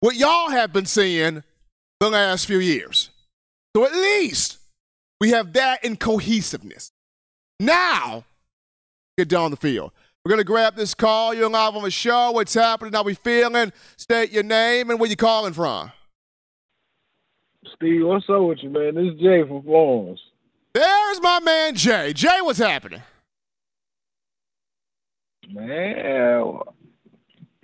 what 0.00 0.16
y'all 0.16 0.50
have 0.50 0.72
been 0.72 0.86
seeing 0.86 1.42
the 2.00 2.10
last 2.10 2.46
few 2.46 2.58
years. 2.58 3.10
So 3.76 3.84
at 3.84 3.92
least 3.92 4.58
we 5.20 5.30
have 5.30 5.52
that 5.52 5.84
in 5.84 5.96
cohesiveness. 5.96 6.92
Now, 7.58 8.24
get 9.20 9.28
down 9.28 9.50
the 9.50 9.56
field. 9.56 9.92
We're 10.24 10.30
going 10.30 10.40
to 10.40 10.44
grab 10.44 10.76
this 10.76 10.94
call. 10.94 11.34
You're 11.34 11.48
live 11.48 11.76
on 11.76 11.82
the 11.82 11.90
show. 11.90 12.30
What's 12.32 12.54
happening? 12.54 12.92
How 12.92 13.02
we 13.02 13.14
feeling? 13.14 13.72
State 13.96 14.32
your 14.32 14.42
name 14.42 14.90
and 14.90 14.98
where 14.98 15.08
you 15.08 15.16
calling 15.16 15.52
from. 15.52 15.92
Steve, 17.76 18.06
what's 18.06 18.28
up 18.28 18.42
with 18.42 18.58
you, 18.62 18.70
man? 18.70 18.94
This 18.94 19.14
is 19.14 19.20
Jay 19.20 19.42
from 19.46 19.62
Florence. 19.62 20.20
There's 20.72 21.20
my 21.20 21.40
man 21.40 21.74
Jay. 21.74 22.12
Jay, 22.12 22.38
what's 22.40 22.58
happening? 22.58 23.02
Man, 25.52 26.60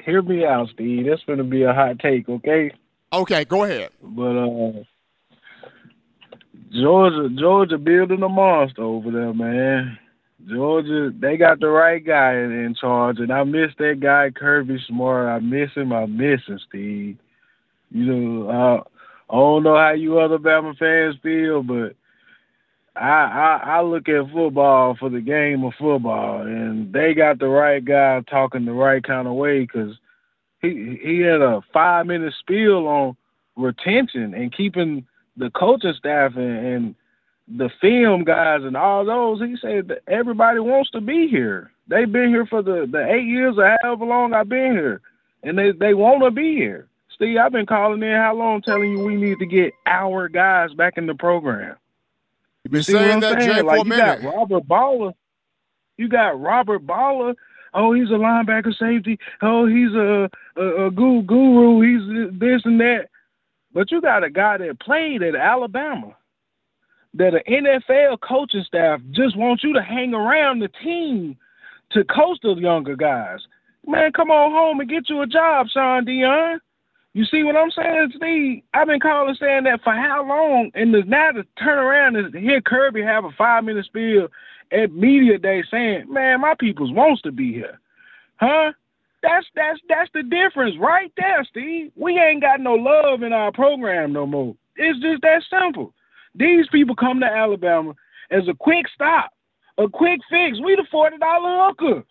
hear 0.05 0.23
me 0.23 0.45
out, 0.45 0.69
Steve. 0.75 1.07
That's 1.07 1.23
going 1.25 1.39
to 1.39 1.45
be 1.45 1.63
a 1.63 1.73
hot 1.73 1.99
take, 2.01 2.29
okay? 2.29 2.73
Okay, 3.13 3.45
go 3.45 3.65
ahead. 3.65 3.91
But 4.03 4.37
uh, 4.37 4.83
Georgia, 6.73 7.29
Georgia 7.39 7.79
building 7.79 8.23
a 8.23 8.29
monster 8.29 8.83
over 8.83 9.11
there, 9.11 9.33
man. 9.33 9.99
Georgia, 10.49 11.11
they 11.19 11.37
got 11.37 11.59
the 11.59 11.69
right 11.69 12.05
guy 12.05 12.35
in, 12.35 12.53
in 12.53 12.75
charge, 12.75 13.19
and 13.19 13.33
I 13.33 13.43
miss 13.45 13.73
that 13.79 13.99
guy 14.01 14.31
Kirby 14.31 14.79
Smart. 14.87 15.29
I 15.29 15.41
miss 15.41 15.71
him. 15.75 15.93
I 15.93 16.07
miss 16.07 16.41
him, 16.47 16.61
Steve. 16.69 17.19
You 17.91 18.05
know, 18.05 18.49
uh, 18.49 18.83
I 19.33 19.35
don't 19.35 19.65
know 19.65 19.77
how 19.77 19.93
you 19.93 20.19
other 20.19 20.39
Bama 20.39 20.77
fans 20.77 21.17
feel, 21.23 21.63
but 21.63 21.97
I, 22.95 23.09
I 23.09 23.63
I 23.65 23.83
look 23.83 24.09
at 24.09 24.31
football 24.33 24.97
for 24.99 25.11
the 25.11 25.21
game 25.21 25.65
of 25.65 25.75
football, 25.79 26.43
and 26.43 26.93
they 26.93 27.13
got 27.15 27.39
the 27.39 27.49
right 27.49 27.85
guy 27.85 28.23
talking 28.31 28.65
the 28.65 28.73
right 28.73 29.03
kind 29.03 29.27
of 29.27 29.35
way 29.35 29.61
because 29.61 29.97
he 30.63 30.99
he 31.03 31.21
had 31.21 31.43
a 31.43 31.61
five 31.73 32.07
minute 32.07 32.35
spiel 32.41 32.87
on 32.87 33.17
retention 33.57 34.33
and 34.35 34.55
keeping 34.55 35.07
the 35.37 35.51
coaching 35.51 35.95
staff 35.99 36.33
and, 36.37 36.67
and 36.67 36.95
the 37.49 37.71
film 37.81 38.25
guys 38.25 38.63
and 38.65 38.77
all 38.77 39.05
those. 39.05 39.41
He 39.41 39.57
said 39.61 39.89
that 39.89 40.03
everybody 40.09 40.59
wants 40.61 40.91
to 40.91 41.01
be 41.01 41.29
here. 41.29 41.71
They've 41.89 42.11
been 42.11 42.29
here 42.29 42.47
for 42.47 42.63
the 42.63 42.89
the 42.91 43.07
eight 43.13 43.27
years 43.27 43.57
or 43.59 43.77
however 43.83 44.05
long 44.05 44.35
I've 44.35 44.49
been 44.49 44.73
here, 44.73 45.01
and 45.43 45.57
they 45.59 45.73
they 45.73 45.95
want 45.95 46.23
to 46.25 46.31
be 46.31 46.57
here. 46.57 46.89
Steve, 47.15 47.39
I've 47.39 47.53
been 47.53 47.67
calling 47.67 48.03
in 48.03 48.15
how 48.15 48.35
long 48.35 48.61
telling 48.63 48.91
you 48.93 49.05
we 49.05 49.17
need 49.17 49.39
to 49.39 49.47
get 49.47 49.73
our 49.87 50.29
guys 50.29 50.75
back 50.75 50.99
in 50.99 51.07
the 51.07 51.15
program. 51.15 51.77
You've 52.65 52.73
been 52.73 52.83
See 52.83 52.93
saying 52.93 53.21
that, 53.21 53.39
Jay, 53.39 53.47
saying? 53.47 53.59
for 53.59 53.65
like 53.65 53.81
a 53.81 53.85
you 53.85 53.89
minute. 53.89 54.23
got 54.23 54.35
Robert 54.35 54.69
Baller. 54.69 55.15
You 55.97 56.09
got 56.09 56.41
Robert 56.41 56.85
Baller. 56.87 57.35
Oh, 57.73 57.93
he's 57.93 58.09
a 58.11 58.15
linebacker 58.15 58.77
safety. 58.77 59.19
Oh, 59.41 59.67
he's 59.67 59.93
a 59.95 60.29
a, 60.57 60.87
a 60.87 60.91
guru. 60.91 61.81
He's 61.81 62.33
this 62.39 62.63
and 62.65 62.81
that. 62.81 63.09
But 63.73 63.91
you 63.93 64.01
got 64.01 64.25
a 64.25 64.31
guy 64.31 64.57
that 64.59 64.81
played 64.81 65.23
at 65.23 65.37
Alabama. 65.37 66.17
That 67.17 67.35
an 67.35 67.65
NFL 67.65 68.21
coaching 68.21 68.65
staff 68.67 69.01
just 69.11 69.37
wants 69.37 69.65
you 69.65 69.73
to 69.73 69.83
hang 69.83 70.13
around 70.13 70.61
the 70.61 70.69
team 70.83 71.37
to 71.93 72.05
coach 72.05 72.39
the 72.43 72.55
younger 72.55 72.97
guys. 72.97 73.41
Man, 73.87 74.13
come 74.13 74.31
on 74.31 74.51
home 74.51 74.81
and 74.81 74.91
get 74.91 75.09
you 75.09 75.23
a 75.23 75.27
job, 75.27 75.69
Shaun 75.73 76.05
Dion. 76.05 76.61
You 77.15 77.25
see 77.25 77.43
what 77.45 77.57
I'm 77.57 77.71
saying, 77.71 78.13
Steve? 78.17 78.63
I've 78.75 78.89
been 78.89 79.01
calling 79.01 79.35
saying 79.41 79.65
that 79.65 79.83
for 79.83 79.95
how 79.95 80.27
long? 80.29 80.71
And 80.75 80.93
now 81.09 81.31
to 81.31 81.45
turn 81.59 81.79
around 81.79 82.17
and 82.17 82.35
hear 82.35 82.61
Kirby 82.61 83.03
have 83.03 83.25
a 83.25 83.31
five 83.39 83.65
minute 83.65 83.87
spiel 83.87 84.29
at 84.71 84.93
media 84.93 85.39
day 85.39 85.63
saying, 85.71 86.13
"Man, 86.13 86.43
my 86.43 86.55
peoples 86.59 86.93
wants 86.93 87.23
to 87.23 87.33
be 87.33 87.55
here, 87.55 87.81
huh?" 88.37 88.73
That's 89.23 89.47
that's 89.55 89.81
that's 89.89 90.11
the 90.13 90.25
difference 90.25 90.77
right 90.79 91.11
there, 91.17 91.43
Steve. 91.45 91.91
We 91.97 92.19
ain't 92.19 92.43
got 92.43 92.61
no 92.61 92.75
love 92.75 93.23
in 93.23 93.33
our 93.33 93.51
program 93.51 94.13
no 94.13 94.27
more. 94.27 94.55
It's 94.77 95.01
just 95.01 95.23
that 95.23 95.43
simple. 95.49 95.95
These 96.37 96.67
people 96.71 96.95
come 96.95 97.21
to 97.21 97.27
Alabama 97.27 97.95
as 98.31 98.49
a 98.49 98.55
quick 98.55 98.87
stop, 98.95 99.31
a 99.79 99.89
quick 99.89 100.21
fix. 100.31 100.59
We 100.61 100.77
the 100.77 100.87
forty 100.91 101.19
dollar 101.19 101.69
hooker. 101.69 102.05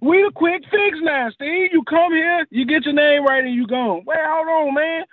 We 0.00 0.22
the 0.22 0.32
quick 0.34 0.62
fix 0.70 0.98
now, 1.02 1.30
Steve. 1.30 1.70
You 1.72 1.82
come 1.84 2.12
here, 2.12 2.46
you 2.50 2.64
get 2.66 2.84
your 2.84 2.94
name 2.94 3.24
right, 3.24 3.44
and 3.44 3.54
you 3.54 3.66
gone. 3.66 4.02
Well, 4.06 4.18
hold 4.20 4.68
on, 4.68 4.74
man. 4.74 5.04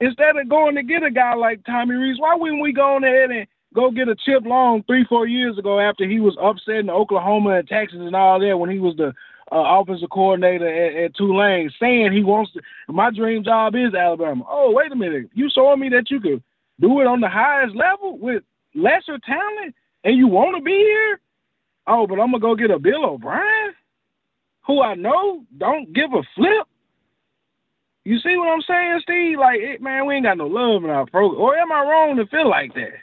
Instead 0.00 0.36
of 0.36 0.48
going 0.48 0.76
to 0.76 0.82
get 0.84 1.02
a 1.02 1.10
guy 1.10 1.34
like 1.34 1.64
Tommy 1.64 1.96
Rees, 1.96 2.20
why 2.20 2.34
wouldn't 2.36 2.62
we 2.62 2.72
go 2.72 2.94
on 2.94 3.04
ahead 3.04 3.30
and 3.30 3.46
go 3.74 3.90
get 3.90 4.08
a 4.08 4.14
Chip 4.14 4.44
Long 4.44 4.84
three, 4.84 5.04
four 5.08 5.26
years 5.26 5.58
ago 5.58 5.80
after 5.80 6.08
he 6.08 6.20
was 6.20 6.36
upsetting 6.40 6.88
Oklahoma 6.88 7.58
and 7.58 7.68
Texas 7.68 7.98
and 8.00 8.14
all 8.14 8.38
that 8.38 8.56
when 8.56 8.70
he 8.70 8.78
was 8.78 8.94
the 8.96 9.08
uh, 9.50 9.80
offensive 9.80 10.10
coordinator 10.10 10.68
at, 10.68 11.04
at 11.04 11.16
Tulane, 11.16 11.70
saying 11.80 12.12
he 12.12 12.22
wants 12.22 12.52
to. 12.52 12.60
My 12.88 13.10
dream 13.10 13.42
job 13.42 13.74
is 13.74 13.94
Alabama. 13.94 14.44
Oh, 14.48 14.70
wait 14.72 14.92
a 14.92 14.96
minute. 14.96 15.30
You 15.34 15.50
showing 15.52 15.80
me 15.80 15.88
that 15.88 16.10
you 16.10 16.20
could 16.20 16.42
do 16.80 17.00
it 17.00 17.06
on 17.06 17.20
the 17.20 17.28
highest 17.28 17.74
level 17.74 18.18
with 18.18 18.42
lesser 18.74 19.18
talent, 19.26 19.74
and 20.04 20.16
you 20.16 20.28
want 20.28 20.56
to 20.56 20.62
be 20.62 20.70
here? 20.70 21.20
Oh, 21.86 22.06
but 22.06 22.20
I'm 22.20 22.30
gonna 22.30 22.40
go 22.40 22.54
get 22.54 22.70
a 22.70 22.78
Bill 22.78 23.04
O'Brien, 23.04 23.74
who 24.66 24.82
I 24.82 24.94
know 24.94 25.44
don't 25.56 25.92
give 25.92 26.12
a 26.12 26.22
flip. 26.34 26.66
You 28.04 28.18
see 28.20 28.36
what 28.36 28.48
I'm 28.48 28.62
saying, 28.62 29.00
Steve? 29.02 29.38
Like, 29.38 29.60
it, 29.60 29.82
man, 29.82 30.06
we 30.06 30.14
ain't 30.14 30.24
got 30.24 30.38
no 30.38 30.46
love 30.46 30.84
in 30.84 30.90
our 30.90 31.06
program. 31.06 31.40
Or 31.40 31.56
am 31.56 31.72
I 31.72 31.82
wrong 31.82 32.16
to 32.16 32.26
feel 32.26 32.48
like 32.48 32.72
that? 32.74 32.94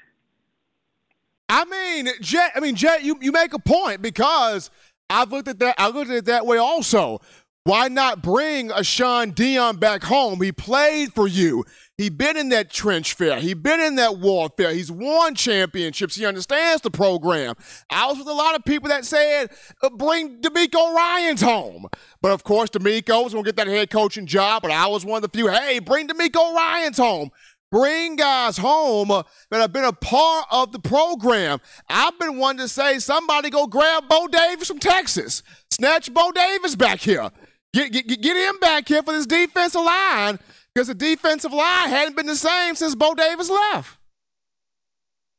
I 1.50 1.66
mean, 1.66 2.10
Jet. 2.22 2.52
I 2.56 2.60
mean, 2.60 2.76
Jet. 2.76 3.04
You 3.04 3.18
you 3.22 3.32
make 3.32 3.54
a 3.54 3.60
point 3.60 4.02
because 4.02 4.72
I've 5.10 5.32
looked 5.32 5.48
at 5.48 5.60
that. 5.60 5.76
I 5.78 5.90
looked 5.90 6.10
at 6.10 6.18
it 6.18 6.26
that 6.26 6.46
way 6.46 6.58
also. 6.58 7.20
Why 7.66 7.88
not 7.88 8.22
bring 8.22 8.70
a 8.70 8.84
Shaun 8.84 9.32
Dion 9.32 9.78
back 9.78 10.04
home? 10.04 10.40
He 10.40 10.52
played 10.52 11.14
for 11.14 11.28
you. 11.28 11.66
He 11.98 12.10
been 12.10 12.38
in 12.38 12.50
that 12.50 12.70
trench 12.70 13.14
fair. 13.14 13.40
He 13.40 13.56
been 13.56 13.80
in 13.80 13.96
that 13.96 14.20
warfare. 14.20 14.72
He's 14.72 14.92
won 14.92 15.34
championships. 15.34 16.16
He 16.16 16.28
understands 16.28 16.84
the 16.84 16.92
program. 16.92 17.56
I 17.90 18.06
was 18.06 18.20
with 18.20 18.28
a 18.28 18.34
lot 18.34 18.54
of 18.54 18.64
people 18.66 18.90
that 18.90 19.04
said, 19.04 19.50
uh, 19.82 19.90
bring 19.90 20.42
DeMeco 20.42 20.94
Ryans 20.94 21.42
home. 21.42 21.88
But 22.22 22.34
of 22.34 22.44
course, 22.44 22.70
DeMeco 22.70 23.24
was 23.24 23.34
going 23.34 23.44
to 23.44 23.52
get 23.52 23.56
that 23.56 23.66
head 23.66 23.90
coaching 23.90 24.28
job. 24.28 24.62
But 24.62 24.70
I 24.70 24.86
was 24.86 25.04
one 25.04 25.24
of 25.24 25.32
the 25.32 25.36
few, 25.36 25.48
hey, 25.48 25.80
bring 25.80 26.08
DeMeco 26.08 26.54
Ryans 26.54 26.98
home. 26.98 27.32
Bring 27.72 28.16
guys 28.16 28.58
home 28.58 29.10
uh, 29.10 29.24
that 29.50 29.60
have 29.60 29.74
been 29.74 29.86
a 29.86 29.92
part 29.92 30.46
of 30.52 30.72
the 30.72 30.78
program. 30.80 31.60
I've 31.90 32.18
been 32.20 32.38
one 32.38 32.58
to 32.58 32.68
say, 32.68 33.00
somebody 33.00 33.50
go 33.50 33.66
grab 33.66 34.08
Bo 34.08 34.28
Davis 34.28 34.68
from 34.68 34.78
Texas. 34.78 35.42
Snatch 35.72 36.14
Bo 36.14 36.32
Davis 36.32 36.76
back 36.76 37.00
here. 37.00 37.32
Get, 37.76 37.92
get, 37.92 38.08
get 38.22 38.38
him 38.38 38.58
back 38.62 38.88
here 38.88 39.04
for 39.04 39.12
this 39.12 39.26
defensive 39.26 39.82
line 39.82 40.40
because 40.74 40.88
the 40.88 40.96
defensive 40.96 41.52
line 41.52 41.90
hadn't 41.90 42.16
been 42.16 42.26
the 42.26 42.38
same 42.38 42.74
since 42.74 42.96
Bo 42.96 43.14
Davis 43.14 43.50
left. 43.50 43.98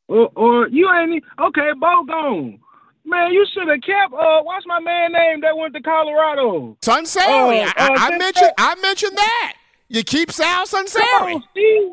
Or, 0.09 0.31
or 0.37 0.69
you 0.69 0.87
ain't 0.93 1.25
okay, 1.41 1.71
Bo 1.81 2.05
gone. 2.05 2.59
Man, 3.07 3.33
you 3.33 3.47
should 3.55 3.69
have 3.69 3.81
kept. 3.81 4.13
Uh, 4.13 4.43
what's 4.43 4.67
my 4.67 4.81
man 4.81 5.13
name 5.13 5.41
that 5.41 5.57
went 5.57 5.73
to 5.77 5.81
Colorado? 5.81 6.77
Sunseri. 6.83 7.65
Uh, 7.65 7.73
I, 7.75 7.87
uh, 7.87 7.95
I 7.97 8.19
mentioned 8.19 8.53
I 8.59 8.75
mentioned 8.83 9.17
that. 9.17 9.55
You 9.89 10.05
keep 10.05 10.31
Sal 10.31 10.67
Come 10.67 10.85
Sunseri. 10.85 11.37
on, 11.37 11.45
Steve. 11.53 11.93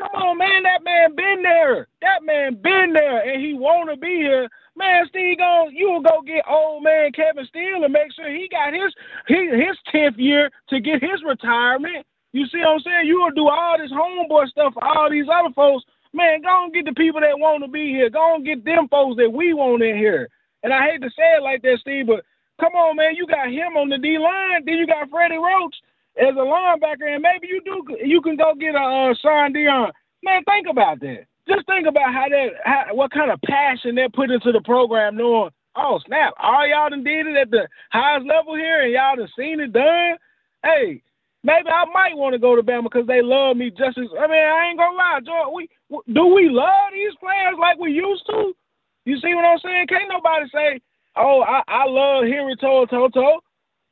Come 0.00 0.10
on, 0.14 0.38
man. 0.38 0.64
That 0.64 0.82
man 0.82 1.14
been 1.14 1.42
there. 1.44 1.86
That 2.02 2.24
man 2.24 2.60
been 2.60 2.94
there, 2.94 3.30
and 3.30 3.40
he 3.40 3.54
want 3.54 3.90
to 3.90 3.96
be 3.96 4.08
here. 4.08 4.48
Man, 4.78 5.06
Steve, 5.10 5.38
go. 5.38 5.68
You 5.72 5.92
will 5.92 6.02
go 6.02 6.22
get 6.22 6.46
old 6.48 6.84
man 6.84 7.12
Kevin 7.12 7.46
Steele 7.46 7.84
and 7.84 7.92
make 7.94 8.14
sure 8.14 8.30
he 8.30 8.48
got 8.50 8.74
his 8.74 8.94
he, 9.28 9.50
his 9.50 9.76
tenth 9.92 10.18
year 10.18 10.50
to 10.70 10.80
get 10.80 11.02
his 11.02 11.22
retirement. 11.26 12.06
You 12.32 12.46
see 12.48 12.60
what 12.60 12.80
I'm 12.80 12.80
saying? 12.80 13.08
You 13.08 13.20
will 13.22 13.32
do 13.36 13.48
all 13.50 13.78
this 13.78 13.92
homeboy 13.92 14.48
stuff 14.48 14.74
for 14.74 14.84
all 14.84 15.10
these 15.10 15.26
other 15.32 15.54
folks. 15.54 15.84
Man, 16.14 16.42
go 16.42 16.64
and 16.66 16.74
get 16.74 16.86
the 16.86 16.94
people 16.94 17.20
that 17.22 17.38
want 17.38 17.64
to 17.64 17.70
be 17.70 17.88
here. 17.90 18.10
Go 18.10 18.36
and 18.36 18.46
get 18.46 18.64
them 18.64 18.88
folks 18.88 19.18
that 19.18 19.30
we 19.32 19.54
want 19.54 19.84
in 19.84 19.98
here. 19.98 20.30
And 20.64 20.74
I 20.74 20.90
hate 20.90 21.02
to 21.02 21.10
say 21.10 21.36
it 21.38 21.44
like 21.44 21.62
that, 21.62 21.78
Steve, 21.82 22.08
but 22.08 22.24
come 22.60 22.74
on, 22.74 22.96
man. 22.96 23.16
You 23.16 23.26
got 23.28 23.48
him 23.50 23.76
on 23.76 23.90
the 23.90 23.98
D 23.98 24.18
line. 24.18 24.64
Then 24.66 24.76
you 24.78 24.88
got 24.88 25.10
Freddie 25.10 25.38
Roach 25.38 25.76
as 26.16 26.34
a 26.36 26.46
linebacker, 26.46 27.08
and 27.14 27.22
maybe 27.22 27.48
you 27.48 27.60
do 27.64 27.84
you 28.04 28.22
can 28.22 28.36
go 28.36 28.54
get 28.56 28.74
a 28.76 29.12
uh, 29.12 29.14
Shaun 29.22 29.52
Dion. 29.52 29.92
Man, 30.24 30.44
think 30.44 30.68
about 30.70 31.00
that. 31.02 31.26
Just 31.48 31.66
think 31.66 31.86
about 31.88 32.12
how 32.12 32.28
that 32.28 32.48
how, 32.64 32.84
what 32.94 33.10
kind 33.10 33.30
of 33.30 33.40
passion 33.42 33.94
they 33.94 34.08
put 34.12 34.30
into 34.30 34.52
the 34.52 34.60
program, 34.64 35.16
knowing 35.16 35.50
oh 35.76 35.98
snap, 36.06 36.34
all 36.38 36.66
y'all 36.68 36.90
done 36.90 37.04
did 37.04 37.26
it 37.26 37.36
at 37.36 37.50
the 37.50 37.68
highest 37.90 38.26
level 38.26 38.54
here, 38.54 38.82
and 38.82 38.92
y'all 38.92 39.16
done 39.16 39.28
seen 39.36 39.60
it 39.60 39.72
done. 39.72 40.18
Hey, 40.62 41.02
maybe 41.42 41.68
I 41.68 41.84
might 41.92 42.16
want 42.16 42.34
to 42.34 42.38
go 42.38 42.54
to 42.54 42.62
Bama 42.62 42.84
because 42.84 43.06
they 43.08 43.22
love 43.22 43.56
me 43.56 43.70
just 43.70 43.98
as. 43.98 44.06
I 44.20 44.26
mean, 44.28 44.44
I 44.44 44.68
ain't 44.70 44.78
gonna 44.78 44.96
lie. 44.96 45.20
We 45.54 45.68
do 46.12 46.26
we 46.34 46.50
love 46.50 46.92
these 46.92 47.16
players 47.18 47.56
like 47.58 47.78
we 47.78 47.92
used 47.92 48.26
to? 48.26 48.52
You 49.06 49.18
see 49.20 49.34
what 49.34 49.44
I'm 49.46 49.58
saying? 49.64 49.86
Can't 49.88 50.12
nobody 50.12 50.46
say, 50.54 50.80
"Oh, 51.16 51.42
I, 51.42 51.62
I 51.66 51.84
love 51.86 52.24
Henry 52.24 52.56
To'oTo'o." 52.56 53.40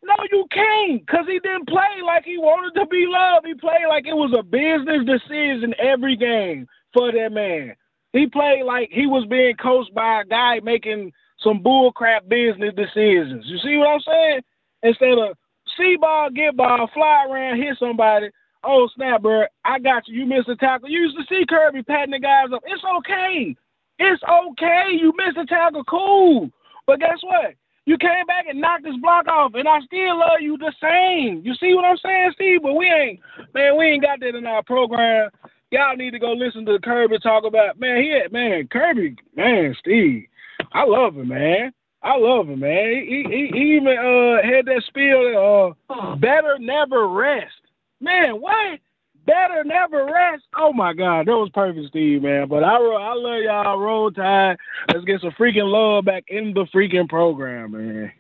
No, 0.05 0.15
you 0.31 0.47
can't, 0.53 1.07
cause 1.09 1.27
he 1.27 1.41
didn't 1.41 1.67
play 1.69 1.99
like 2.07 2.25
he 2.25 2.39
wanted 2.39 2.79
to 2.79 2.87
be 2.87 3.07
loved. 3.09 3.47
He 3.47 3.55
played 3.55 3.89
like 3.89 4.07
it 4.07 4.15
was 4.15 4.33
a 4.39 4.43
business 4.45 5.03
decision 5.05 5.75
every 5.81 6.17
game 6.17 6.67
for 6.97 7.13
that 7.13 7.33
man. 7.33 7.75
He 8.13 8.27
played 8.27 8.65
like 8.65 8.89
he 8.91 9.07
was 9.07 9.27
being 9.29 9.55
coached 9.57 9.95
by 9.95 10.23
a 10.23 10.25
guy 10.25 10.61
making 10.63 11.13
some 11.41 11.63
bullcrap 11.63 12.29
business 12.29 12.73
decisions. 12.75 13.45
You 13.47 13.59
see 13.59 13.77
what 13.77 13.89
I'm 13.89 14.01
saying? 14.01 14.41
Instead 14.83 15.19
of 15.19 15.37
see 15.77 15.97
ball, 16.01 16.31
get 16.31 16.57
ball, 16.57 16.89
fly 16.95 17.27
around, 17.29 17.61
hit 17.61 17.77
somebody. 17.79 18.31
Oh 18.65 18.89
snap, 18.97 19.23
bro! 19.23 19.45
I 19.65 19.79
got 19.79 20.09
you. 20.09 20.21
You 20.21 20.27
missed 20.27 20.49
a 20.49 20.57
tackle. 20.57 20.89
You 20.89 21.01
used 21.01 21.17
to 21.19 21.25
see 21.29 21.45
Kirby 21.47 21.83
patting 21.83 22.13
the 22.13 22.19
guys 22.19 22.49
up. 22.55 22.63
It's 22.67 22.83
okay. 22.99 23.55
It's 23.99 24.23
okay. 24.23 24.97
You 24.99 25.13
missed 25.17 25.39
a 25.39 25.45
tackle. 25.45 25.85
Cool. 25.85 26.51
But 26.87 27.01
guess 27.01 27.19
what? 27.23 27.55
You 27.85 27.97
came 27.99 28.27
back 28.27 28.47
and 28.49 28.61
knocked 28.61 28.83
this 28.83 28.97
block 29.01 29.29
off, 29.29 29.53
and 29.55 29.69
I 29.69 29.81
still 29.83 30.19
love 30.19 30.41
you 30.41 30.59
the 30.59 30.73
same. 30.83 31.43
You 31.45 31.55
see 31.55 31.75
what 31.75 31.85
I'm 31.85 31.97
saying, 31.99 32.33
Steve? 32.35 32.63
But 32.63 32.75
we 32.75 32.87
ain't, 32.87 33.21
man, 33.55 33.77
we 33.79 33.85
ain't 33.85 34.03
got 34.03 34.19
that 34.21 34.35
in 34.35 34.47
our 34.47 34.63
program. 34.65 35.31
Y'all 35.71 35.97
need 35.97 36.13
to 36.13 36.19
go 36.19 36.33
listen 36.33 36.65
to 36.67 36.79
Kirby 36.79 37.19
talk 37.19 37.45
about, 37.45 37.79
man, 37.81 38.03
he 38.03 38.11
had, 38.11 38.33
man, 38.33 38.69
Kirby, 38.69 39.17
man, 39.35 39.75
Steve. 39.81 40.27
I 40.73 40.85
love 40.85 41.17
him, 41.17 41.29
man. 41.29 41.73
I 42.03 42.17
love 42.17 42.49
him, 42.49 42.61
man. 42.61 42.89
He, 42.89 43.25
he, 43.29 43.51
he 43.53 43.77
even 43.77 43.89
uh, 43.99 44.43
had 44.47 44.67
that 44.67 44.83
spiel, 44.87 45.75
uh, 45.91 46.15
better 46.17 46.57
never 46.61 47.09
rest. 47.09 47.53
Man, 48.01 48.41
what? 48.41 48.79
Better 49.27 49.65
never 49.65 50.05
rest. 50.05 50.45
Oh 50.57 50.73
my 50.73 50.93
God, 50.93 51.27
that 51.27 51.33
was 51.33 51.51
perfect, 51.53 51.89
Steve, 51.89 52.23
man. 52.23 52.47
But 52.49 52.63
I 52.63 52.77
I 52.77 53.15
love 53.15 53.43
y'all. 53.43 53.81
Roll 53.81 54.13
Tide. 54.13 54.57
Let's 54.93 55.05
get 55.05 55.21
some 55.21 55.33
freaking 55.33 55.69
love 55.69 56.05
back 56.05 56.25
in 56.29 56.55
the 56.55 56.67
freaking 56.73 57.09
program, 57.09 57.73
man. 57.73 58.13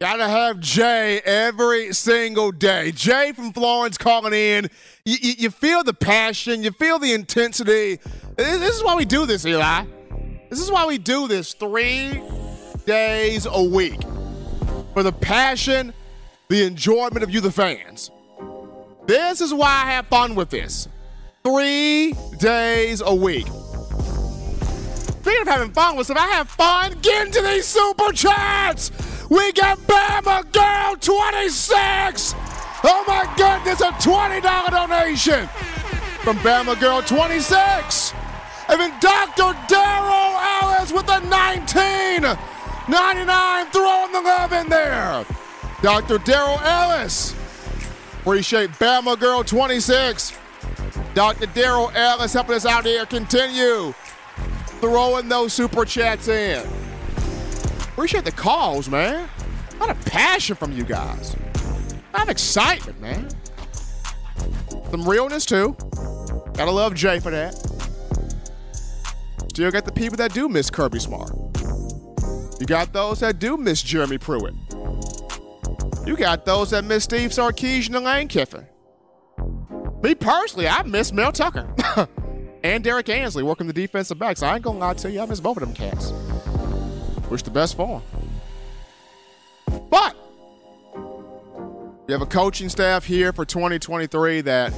Gotta 0.00 0.26
have 0.26 0.60
Jay 0.60 1.20
every 1.26 1.92
single 1.92 2.52
day. 2.52 2.90
Jay 2.90 3.32
from 3.32 3.52
Florence 3.52 3.98
calling 3.98 4.32
in. 4.32 4.70
You, 5.04 5.34
you, 5.36 5.50
feel 5.50 5.84
the 5.84 5.92
passion, 5.92 6.62
you 6.62 6.70
feel 6.70 6.98
the 6.98 7.12
intensity. 7.12 8.00
This 8.34 8.76
is 8.76 8.82
why 8.82 8.94
we 8.94 9.04
do 9.04 9.26
this, 9.26 9.44
Eli. 9.44 9.84
This 10.48 10.58
is 10.58 10.70
why 10.70 10.86
we 10.86 10.96
do 10.96 11.28
this 11.28 11.52
three 11.52 12.18
days 12.86 13.44
a 13.44 13.62
week. 13.62 14.00
For 14.94 15.02
the 15.02 15.12
passion, 15.12 15.92
the 16.48 16.64
enjoyment 16.64 17.22
of 17.22 17.28
you, 17.28 17.42
the 17.42 17.52
fans. 17.52 18.10
This 19.06 19.42
is 19.42 19.52
why 19.52 19.68
I 19.68 19.90
have 19.90 20.06
fun 20.06 20.34
with 20.34 20.48
this. 20.48 20.88
Three 21.44 22.14
days 22.38 23.02
a 23.02 23.14
week. 23.14 23.48
Speaking 25.20 25.42
of 25.42 25.48
having 25.48 25.72
fun 25.72 25.96
with 25.96 26.06
stuff, 26.06 26.16
I 26.16 26.28
have 26.28 26.48
fun 26.48 26.96
getting 27.02 27.30
to 27.34 27.42
these 27.42 27.66
super 27.66 28.12
chats. 28.12 28.90
We 29.30 29.52
got 29.52 29.78
Bama 29.78 30.42
Girl 30.52 30.96
26. 30.96 32.34
Oh 32.82 33.04
my 33.06 33.32
goodness, 33.36 33.80
a 33.80 33.92
$20 33.92 34.70
donation 34.70 35.46
from 36.24 36.36
Bama 36.38 36.78
Girl 36.80 37.00
26. 37.00 38.12
And 38.68 38.80
then 38.80 38.90
Dr. 39.00 39.56
Daryl 39.72 40.62
Ellis 40.62 40.92
with 40.92 41.08
a 41.08 41.20
19. 41.20 42.22
99 42.88 43.66
throwing 43.66 44.12
the 44.12 44.20
love 44.20 44.52
in 44.52 44.68
there. 44.68 45.24
Dr. 45.80 46.18
Daryl 46.18 46.60
Ellis. 46.62 47.36
Appreciate 48.22 48.70
Bama 48.70 49.18
Girl 49.18 49.44
26. 49.44 50.36
Dr. 51.14 51.46
Daryl 51.46 51.94
Ellis 51.94 52.32
helping 52.32 52.56
us 52.56 52.66
out 52.66 52.84
here. 52.84 53.06
Continue 53.06 53.94
throwing 54.80 55.28
those 55.28 55.52
super 55.52 55.84
chats 55.84 56.26
in. 56.26 56.68
Appreciate 58.00 58.24
the 58.24 58.32
calls, 58.32 58.88
man. 58.88 59.28
A 59.74 59.76
lot 59.76 59.90
of 59.90 60.02
passion 60.06 60.56
from 60.56 60.72
you 60.72 60.84
guys. 60.84 61.34
A 61.34 62.16
lot 62.16 62.22
of 62.22 62.28
excitement, 62.30 62.98
man. 62.98 63.28
Some 64.90 65.06
realness, 65.06 65.44
too. 65.44 65.76
Gotta 66.54 66.70
love 66.70 66.94
Jay 66.94 67.20
for 67.20 67.30
that. 67.30 67.52
Still 69.50 69.70
got 69.70 69.84
the 69.84 69.92
people 69.94 70.16
that 70.16 70.32
do 70.32 70.48
miss 70.48 70.70
Kirby 70.70 70.98
Smart. 70.98 71.30
You 72.58 72.64
got 72.64 72.94
those 72.94 73.20
that 73.20 73.38
do 73.38 73.58
miss 73.58 73.82
Jeremy 73.82 74.16
Pruitt. 74.16 74.54
You 76.06 76.16
got 76.16 76.46
those 76.46 76.70
that 76.70 76.86
miss 76.86 77.04
Steve 77.04 77.32
Sarkisian 77.32 77.96
and 77.96 78.06
Lane 78.06 78.28
Kiffin. 78.28 78.66
Me 80.02 80.14
personally, 80.14 80.66
I 80.66 80.84
miss 80.84 81.12
Mel 81.12 81.32
Tucker 81.32 81.68
and 82.64 82.82
Derrick 82.82 83.10
Ansley 83.10 83.42
working 83.42 83.66
the 83.66 83.74
defensive 83.74 84.18
backs. 84.18 84.42
I 84.42 84.54
ain't 84.54 84.64
gonna 84.64 84.78
lie 84.78 84.94
to 84.94 85.10
you, 85.10 85.20
I 85.20 85.26
miss 85.26 85.40
both 85.40 85.58
of 85.58 85.60
them 85.60 85.74
cats. 85.74 86.14
Wish 87.30 87.42
the 87.42 87.50
best 87.50 87.76
for 87.76 88.02
them. 89.68 89.80
But 89.88 90.16
we 92.06 92.12
have 92.12 92.22
a 92.22 92.26
coaching 92.26 92.68
staff 92.68 93.04
here 93.04 93.32
for 93.32 93.44
2023 93.44 94.40
that 94.40 94.72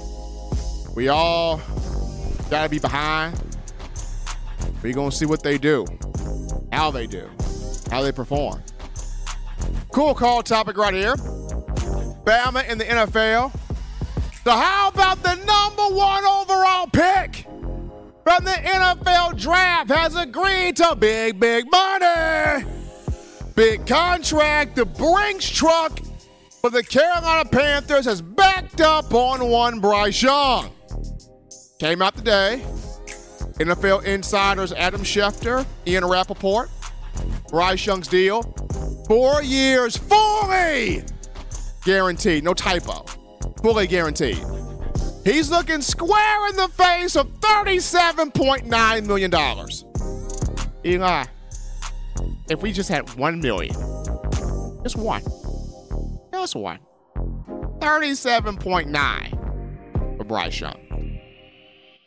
we 0.95 1.09
all 1.09 1.63
got 2.51 2.65
to 2.65 2.69
be 2.69 2.79
behind. 2.79 3.41
We're 4.83 4.93
going 4.93 5.11
to 5.11 5.17
see 5.17 5.25
what 5.25 5.43
they 5.43 5.57
do, 5.57 5.87
how 6.71 6.91
they 6.91 7.07
do, 7.07 7.27
how 7.91 8.03
they 8.03 8.13
perform. 8.13 8.63
Cool 9.91 10.15
call 10.15 10.43
topic 10.43 10.77
right 10.77 10.93
here. 10.93 11.15
Bama 12.25 12.69
in 12.69 12.77
the 12.77 12.85
NFL. 12.85 13.51
So, 14.45 14.51
how 14.51 14.89
about 14.89 15.23
the 15.23 15.37
number 15.37 15.95
one 15.95 16.25
overall 16.25 16.87
pick 16.89 17.47
from 18.25 18.45
the 18.45 18.51
NFL 18.51 19.39
draft 19.39 19.91
has 19.91 20.15
agreed 20.17 20.77
to 20.77 20.95
big, 20.97 21.41
big 21.41 21.71
money? 21.71 22.65
Big 23.55 23.87
contract. 23.87 24.77
The 24.77 24.85
Brinks 24.85 25.49
truck 25.49 25.99
for 26.61 26.71
the 26.71 26.83
Carolina 26.83 27.49
Panthers 27.49 28.05
has 28.05 28.23
backed 28.23 28.81
up 28.81 29.13
on 29.13 29.49
one 29.49 29.81
Bryce 29.81 30.23
Young. 30.23 30.71
Came 31.79 32.01
out 32.01 32.17
today. 32.17 32.65
NFL 33.59 34.05
insiders 34.05 34.73
Adam 34.73 35.03
Schefter, 35.03 35.67
Ian 35.87 36.05
Rapoport, 36.05 36.71
Bryce 37.49 37.85
Young's 37.85 38.09
deal. 38.09 38.43
Four 39.07 39.43
years, 39.43 39.97
fully 39.97 41.03
guaranteed. 41.85 42.45
No 42.45 42.55
typo. 42.55 43.05
Fully 43.63 43.87
guaranteed. 43.87 44.43
He's 45.25 45.51
looking 45.51 45.83
square 45.83 46.49
in 46.49 46.57
the 46.57 46.67
face 46.69 47.15
of 47.15 47.29
$37.9 47.41 49.07
million. 49.07 49.33
Eli, 50.85 51.25
if 52.51 52.61
we 52.61 52.73
just 52.73 52.89
had 52.89 53.09
one 53.15 53.41
million, 53.41 53.73
just 54.83 54.97
one, 54.97 55.23
just 56.33 56.57
one, 56.57 56.81
37.9 57.79 60.17
for 60.17 60.25
Bryce 60.25 60.61
Young. 60.61 61.21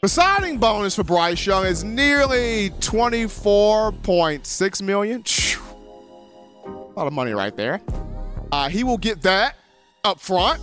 The 0.01 0.09
signing 0.09 0.57
bonus 0.57 0.95
for 0.95 1.03
Bryce 1.03 1.45
Young 1.45 1.65
is 1.65 1.85
nearly 1.85 2.71
24.6 2.81 4.81
million. 4.81 5.23
A 6.65 6.69
lot 6.95 7.07
of 7.07 7.13
money 7.13 7.31
right 7.31 7.55
there. 7.55 7.79
Uh, 8.51 8.67
he 8.69 8.83
will 8.83 8.97
get 8.97 9.21
that 9.21 9.55
up 10.03 10.19
front. 10.19 10.61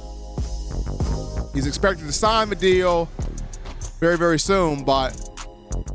He's 1.54 1.66
expected 1.66 2.06
to 2.06 2.12
sign 2.12 2.48
the 2.48 2.56
deal 2.56 3.08
very, 4.00 4.16
very 4.16 4.38
soon, 4.38 4.84
but 4.84 5.10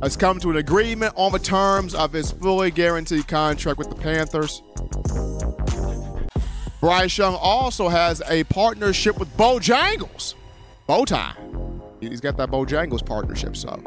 has 0.02 0.16
come 0.16 0.40
to 0.40 0.50
an 0.50 0.58
agreement 0.58 1.14
on 1.16 1.32
the 1.32 1.40
terms 1.40 1.94
of 1.94 2.14
his 2.14 2.32
fully 2.32 2.72
guaranteed 2.72 3.28
contract 3.28 3.78
with 3.78 3.90
the 3.90 3.96
Panthers. 3.96 4.62
Bryce 6.80 7.18
Young 7.18 7.36
also 7.36 7.90
has 7.90 8.22
a 8.30 8.44
partnership 8.46 9.18
with 9.20 9.36
Bojangles. 9.36 10.36
Bowtie. 10.88 11.36
He's 12.00 12.22
got 12.22 12.38
that 12.38 12.50
Bojangles 12.50 13.06
partnership, 13.06 13.58
so 13.58 13.82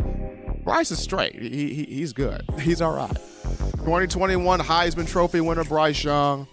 Bryce 0.65 0.91
is 0.91 0.99
straight. 0.99 1.41
He, 1.41 1.73
he, 1.73 1.85
he's 1.85 2.13
good. 2.13 2.43
He's 2.61 2.83
all 2.83 2.95
right. 2.95 3.15
2021 3.79 4.61
Heisman 4.61 5.09
Trophy 5.09 5.41
winner 5.41 5.65
Bryce 5.65 6.05
Young 6.05 6.47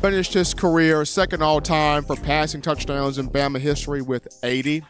finished 0.00 0.34
his 0.34 0.54
career 0.54 1.04
second 1.04 1.42
all 1.42 1.60
time 1.60 2.04
for 2.04 2.16
passing 2.16 2.60
touchdowns 2.60 3.18
in 3.18 3.28
Bama 3.28 3.58
history 3.58 4.02
with 4.02 4.28
80. 4.42 4.82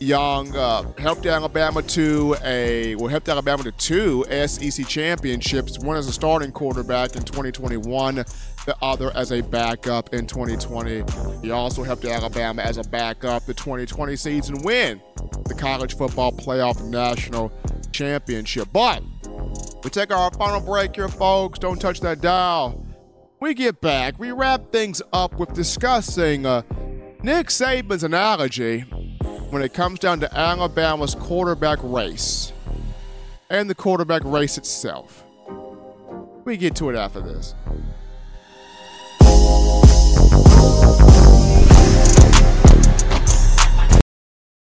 Young 0.00 0.54
uh, 0.56 0.82
helped 0.98 1.26
Alabama 1.26 1.80
to 1.82 2.34
a 2.44 2.96
well 2.96 3.06
helped 3.06 3.28
Alabama 3.28 3.62
to 3.62 3.72
two 3.72 4.24
SEC 4.46 4.86
championships. 4.88 5.78
One 5.78 5.96
as 5.96 6.08
a 6.08 6.12
starting 6.12 6.50
quarterback 6.50 7.14
in 7.14 7.22
2021, 7.22 8.16
the 8.16 8.76
other 8.82 9.12
as 9.14 9.30
a 9.30 9.42
backup 9.42 10.12
in 10.12 10.26
2020. 10.26 11.04
He 11.40 11.52
also 11.52 11.84
helped 11.84 12.04
Alabama 12.04 12.62
as 12.62 12.78
a 12.78 12.84
backup 12.84 13.46
the 13.46 13.54
2020 13.54 14.16
season 14.16 14.62
win 14.62 15.00
the 15.46 15.54
college 15.54 15.96
football 15.96 16.32
playoff 16.32 16.82
national 16.84 17.52
championship. 17.92 18.68
But 18.72 19.04
we 19.84 19.90
take 19.90 20.12
our 20.12 20.32
final 20.32 20.60
break 20.60 20.96
here, 20.96 21.08
folks. 21.08 21.60
Don't 21.60 21.80
touch 21.80 22.00
that 22.00 22.20
dial. 22.20 22.91
We 23.42 23.54
get 23.54 23.80
back. 23.80 24.20
We 24.20 24.30
wrap 24.30 24.70
things 24.70 25.02
up 25.12 25.34
with 25.34 25.52
discussing 25.52 26.46
uh, 26.46 26.62
Nick 27.24 27.48
Saban's 27.48 28.04
analogy 28.04 28.82
when 29.50 29.62
it 29.62 29.74
comes 29.74 29.98
down 29.98 30.20
to 30.20 30.32
Alabama's 30.32 31.16
quarterback 31.16 31.80
race 31.82 32.52
and 33.50 33.68
the 33.68 33.74
quarterback 33.74 34.22
race 34.22 34.58
itself. 34.58 35.24
We 36.44 36.56
get 36.56 36.76
to 36.76 36.90
it 36.90 36.94
after 36.94 37.20
this. 37.20 37.56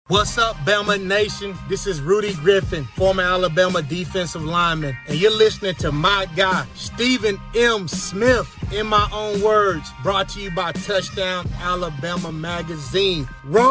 What's 0.09 0.37
up, 0.37 0.55
Bama 0.57 1.03
Nation? 1.05 1.53
This 1.67 1.85
is 1.85 1.99
Rudy 1.99 2.33
Griffin, 2.35 2.85
former 2.95 3.23
Alabama 3.23 3.81
defensive 3.81 4.41
lineman, 4.41 4.95
and 5.05 5.17
you're 5.19 5.35
listening 5.35 5.75
to 5.75 5.91
my 5.91 6.27
guy, 6.33 6.65
Stephen 6.75 7.37
M. 7.53 7.89
Smith, 7.89 8.47
in 8.71 8.87
my 8.87 9.09
own 9.11 9.41
words, 9.41 9.91
brought 10.03 10.29
to 10.29 10.39
you 10.39 10.49
by 10.49 10.71
Touchdown 10.71 11.45
Alabama 11.59 12.31
Magazine. 12.31 13.27
Roll! 13.43 13.67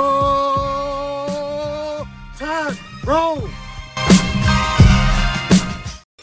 Tide, 2.36 2.76
roll! 3.06 3.48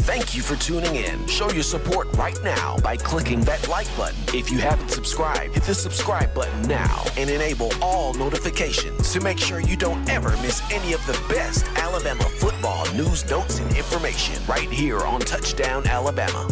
Thank 0.04 0.36
you 0.36 0.42
for 0.42 0.58
tuning 0.58 0.98
in. 0.98 1.26
Show 1.28 1.50
your 1.52 1.64
support 1.64 2.12
right 2.18 2.38
now 2.44 2.76
by 2.84 2.98
clicking 2.98 3.40
that 3.46 3.70
like 3.70 3.88
button. 3.96 4.20
If 4.34 4.52
you 4.52 4.58
haven't 4.58 4.90
subscribed, 4.90 5.54
hit 5.54 5.64
the 5.64 5.74
subscribe 5.74 6.34
button 6.34 6.64
now 6.64 7.06
and 7.18 7.30
enable 7.30 7.72
all 7.82 8.14
notifications 8.14 9.14
to 9.14 9.22
make 9.22 9.38
sure 9.38 9.62
you 9.62 9.78
don't 9.78 10.10
ever 10.10 10.32
miss 10.42 10.62
any 10.74 10.92
of 10.92 11.00
the 11.08 11.18
best 11.34 11.66
Alabama 11.78 12.26
football 12.26 12.86
news, 12.96 13.28
notes, 13.30 13.60
and 13.60 13.78
information 13.78 14.36
right 14.46 14.70
here 14.70 15.00
on 15.00 15.22
Touchdown 15.22 15.88
Alabama. 15.88 16.50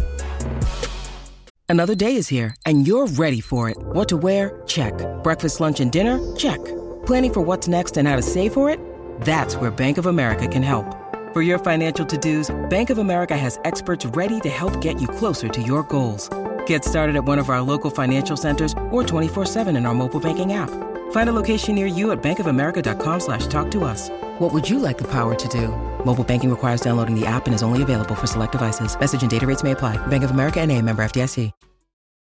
Another 1.67 1.93
day 1.93 2.15
is 2.15 2.29
here 2.29 2.55
and 2.65 2.87
you're 2.87 3.07
ready 3.07 3.41
for 3.41 3.69
it. 3.69 3.75
What 3.77 4.07
to 4.09 4.15
wear? 4.15 4.63
Check. 4.65 4.93
Breakfast, 5.23 5.59
lunch, 5.59 5.81
and 5.81 5.91
dinner? 5.91 6.21
Check. 6.37 6.63
Planning 7.05 7.33
for 7.33 7.41
what's 7.41 7.67
next 7.67 7.97
and 7.97 8.07
how 8.07 8.15
to 8.15 8.21
save 8.21 8.53
for 8.53 8.69
it? 8.69 8.79
That's 9.25 9.57
where 9.57 9.71
Bank 9.71 9.97
of 9.97 10.05
America 10.05 10.47
can 10.47 10.63
help. 10.63 11.00
For 11.33 11.41
your 11.41 11.59
financial 11.59 12.05
to-dos, 12.05 12.53
Bank 12.69 12.89
of 12.89 12.97
America 12.97 13.37
has 13.37 13.57
experts 13.63 14.05
ready 14.07 14.41
to 14.41 14.49
help 14.49 14.81
get 14.81 14.99
you 14.99 15.07
closer 15.07 15.47
to 15.47 15.61
your 15.61 15.83
goals. 15.83 16.29
Get 16.65 16.83
started 16.83 17.15
at 17.15 17.23
one 17.23 17.39
of 17.39 17.49
our 17.49 17.61
local 17.61 17.89
financial 17.89 18.35
centers 18.35 18.73
or 18.91 19.01
24-7 19.01 19.77
in 19.77 19.85
our 19.85 19.93
mobile 19.93 20.19
banking 20.19 20.51
app. 20.51 20.69
Find 21.11 21.29
a 21.29 21.33
location 21.33 21.73
near 21.75 21.85
you 21.85 22.11
at 22.11 22.21
bankofamerica.com 22.21 23.19
slash 23.21 23.47
talk 23.47 23.71
to 23.71 23.85
us. 23.85 24.09
What 24.39 24.51
would 24.51 24.69
you 24.69 24.77
like 24.77 24.97
the 24.97 25.07
power 25.07 25.33
to 25.35 25.47
do? 25.47 25.69
Mobile 26.05 26.25
banking 26.25 26.49
requires 26.49 26.81
downloading 26.81 27.17
the 27.17 27.25
app 27.25 27.45
and 27.45 27.55
is 27.55 27.63
only 27.63 27.81
available 27.81 28.15
for 28.15 28.27
select 28.27 28.51
devices. 28.51 28.99
Message 28.99 29.21
and 29.21 29.31
data 29.31 29.47
rates 29.47 29.63
may 29.63 29.71
apply. 29.71 29.95
Bank 30.07 30.25
of 30.25 30.31
America 30.31 30.59
and 30.59 30.69
a 30.69 30.81
member 30.81 31.01
FDIC. 31.01 31.53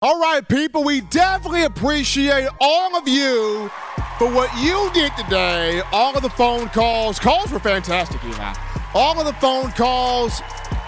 All 0.03 0.19
right, 0.19 0.41
people, 0.49 0.83
we 0.83 1.01
definitely 1.01 1.63
appreciate 1.63 2.49
all 2.59 2.97
of 2.97 3.07
you 3.07 3.69
for 4.17 4.29
what 4.33 4.49
you 4.59 4.89
did 4.95 5.15
today. 5.15 5.81
All 5.91 6.13
of 6.15 6.23
the 6.23 6.29
phone 6.31 6.69
calls. 6.69 7.19
Calls 7.19 7.51
were 7.51 7.59
fantastic, 7.59 8.21
Eli. 8.25 8.70
All 8.93 9.17
of 9.19 9.25
the 9.25 9.33
phone 9.33 9.71
calls, 9.71 10.41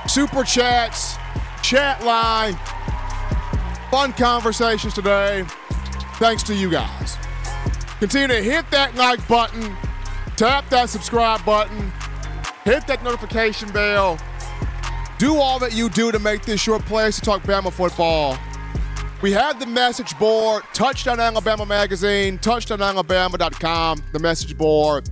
super 0.08 0.44
chats, 0.44 1.16
chat 1.62 2.04
line, 2.04 2.56
fun 3.90 4.12
conversations 4.14 4.94
today. 4.94 5.46
Thanks 6.16 6.44
to 6.44 6.56
you 6.56 6.70
guys. 6.70 7.18
Continue 8.00 8.28
to 8.28 8.42
hit 8.42 8.70
that 8.72 8.96
like 8.96 9.26
button, 9.28 9.76
tap 10.36 10.70
that 10.70 10.90
subscribe 10.90 11.46
button, 11.46 11.92
hit 12.66 12.86
that 12.88 13.04
notification 13.04 13.72
bell. 13.72 14.18
Do 15.18 15.38
all 15.38 15.58
that 15.60 15.74
you 15.74 15.90
do 15.90 16.12
to 16.12 16.20
make 16.20 16.44
this 16.44 16.68
your 16.68 16.80
place 16.80 17.16
to 17.16 17.22
talk 17.22 17.44
Bama 17.44 17.72
football. 17.72 18.38
We 19.22 19.32
have 19.32 19.58
the 19.58 19.66
message 19.66 20.20
board, 20.20 20.64
Touchdown 20.74 21.22
Alabama 21.22 21.66
Magazine, 21.66 22.38
touchdownalabama.com, 22.40 24.04
the 24.12 24.20
message 24.20 24.58
board. 24.58 25.10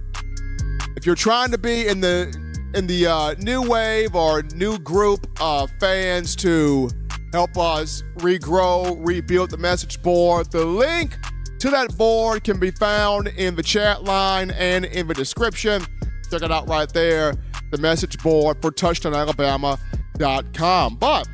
If 0.98 1.06
you're 1.06 1.16
trying 1.16 1.52
to 1.52 1.58
be 1.58 1.88
in 1.88 2.02
the 2.02 2.38
in 2.74 2.88
the 2.88 3.08
uh, 3.08 3.34
new 3.40 3.62
wave 3.62 4.16
or 4.16 4.42
new 4.56 4.80
group 4.80 5.28
of 5.42 5.70
fans 5.80 6.36
to 6.38 6.90
help 7.34 7.58
us 7.58 8.04
regrow, 8.18 8.98
rebuild 9.06 9.50
the 9.50 9.58
message 9.58 10.02
board, 10.02 10.50
the 10.52 10.64
link 10.66 11.18
to 11.60 11.70
that 11.70 11.98
board 11.98 12.44
can 12.44 12.60
be 12.60 12.72
found 12.72 13.30
in 13.30 13.56
the 13.56 13.64
chat 13.64 14.04
line 14.04 14.52
and 14.52 14.86
in 14.86 15.08
the 15.08 15.14
description. 15.14 15.82
Check 16.30 16.42
it 16.42 16.52
out 16.52 16.68
right 16.70 16.92
there, 16.92 17.34
the 17.72 17.78
message 17.78 18.22
board 18.24 18.62
for 18.62 18.72
touchdownalabama.com. 18.72 20.96
But 20.96 21.28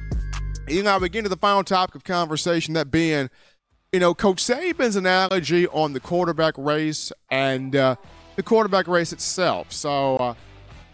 you 0.68 0.84
know, 0.84 0.98
we 0.98 1.10
get 1.10 1.24
to 1.24 1.30
the 1.30 1.38
final 1.38 1.64
topic 1.64 1.96
of 1.96 2.04
conversation, 2.04 2.74
that 2.74 2.92
being, 2.92 3.30
you 3.94 4.00
know, 4.00 4.14
Coach 4.14 4.44
Saban's 4.44 4.96
analogy 4.96 5.68
on 5.68 5.94
the 5.94 6.00
quarterback 6.00 6.56
race 6.58 7.12
and 7.30 7.76
uh, 7.76 7.96
the 8.36 8.44
quarterback 8.44 8.88
race 8.88 9.14
itself. 9.14 9.72
So, 9.72 10.18
uh, 10.18 10.34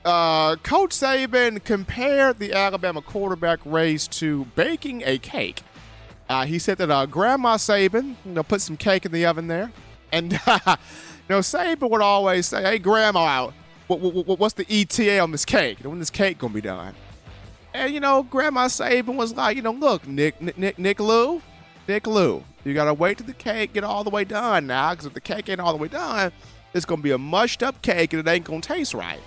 uh, 0.05 0.55
Coach 0.57 0.91
Saban 0.91 1.63
compared 1.63 2.39
the 2.39 2.53
Alabama 2.53 3.01
quarterback 3.01 3.59
race 3.65 4.07
to 4.07 4.45
baking 4.55 5.01
a 5.05 5.17
cake. 5.17 5.61
Uh, 6.29 6.45
he 6.45 6.59
said 6.59 6.77
that 6.77 6.89
uh, 6.89 7.05
Grandma 7.05 7.57
Saban, 7.57 8.15
you 8.25 8.31
know, 8.31 8.43
put 8.43 8.61
some 8.61 8.77
cake 8.77 9.05
in 9.05 9.11
the 9.11 9.25
oven 9.25 9.47
there, 9.47 9.71
and 10.11 10.31
you 10.33 10.37
know, 11.29 11.39
Saban 11.39 11.89
would 11.89 12.01
always 12.01 12.47
say, 12.47 12.61
"Hey, 12.63 12.79
Grandma, 12.79 13.49
what, 13.87 13.99
what, 13.99 14.39
what's 14.39 14.55
the 14.55 14.65
ETA 14.69 15.19
on 15.19 15.31
this 15.31 15.45
cake? 15.45 15.79
When 15.81 15.99
this 15.99 16.09
cake 16.09 16.37
gonna 16.37 16.53
be 16.53 16.61
done?" 16.61 16.95
And 17.73 17.93
you 17.93 17.99
know, 17.99 18.23
Grandma 18.23 18.67
Saban 18.67 19.15
was 19.15 19.33
like, 19.35 19.55
you 19.55 19.61
know, 19.61 19.71
look, 19.71 20.07
Nick, 20.07 20.41
Nick, 20.41 20.57
Nick, 20.57 20.79
Nick 20.79 20.99
Lou, 20.99 21.41
Nick 21.87 22.07
Lou, 22.07 22.43
you 22.63 22.73
gotta 22.73 22.93
wait 22.93 23.17
till 23.17 23.27
the 23.27 23.33
cake 23.33 23.73
get 23.73 23.83
all 23.83 24.03
the 24.03 24.09
way 24.09 24.23
done 24.23 24.67
now, 24.67 24.91
because 24.91 25.05
if 25.05 25.13
the 25.13 25.21
cake 25.21 25.49
ain't 25.49 25.59
all 25.59 25.71
the 25.71 25.77
way 25.77 25.87
done, 25.87 26.31
it's 26.73 26.85
gonna 26.85 27.01
be 27.01 27.11
a 27.11 27.17
mushed 27.17 27.63
up 27.63 27.81
cake 27.81 28.13
and 28.13 28.25
it 28.25 28.31
ain't 28.31 28.45
gonna 28.45 28.61
taste 28.61 28.93
right. 28.93 29.19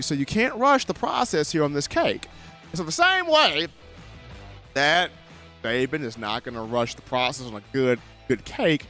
So 0.00 0.14
you 0.14 0.26
can't 0.26 0.54
rush 0.54 0.84
the 0.84 0.94
process 0.94 1.52
here 1.52 1.64
on 1.64 1.72
this 1.72 1.88
cake. 1.88 2.28
So 2.74 2.82
the 2.82 2.92
same 2.92 3.26
way 3.26 3.68
that 4.74 5.10
Saban 5.62 6.02
is 6.02 6.18
not 6.18 6.44
gonna 6.44 6.64
rush 6.64 6.94
the 6.94 7.02
process 7.02 7.46
on 7.46 7.54
a 7.54 7.62
good, 7.72 8.00
good 8.28 8.44
cake. 8.44 8.86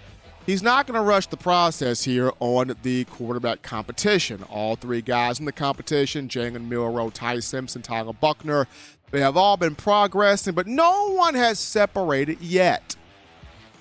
He's 0.47 0.63
not 0.63 0.87
going 0.87 1.01
to 1.01 1.07
rush 1.07 1.27
the 1.29 1.39
process 1.39 2.05
here 2.05 2.31
on 2.39 2.77
the 2.83 3.05
quarterback 3.05 3.63
competition. 3.63 4.43
All 4.51 4.77
three 4.77 5.01
guys 5.01 5.39
in 5.39 5.47
the 5.47 5.53
competition, 5.53 6.29
Jalen 6.29 6.69
Milroe, 6.69 7.09
Ty 7.09 7.41
Simpson, 7.41 7.81
Tyler 7.81 8.13
Buchner, 8.13 8.67
they 9.11 9.21
have 9.21 9.37
all 9.39 9.57
been 9.57 9.75
progressing, 9.75 10.55
but 10.55 10.67
no 10.67 11.13
one 11.13 11.35
has 11.35 11.59
separated 11.59 12.43
yet. 12.43 12.95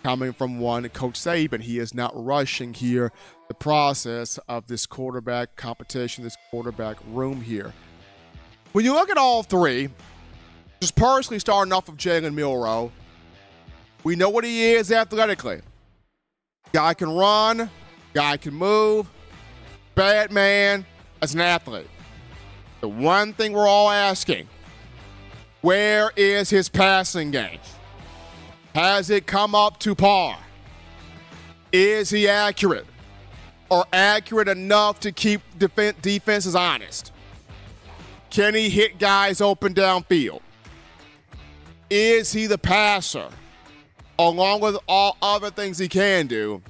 Coming 0.04 0.34
from 0.34 0.60
one, 0.60 0.88
Coach 0.90 1.14
Saban, 1.14 1.62
he 1.62 1.80
is 1.80 1.94
not 1.94 2.12
rushing 2.14 2.74
here 2.74 3.14
the 3.48 3.54
process 3.54 4.38
of 4.50 4.68
this 4.68 4.86
quarterback 4.86 5.56
competition, 5.56 6.26
this 6.26 6.36
quarterback 6.52 6.98
room 7.08 7.40
here. 7.40 7.74
When 8.74 8.84
you 8.84 8.94
look 8.94 9.10
at 9.10 9.18
all 9.18 9.44
three, 9.44 9.88
just 10.82 10.98
personally 10.98 11.40
starting 11.40 11.72
off 11.72 11.88
of 11.88 11.96
Jalen 11.96 12.34
Milroe, 12.34 12.92
we 14.04 14.18
know 14.18 14.30
what 14.30 14.44
he 14.44 14.74
is 14.74 14.92
athletically. 14.92 15.62
Guy 16.74 16.94
can 16.96 17.10
run, 17.10 17.70
guy 18.14 18.36
can 18.36 18.54
move, 18.54 19.10
bad 19.96 20.34
man 20.34 20.86
as 21.22 21.34
an 21.34 21.40
athlete. 21.40 21.88
The 22.82 22.90
one 22.90 23.32
thing 23.32 23.54
we're 23.54 23.68
all 23.68 23.90
asking 23.90 24.50
where 25.62 26.12
is 26.18 26.50
his 26.50 26.68
passing 26.68 27.32
game? 27.32 27.60
Has 28.74 29.10
it 29.10 29.28
come 29.28 29.56
up 29.56 29.80
to 29.80 29.96
par? 29.96 30.38
Is 31.72 32.10
he 32.10 32.28
accurate? 32.28 32.86
Or 33.70 33.86
accurate 33.92 34.48
enough 34.48 35.00
to 35.02 35.12
keep 35.12 35.42
def- 35.58 36.02
defenses 36.02 36.56
honest? 36.56 37.12
Can 38.30 38.54
he 38.56 38.70
hit 38.70 39.00
guys 39.00 39.42
open 39.42 39.74
downfield? 39.74 40.42
Is 41.90 42.32
he 42.32 42.48
the 42.48 42.58
passer? 42.58 43.30
along 44.20 44.62
with 44.62 44.78
all 44.88 45.18
other 45.22 45.50
things 45.50 45.78
he 45.78 45.88
can 45.88 46.28
do, 46.28 46.62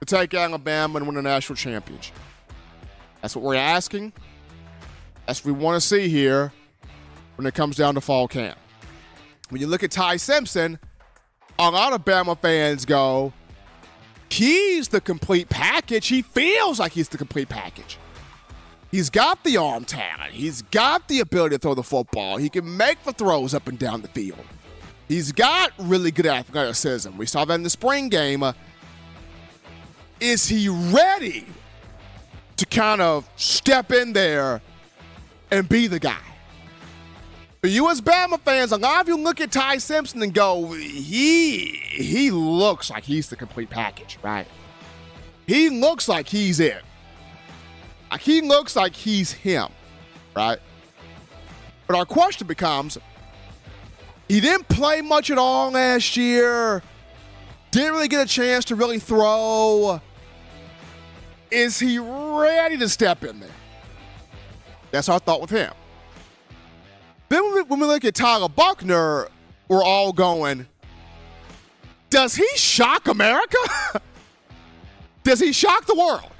to 0.00 0.06
take 0.06 0.32
Alabama 0.32 0.98
and 0.98 1.06
win 1.06 1.16
a 1.16 1.22
national 1.22 1.56
championship. 1.56 2.16
That's 3.20 3.36
what 3.36 3.44
we're 3.44 3.56
asking. 3.56 4.12
That's 5.26 5.44
what 5.44 5.54
we 5.54 5.60
want 5.62 5.80
to 5.80 5.86
see 5.86 6.08
here 6.08 6.52
when 7.36 7.46
it 7.46 7.54
comes 7.54 7.76
down 7.76 7.94
to 7.94 8.00
fall 8.00 8.26
camp. 8.26 8.58
When 9.50 9.60
you 9.60 9.66
look 9.66 9.82
at 9.82 9.90
Ty 9.90 10.16
Simpson, 10.16 10.78
a 11.58 11.70
lot 11.70 11.92
of 11.92 12.04
Bama 12.04 12.38
fans 12.40 12.84
go, 12.84 13.32
he's 14.30 14.88
the 14.88 15.00
complete 15.00 15.48
package. 15.48 16.06
He 16.06 16.22
feels 16.22 16.78
like 16.78 16.92
he's 16.92 17.08
the 17.08 17.18
complete 17.18 17.48
package. 17.48 17.98
He's 18.90 19.10
got 19.10 19.44
the 19.44 19.56
arm 19.56 19.84
talent. 19.84 20.32
He's 20.32 20.62
got 20.62 21.06
the 21.08 21.20
ability 21.20 21.56
to 21.56 21.58
throw 21.60 21.74
the 21.74 21.82
football. 21.82 22.38
He 22.38 22.48
can 22.48 22.76
make 22.76 23.02
the 23.04 23.12
throws 23.12 23.54
up 23.54 23.68
and 23.68 23.78
down 23.78 24.02
the 24.02 24.08
field. 24.08 24.44
He's 25.08 25.32
got 25.32 25.72
really 25.78 26.12
good 26.12 26.26
athleticism. 26.26 27.16
We 27.16 27.26
saw 27.26 27.44
that 27.44 27.54
in 27.54 27.62
the 27.62 27.70
spring 27.70 28.08
game. 28.08 28.44
Is 30.20 30.46
he 30.46 30.68
ready 30.68 31.46
to 32.56 32.66
kind 32.66 33.00
of 33.00 33.28
step 33.36 33.90
in 33.90 34.12
there 34.12 34.60
and 35.50 35.68
be 35.68 35.88
the 35.88 35.98
guy? 35.98 36.29
For 37.60 37.66
you 37.66 37.90
as 37.90 38.00
Bama 38.00 38.40
fans, 38.40 38.72
a 38.72 38.78
lot 38.78 39.02
of 39.02 39.08
you 39.08 39.18
look 39.18 39.38
at 39.40 39.52
Ty 39.52 39.78
Simpson 39.78 40.22
and 40.22 40.32
go, 40.32 40.72
he 40.72 41.66
he 41.66 42.30
looks 42.30 42.90
like 42.90 43.04
he's 43.04 43.28
the 43.28 43.36
complete 43.36 43.68
package, 43.68 44.18
right? 44.22 44.46
He 45.46 45.68
looks 45.68 46.08
like 46.08 46.26
he's 46.26 46.58
it. 46.58 46.82
Like 48.10 48.22
he 48.22 48.40
looks 48.40 48.76
like 48.76 48.94
he's 48.94 49.30
him, 49.32 49.68
right? 50.34 50.58
But 51.86 51.96
our 51.96 52.06
question 52.06 52.46
becomes, 52.46 52.96
he 54.26 54.40
didn't 54.40 54.68
play 54.68 55.02
much 55.02 55.30
at 55.30 55.36
all 55.36 55.70
last 55.70 56.16
year. 56.16 56.82
Didn't 57.72 57.92
really 57.92 58.08
get 58.08 58.24
a 58.24 58.28
chance 58.28 58.64
to 58.66 58.74
really 58.74 58.98
throw. 58.98 60.00
Is 61.50 61.78
he 61.78 61.98
ready 61.98 62.78
to 62.78 62.88
step 62.88 63.22
in 63.22 63.40
there? 63.40 63.50
That's 64.92 65.08
our 65.08 65.18
thought 65.18 65.42
with 65.42 65.50
him. 65.50 65.72
Then 67.30 67.44
when 67.44 67.54
we, 67.54 67.62
when 67.62 67.80
we 67.80 67.86
look 67.86 68.04
at 68.04 68.14
Tyler 68.14 68.48
Buchner, 68.48 69.28
we're 69.68 69.84
all 69.84 70.12
going, 70.12 70.66
does 72.10 72.34
he 72.34 72.46
shock 72.56 73.06
America? 73.06 73.56
does 75.22 75.38
he 75.38 75.52
shock 75.52 75.86
the 75.86 75.94
world? 75.94 76.30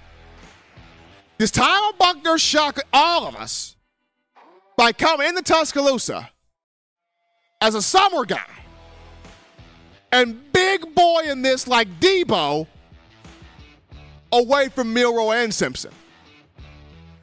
Does 1.39 1.53
Tyler 1.53 1.93
Buchner 1.97 2.37
shock 2.39 2.81
all 2.93 3.27
of 3.29 3.37
us 3.37 3.77
by 4.77 4.93
coming 4.93 5.29
into 5.29 5.43
Tuscaloosa 5.43 6.29
as 7.61 7.77
a 7.77 7.83
summer 7.83 8.25
guy 8.25 8.43
and 10.11 10.53
big 10.53 10.93
boy 10.93 11.23
in 11.27 11.43
this 11.43 11.69
like 11.69 11.89
Debo 12.01 12.67
away 14.33 14.69
from 14.71 14.93
Milroe 14.93 15.31
and 15.31 15.55
Simpson? 15.55 15.93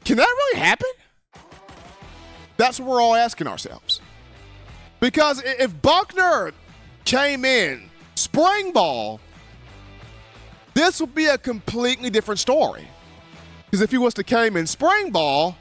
Can 0.05 0.15
that 0.15 0.25
really 0.25 0.61
happen? 0.61 0.87
That's 2.57 2.79
what 2.79 2.89
we're 2.89 3.01
all 3.01 3.15
asking 3.15 3.47
ourselves. 3.47 4.01
Because 4.99 5.41
if 5.45 5.79
Buchner 5.81 6.53
came 7.05 7.45
in 7.45 7.89
spring 8.15 8.73
ball, 8.73 9.19
this 10.73 10.99
would 10.99 11.15
be 11.15 11.27
a 11.27 11.37
completely 11.37 12.09
different 12.09 12.39
story. 12.39 12.87
Because 13.65 13.81
if 13.81 13.91
he 13.91 13.97
was 13.97 14.13
to 14.15 14.23
came 14.23 14.57
in 14.57 14.65
spring 14.65 15.11
ball, 15.11 15.55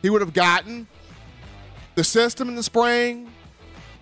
he 0.00 0.10
would 0.10 0.20
have 0.20 0.32
gotten 0.32 0.86
the 1.94 2.04
system 2.04 2.48
in 2.48 2.54
the 2.54 2.62
spring, 2.62 3.30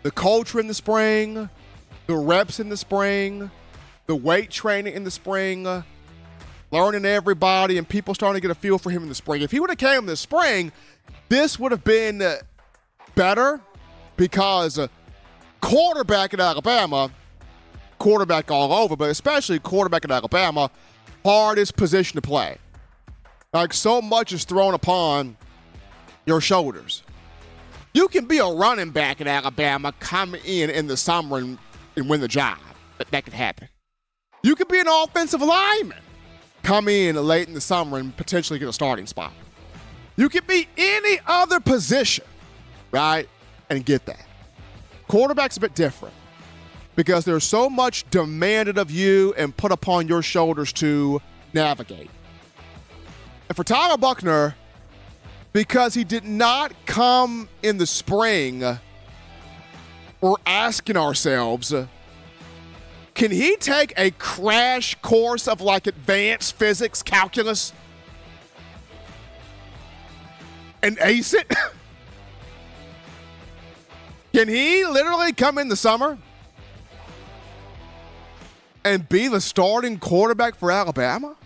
the 0.03 0.11
culture 0.11 0.61
in 0.61 0.69
the 0.69 0.75
spring, 0.75 1.49
the 2.07 2.17
reps 2.17 2.61
in 2.61 2.69
the 2.69 2.77
spring, 2.77 3.51
the 4.07 4.15
weight 4.17 4.51
training 4.51 4.95
in 4.95 5.05
the 5.05 5.11
spring, 5.11 5.65
learning 6.71 7.05
everybody, 7.05 7.79
and 7.79 7.89
people 7.89 8.15
starting 8.15 8.41
to 8.41 8.47
get 8.47 8.51
a 8.51 8.59
feel 8.59 8.79
for 8.79 8.91
him 8.91 9.03
in 9.03 9.09
the 9.09 9.15
spring. 9.15 9.43
If 9.43 9.51
he 9.51 9.61
would 9.61 9.71
have 9.71 9.79
came 9.79 10.07
this 10.07 10.21
spring, 10.21 10.73
this 11.29 11.59
would 11.59 11.73
have 11.73 11.85
been 11.85 12.23
better 13.15 13.61
because 14.17 14.79
uh, 14.79 14.89
quarterback 15.61 16.35
at 16.35 16.41
Alabama, 16.41 17.11
quarterback 17.99 18.51
all 18.51 18.73
over, 18.73 18.97
but 18.97 19.11
especially 19.11 19.59
quarterback 19.59 20.05
at 20.05 20.11
Alabama, 20.11 20.71
hardest 21.25 21.77
position 21.77 22.17
to 22.17 22.23
play. 22.23 22.57
Like 23.53 23.73
so 23.73 24.01
much 24.01 24.33
is 24.33 24.45
thrown 24.45 24.75
upon 24.75 25.37
your 26.27 26.41
shoulders. 26.41 27.03
You 27.93 28.07
can 28.07 28.27
be 28.27 28.39
a 28.39 28.47
running 28.47 28.91
back 28.91 29.21
at 29.21 29.27
Alabama, 29.27 29.93
come 29.99 30.37
in 30.45 30.71
in 30.71 30.87
the 30.87 30.97
summer 30.97 31.39
and, 31.39 31.59
and 31.97 32.09
win 32.09 32.21
the 32.21 32.29
job. 32.29 32.59
That 33.11 33.25
could 33.25 33.33
happen. 33.33 33.69
You 34.43 34.55
could 34.55 34.69
be 34.69 34.79
an 34.79 34.87
offensive 34.87 35.43
lineman, 35.43 35.99
come 36.63 36.89
in 36.89 37.17
late 37.17 37.49
in 37.49 37.55
the 37.55 37.61
summer 37.61 37.99
and 37.99 38.17
potentially 38.17 38.59
get 38.59 38.69
a 38.69 38.73
starting 38.73 39.07
spot. 39.07 39.33
You 40.17 40.29
could 40.29 40.47
be 40.47 40.69
any 40.77 41.19
other 41.27 41.61
position, 41.61 42.25
right, 42.91 43.29
and 43.69 43.85
get 43.85 44.07
that. 44.07 44.25
Quarterback's 45.09 45.57
a 45.57 45.61
bit 45.61 45.75
different 45.75 46.15
because 46.95 47.25
there's 47.25 47.45
so 47.45 47.71
much 47.71 48.09
demanded 48.11 48.77
of 48.77 48.91
you 48.91 49.35
and 49.37 49.57
put 49.57 49.73
upon 49.73 50.09
your 50.09 50.23
shoulders 50.23 50.73
to 50.75 51.21
navigate. 51.53 52.11
And 53.49 53.57
for 53.57 53.65
Tyler 53.65 53.97
Buchner, 53.97 54.55
because 55.53 55.95
he 55.95 56.05
did 56.05 56.25
not 56.25 56.73
come 56.87 57.49
in 57.63 57.79
the 57.79 57.87
spring, 57.87 58.61
we're 60.21 60.35
asking 60.47 60.97
ourselves 60.97 61.75
can 63.15 63.31
he 63.31 63.57
take 63.57 63.93
a 63.97 64.11
crash 64.13 64.95
course 65.03 65.49
of 65.49 65.61
like 65.61 65.87
advanced 65.87 66.57
physics 66.57 67.03
calculus 67.03 67.73
and 70.83 70.99
ace 71.01 71.35
it? 71.35 71.51
can 74.33 74.49
he 74.49 74.85
literally 74.87 75.33
come 75.33 75.59
in 75.59 75.69
the 75.69 75.77
summer 75.77 76.19
and 78.85 79.09
be 79.09 79.29
the 79.29 79.41
starting 79.41 79.99
quarterback 79.99 80.55
for 80.55 80.71
Alabama? 80.71 81.37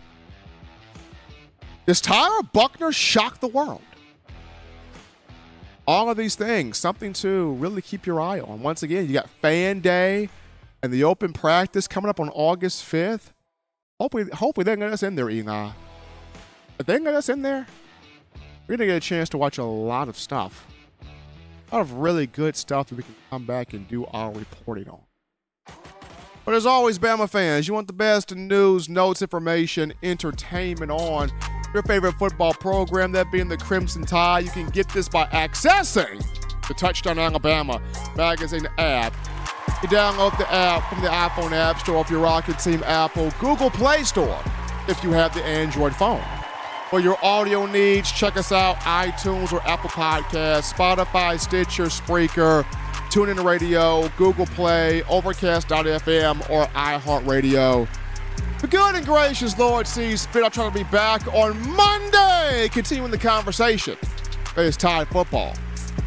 Does 1.86 2.00
Tyler 2.00 2.42
Buchner 2.52 2.92
shock 2.92 3.40
the 3.40 3.48
world? 3.48 3.82
All 5.86 6.08
of 6.08 6.16
these 6.16 6.34
things, 6.34 6.78
something 6.78 7.12
to 7.14 7.52
really 7.54 7.82
keep 7.82 8.06
your 8.06 8.20
eye 8.20 8.40
on. 8.40 8.62
Once 8.62 8.82
again, 8.82 9.06
you 9.06 9.12
got 9.12 9.28
Fan 9.28 9.80
Day 9.80 10.30
and 10.84 10.92
the 10.92 11.02
open 11.02 11.32
practice 11.32 11.88
coming 11.88 12.10
up 12.10 12.20
on 12.20 12.28
August 12.28 12.84
5th. 12.84 13.32
Hopefully, 13.98 14.24
hopefully 14.34 14.64
they 14.64 14.76
get 14.76 14.92
us 14.92 15.02
in 15.02 15.14
there, 15.14 15.30
Eli. 15.30 15.70
If 16.78 16.84
they 16.84 16.98
get 16.98 17.14
us 17.14 17.30
in 17.30 17.40
there, 17.40 17.66
we're 18.68 18.76
gonna 18.76 18.88
get 18.88 18.96
a 18.96 19.00
chance 19.00 19.30
to 19.30 19.38
watch 19.38 19.56
a 19.56 19.64
lot 19.64 20.10
of 20.10 20.18
stuff. 20.18 20.66
A 21.72 21.76
lot 21.76 21.80
of 21.80 21.92
really 21.94 22.26
good 22.26 22.54
stuff 22.54 22.88
that 22.88 22.96
we 22.96 23.02
can 23.02 23.14
come 23.30 23.46
back 23.46 23.72
and 23.72 23.88
do 23.88 24.04
our 24.12 24.30
reporting 24.30 24.90
on. 24.90 25.00
But 26.44 26.54
as 26.54 26.66
always, 26.66 26.98
Bama 26.98 27.30
fans, 27.30 27.66
you 27.66 27.72
want 27.72 27.86
the 27.86 27.94
best 27.94 28.34
news, 28.34 28.86
notes, 28.86 29.22
information, 29.22 29.94
entertainment 30.02 30.90
on 30.90 31.32
your 31.72 31.82
favorite 31.84 32.16
football 32.18 32.52
program, 32.52 33.10
that 33.12 33.32
being 33.32 33.48
the 33.48 33.56
Crimson 33.56 34.04
Tide. 34.04 34.44
You 34.44 34.50
can 34.50 34.68
get 34.68 34.90
this 34.90 35.08
by 35.08 35.24
accessing 35.28 36.22
the 36.68 36.74
Touchdown 36.74 37.18
Alabama 37.18 37.80
magazine 38.16 38.68
app. 38.76 39.14
You 39.84 39.90
download 39.90 40.38
the 40.38 40.50
app 40.50 40.88
from 40.88 41.02
the 41.02 41.08
iPhone 41.08 41.52
App 41.52 41.78
Store 41.78 42.00
if 42.00 42.08
you're 42.08 42.18
rocking 42.18 42.54
Team 42.54 42.82
Apple, 42.84 43.30
Google 43.38 43.68
Play 43.68 44.02
Store 44.02 44.40
if 44.88 45.04
you 45.04 45.10
have 45.10 45.34
the 45.34 45.44
Android 45.44 45.94
phone. 45.94 46.24
For 46.88 47.00
your 47.00 47.22
audio 47.22 47.66
needs, 47.66 48.10
check 48.10 48.38
us 48.38 48.50
out 48.50 48.76
iTunes 48.76 49.52
or 49.52 49.60
Apple 49.66 49.90
Podcasts, 49.90 50.72
Spotify, 50.72 51.38
Stitcher, 51.38 51.84
Spreaker, 51.88 52.64
TuneIn 53.10 53.44
Radio, 53.44 54.08
Google 54.16 54.46
Play, 54.46 55.02
Overcast.fm, 55.02 56.48
or 56.48 56.64
iHeartRadio. 56.68 57.86
Good 58.70 58.94
and 58.94 59.04
gracious 59.04 59.58
Lord 59.58 59.86
sees 59.86 60.24
fit. 60.24 60.44
I'm 60.44 60.50
trying 60.50 60.72
to 60.72 60.78
be 60.78 60.84
back 60.84 61.26
on 61.34 61.60
Monday, 61.76 62.70
continuing 62.72 63.10
the 63.10 63.18
conversation. 63.18 63.98
It's 64.56 64.78
Tide 64.78 65.08
football. 65.08 65.54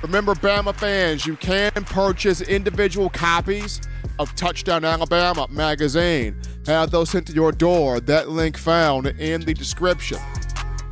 Remember, 0.02 0.36
Bama 0.36 0.76
fans, 0.76 1.26
you 1.26 1.36
can 1.38 1.72
purchase 1.72 2.42
individual 2.42 3.10
copies 3.10 3.82
of 4.20 4.34
Touchdown 4.36 4.86
Alabama 4.86 5.48
magazine. 5.50 6.40
Have 6.68 6.92
those 6.92 7.10
sent 7.10 7.28
to 7.28 7.34
your 7.34 7.52
door. 7.52 8.00
That 8.00 8.30
link 8.30 8.58
found 8.58 9.08
in 9.08 9.42
the 9.42 9.54
description. 9.54 10.20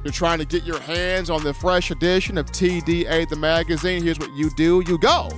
You're 0.03 0.12
trying 0.12 0.39
to 0.39 0.45
get 0.45 0.64
your 0.64 0.80
hands 0.80 1.30
on 1.30 1.43
the 1.43 1.53
fresh 1.53 1.91
edition 1.91 2.38
of 2.38 2.47
TDA 2.47 3.30
the 3.30 3.36
magazine. 3.36 4.03
Here's 4.03 4.20
what 4.20 4.36
you 4.36 4.49
do: 4.56 4.84
you 4.88 4.97
go 4.97 5.30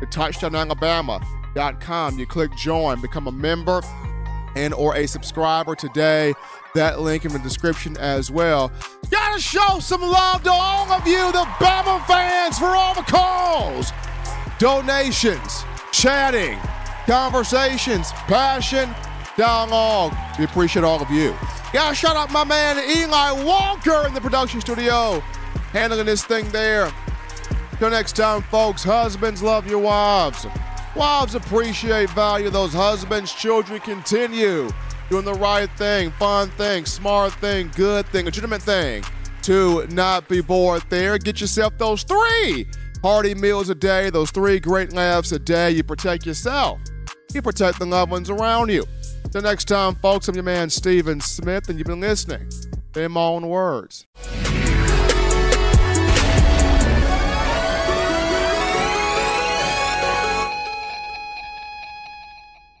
to 0.00 0.06
touchdownalabama.com. 0.06 2.18
You 2.18 2.26
click 2.26 2.54
join, 2.56 3.00
become 3.00 3.28
a 3.28 3.32
member 3.32 3.82
and 4.56 4.74
or 4.74 4.96
a 4.96 5.06
subscriber 5.06 5.74
today. 5.74 6.34
That 6.74 7.00
link 7.00 7.26
in 7.26 7.32
the 7.32 7.38
description 7.38 7.98
as 7.98 8.30
well. 8.30 8.72
Gotta 9.10 9.38
show 9.40 9.78
some 9.78 10.00
love 10.00 10.42
to 10.44 10.50
all 10.50 10.90
of 10.90 11.06
you, 11.06 11.30
the 11.32 11.44
Bama 11.60 12.04
fans, 12.06 12.58
for 12.58 12.66
all 12.66 12.94
the 12.94 13.02
calls, 13.02 13.92
donations, 14.58 15.64
chatting, 15.92 16.58
conversations, 17.06 18.12
passion, 18.12 18.88
dialogue. 19.36 20.14
We 20.38 20.46
appreciate 20.46 20.82
all 20.82 21.02
of 21.02 21.10
you. 21.10 21.36
Gotta 21.74 21.94
shout 21.94 22.16
out 22.16 22.32
my 22.32 22.44
man 22.44 22.78
Eli 22.78 23.44
Walker 23.44 24.06
in 24.06 24.14
the 24.14 24.20
production 24.22 24.62
studio, 24.62 25.20
handling 25.72 26.06
this 26.06 26.24
thing 26.24 26.48
there. 26.52 26.90
Till 27.78 27.90
next 27.90 28.16
time, 28.16 28.40
folks, 28.42 28.82
husbands, 28.82 29.42
love 29.42 29.66
your 29.66 29.80
wives. 29.80 30.46
Wives 30.96 31.34
appreciate, 31.34 32.08
value 32.10 32.48
those 32.48 32.72
husbands. 32.72 33.30
Children 33.32 33.80
continue 33.80 34.70
doing 35.12 35.24
the 35.26 35.34
right 35.34 35.68
thing, 35.72 36.10
fun 36.12 36.48
thing, 36.52 36.86
smart 36.86 37.34
thing, 37.34 37.70
good 37.76 38.06
thing, 38.06 38.24
legitimate 38.24 38.62
thing 38.62 39.04
to 39.42 39.86
not 39.88 40.26
be 40.26 40.40
bored 40.40 40.82
there. 40.88 41.18
Get 41.18 41.38
yourself 41.38 41.76
those 41.76 42.02
three 42.02 42.66
hearty 43.02 43.34
meals 43.34 43.68
a 43.68 43.74
day, 43.74 44.08
those 44.08 44.30
three 44.30 44.58
great 44.58 44.94
laughs 44.94 45.30
a 45.32 45.38
day. 45.38 45.72
You 45.72 45.82
protect 45.82 46.24
yourself, 46.24 46.80
you 47.34 47.42
protect 47.42 47.78
the 47.78 47.84
loved 47.84 48.10
ones 48.10 48.30
around 48.30 48.70
you. 48.70 48.86
Till 49.30 49.42
next 49.42 49.66
time, 49.66 49.96
folks, 49.96 50.28
I'm 50.28 50.34
your 50.34 50.44
man, 50.44 50.70
Steven 50.70 51.20
Smith, 51.20 51.68
and 51.68 51.78
you've 51.78 51.88
been 51.88 52.00
listening 52.00 52.48
to 52.94 53.06
my 53.10 53.20
own 53.20 53.46
words. 53.46 54.06